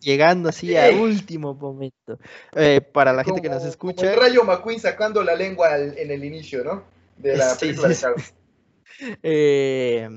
llegando 0.02 0.50
así 0.50 0.76
a 0.76 0.90
último 0.92 1.54
momento. 1.54 2.20
Eh, 2.56 2.82
para 2.82 3.14
la 3.14 3.24
gente 3.24 3.42
que 3.42 3.50
nos 3.50 3.64
escucha. 3.64 4.02
Como 4.02 4.10
el 4.10 4.20
Rayo 4.20 4.44
McQueen 4.44 4.82
sacando 4.82 5.24
la 5.24 5.36
lengua 5.36 5.78
en 5.78 6.12
el 6.12 6.26
inicio, 6.26 6.64
¿no? 6.66 7.01
De 7.22 7.38
la 7.38 7.56
película 7.60 7.88
de 7.90 7.96
eh, 9.24 10.10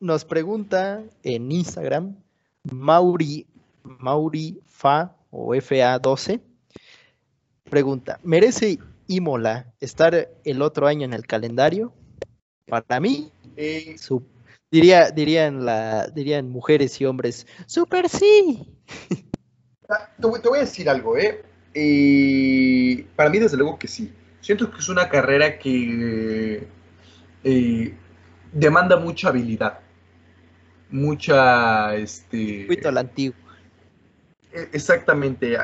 nos 0.00 0.24
pregunta 0.24 1.02
en 1.22 1.52
Instagram 1.52 2.16
Mauri, 2.64 3.46
Mauri 3.82 4.60
Fa 4.66 5.16
o 5.30 5.54
FA12. 5.54 6.40
Pregunta: 7.70 8.18
¿merece 8.22 8.78
Imola 9.08 9.72
estar 9.80 10.28
el 10.44 10.62
otro 10.62 10.86
año 10.86 11.04
en 11.04 11.12
el 11.12 11.26
calendario? 11.26 11.92
Para 12.66 13.00
mí, 13.00 13.30
eh, 13.56 13.96
diría, 14.70 15.10
dirían, 15.10 15.64
la, 15.64 16.08
dirían 16.08 16.50
mujeres 16.50 17.00
y 17.00 17.04
hombres, 17.04 17.46
super 17.66 18.08
sí. 18.08 18.66
Ah, 19.88 20.10
te, 20.20 20.26
voy 20.26 20.58
a 20.58 20.62
decir 20.62 20.88
algo, 20.90 21.16
¿eh? 21.16 21.44
¿eh? 21.74 23.06
Para 23.14 23.30
mí, 23.30 23.38
desde 23.38 23.56
luego 23.56 23.78
que 23.78 23.86
sí. 23.86 24.12
Siento 24.46 24.70
que 24.70 24.78
es 24.78 24.88
una 24.88 25.08
carrera 25.08 25.58
que 25.58 26.68
eh, 27.42 27.94
demanda 28.52 28.96
mucha 28.96 29.30
habilidad, 29.30 29.80
mucha, 30.88 31.96
este... 31.96 32.68
la 32.92 33.00
antigua. 33.00 33.36
E, 34.52 34.68
exactamente. 34.72 35.58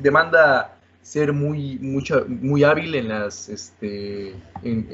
Demanda 0.00 0.78
ser 1.02 1.34
muy, 1.34 1.78
mucha, 1.80 2.24
muy 2.26 2.64
hábil 2.64 2.94
en 2.94 3.08
las, 3.08 3.50
este, 3.50 4.30
en, 4.62 4.88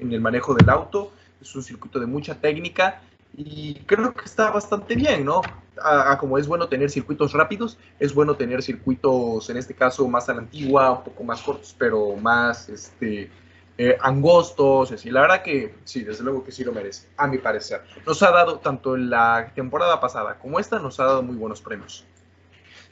en 0.00 0.12
el 0.12 0.20
manejo 0.20 0.54
del 0.54 0.68
auto, 0.68 1.12
es 1.40 1.54
un 1.54 1.62
circuito 1.62 2.00
de 2.00 2.06
mucha 2.06 2.34
técnica 2.34 3.00
y 3.36 3.76
creo 3.86 4.12
que 4.12 4.24
está 4.24 4.50
bastante 4.50 4.96
bien, 4.96 5.24
¿no? 5.24 5.40
A, 5.82 6.18
como 6.18 6.38
es 6.38 6.46
bueno 6.46 6.68
tener 6.68 6.90
circuitos 6.90 7.32
rápidos, 7.32 7.78
es 7.98 8.14
bueno 8.14 8.34
tener 8.36 8.62
circuitos, 8.62 9.48
en 9.50 9.56
este 9.56 9.74
caso, 9.74 10.06
más 10.08 10.28
a 10.28 10.34
la 10.34 10.40
antigua, 10.40 10.90
un 10.92 11.04
poco 11.04 11.24
más 11.24 11.42
cortos, 11.42 11.74
pero 11.78 12.16
más 12.16 12.68
este, 12.68 13.30
eh, 13.78 13.96
angostos, 14.00 14.92
así. 14.92 15.10
La 15.10 15.22
verdad 15.22 15.42
que 15.42 15.74
sí, 15.84 16.02
desde 16.02 16.22
luego 16.22 16.44
que 16.44 16.52
sí 16.52 16.64
lo 16.64 16.72
merece, 16.72 17.08
a 17.16 17.26
mi 17.26 17.38
parecer. 17.38 17.82
Nos 18.06 18.22
ha 18.22 18.30
dado, 18.30 18.58
tanto 18.58 18.96
la 18.96 19.52
temporada 19.54 20.00
pasada 20.00 20.38
como 20.38 20.60
esta, 20.60 20.78
nos 20.78 21.00
ha 21.00 21.04
dado 21.04 21.22
muy 21.22 21.36
buenos 21.36 21.62
premios. 21.62 22.04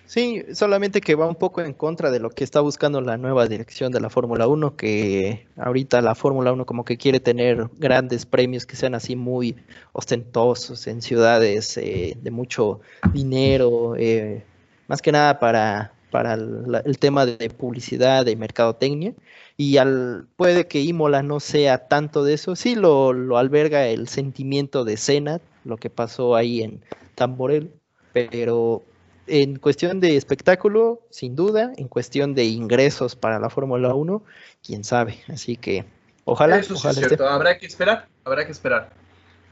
Sí, 0.08 0.42
solamente 0.54 1.02
que 1.02 1.14
va 1.14 1.28
un 1.28 1.34
poco 1.34 1.60
en 1.60 1.74
contra 1.74 2.10
de 2.10 2.18
lo 2.18 2.30
que 2.30 2.42
está 2.42 2.60
buscando 2.60 3.02
la 3.02 3.18
nueva 3.18 3.46
dirección 3.46 3.92
de 3.92 4.00
la 4.00 4.08
Fórmula 4.08 4.48
1, 4.48 4.74
que 4.74 5.46
ahorita 5.56 6.00
la 6.00 6.14
Fórmula 6.14 6.50
1 6.50 6.64
como 6.64 6.82
que 6.82 6.96
quiere 6.96 7.20
tener 7.20 7.68
grandes 7.76 8.24
premios 8.24 8.64
que 8.64 8.74
sean 8.74 8.94
así 8.94 9.16
muy 9.16 9.54
ostentosos 9.92 10.86
en 10.86 11.02
ciudades 11.02 11.76
eh, 11.76 12.16
de 12.22 12.30
mucho 12.30 12.80
dinero, 13.12 13.96
eh, 13.98 14.44
más 14.86 15.02
que 15.02 15.12
nada 15.12 15.38
para, 15.38 15.92
para 16.10 16.32
el, 16.32 16.98
tema 16.98 17.26
de 17.26 17.50
publicidad, 17.50 18.24
de 18.24 18.34
mercadotecnia, 18.34 19.12
y 19.58 19.76
al, 19.76 20.26
puede 20.36 20.68
que 20.68 20.80
Imola 20.80 21.22
no 21.22 21.38
sea 21.38 21.86
tanto 21.86 22.24
de 22.24 22.32
eso, 22.32 22.56
sí 22.56 22.76
lo, 22.76 23.12
lo 23.12 23.36
alberga 23.36 23.86
el 23.88 24.08
sentimiento 24.08 24.84
de 24.84 24.96
Senat, 24.96 25.42
lo 25.66 25.76
que 25.76 25.90
pasó 25.90 26.34
ahí 26.34 26.62
en 26.62 26.80
Tamborel, 27.14 27.74
pero 28.14 28.84
en 29.28 29.56
cuestión 29.56 30.00
de 30.00 30.16
espectáculo, 30.16 31.00
sin 31.10 31.36
duda, 31.36 31.72
en 31.76 31.88
cuestión 31.88 32.34
de 32.34 32.44
ingresos 32.44 33.16
para 33.16 33.38
la 33.38 33.50
Fórmula 33.50 33.94
1, 33.94 34.22
quién 34.64 34.84
sabe. 34.84 35.18
Así 35.28 35.56
que 35.56 35.84
ojalá. 36.24 36.58
Eso 36.58 36.74
es 36.74 36.96
cierto, 36.96 37.28
habrá 37.28 37.58
que 37.58 37.66
esperar, 37.66 38.08
habrá 38.24 38.44
que 38.46 38.52
esperar. 38.52 38.90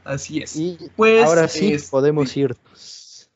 Así 0.03 0.39
es. 0.39 0.55
Y 0.55 0.77
pues 0.95 1.25
ahora 1.25 1.47
sí 1.47 1.75
podemos 1.91 2.35
ir. 2.37 2.55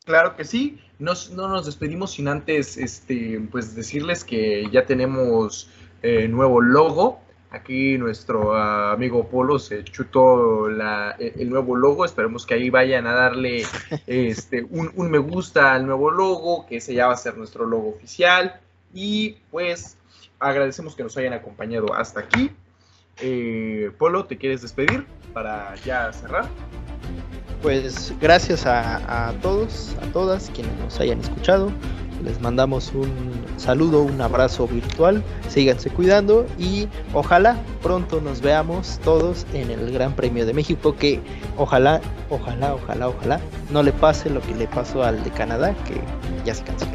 Claro 0.04 0.36
que 0.36 0.44
sí. 0.44 0.80
no 0.98 1.14
nos 1.48 1.66
despedimos 1.66 2.12
sin 2.12 2.28
antes 2.28 2.76
este, 2.76 3.40
pues 3.50 3.74
decirles 3.74 4.24
que 4.24 4.68
ya 4.72 4.86
tenemos 4.86 5.68
eh, 6.02 6.28
nuevo 6.28 6.60
logo. 6.60 7.20
Aquí 7.52 7.98
nuestro 7.98 8.54
ah, 8.56 8.92
amigo 8.92 9.28
Polo 9.28 9.58
se 9.58 9.84
chutó 9.84 10.70
e, 10.70 11.34
el 11.38 11.50
nuevo 11.50 11.76
logo. 11.76 12.06
Esperemos 12.06 12.46
que 12.46 12.54
ahí 12.54 12.70
vayan 12.70 13.06
a 13.06 13.12
darle 13.12 13.64
este, 14.06 14.64
un, 14.70 15.10
me 15.10 15.18
gusta 15.18 15.74
al 15.74 15.84
nuevo 15.84 16.10
logo, 16.10 16.64
que 16.66 16.76
ese 16.76 16.94
ya 16.94 17.08
va 17.08 17.12
a 17.12 17.16
ser 17.16 17.36
nuestro 17.36 17.66
logo 17.66 17.90
oficial. 17.90 18.58
Y 18.94 19.36
pues 19.50 19.98
agradecemos 20.40 20.96
que 20.96 21.02
nos 21.02 21.14
hayan 21.18 21.34
acompañado 21.34 21.92
hasta 21.92 22.20
aquí. 22.20 22.50
Eh, 23.20 23.90
Polo, 23.98 24.24
¿te 24.24 24.38
quieres 24.38 24.62
despedir 24.62 25.06
para 25.34 25.74
ya 25.84 26.10
cerrar? 26.14 26.48
Pues 27.60 28.14
gracias 28.18 28.64
a, 28.64 29.28
a 29.28 29.32
todos, 29.40 29.94
a 30.00 30.10
todas 30.10 30.50
quienes 30.54 30.74
nos 30.78 30.98
hayan 31.00 31.20
escuchado. 31.20 31.70
Les 32.24 32.40
mandamos 32.40 32.92
un 32.94 33.10
saludo, 33.56 34.02
un 34.02 34.20
abrazo 34.20 34.66
virtual. 34.68 35.22
Síganse 35.48 35.90
cuidando 35.90 36.46
y 36.58 36.88
ojalá 37.14 37.56
pronto 37.82 38.20
nos 38.20 38.40
veamos 38.40 39.00
todos 39.04 39.46
en 39.52 39.70
el 39.70 39.92
Gran 39.92 40.14
Premio 40.14 40.46
de 40.46 40.54
México. 40.54 40.94
Que 40.94 41.20
ojalá, 41.56 42.00
ojalá, 42.30 42.74
ojalá, 42.74 43.08
ojalá 43.08 43.40
no 43.70 43.82
le 43.82 43.92
pase 43.92 44.30
lo 44.30 44.40
que 44.40 44.54
le 44.54 44.66
pasó 44.68 45.02
al 45.02 45.22
de 45.24 45.30
Canadá, 45.30 45.74
que 45.86 46.00
ya 46.44 46.54
se 46.54 46.62
canceló. 46.64 46.92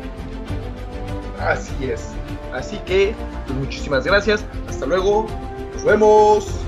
Así 1.39 1.73
es. 1.82 2.09
Así 2.53 2.78
que, 2.86 3.13
pues, 3.45 3.59
muchísimas 3.59 4.05
gracias. 4.05 4.45
Hasta 4.69 4.86
luego. 4.86 5.28
Nos 5.73 5.84
vemos. 5.84 6.66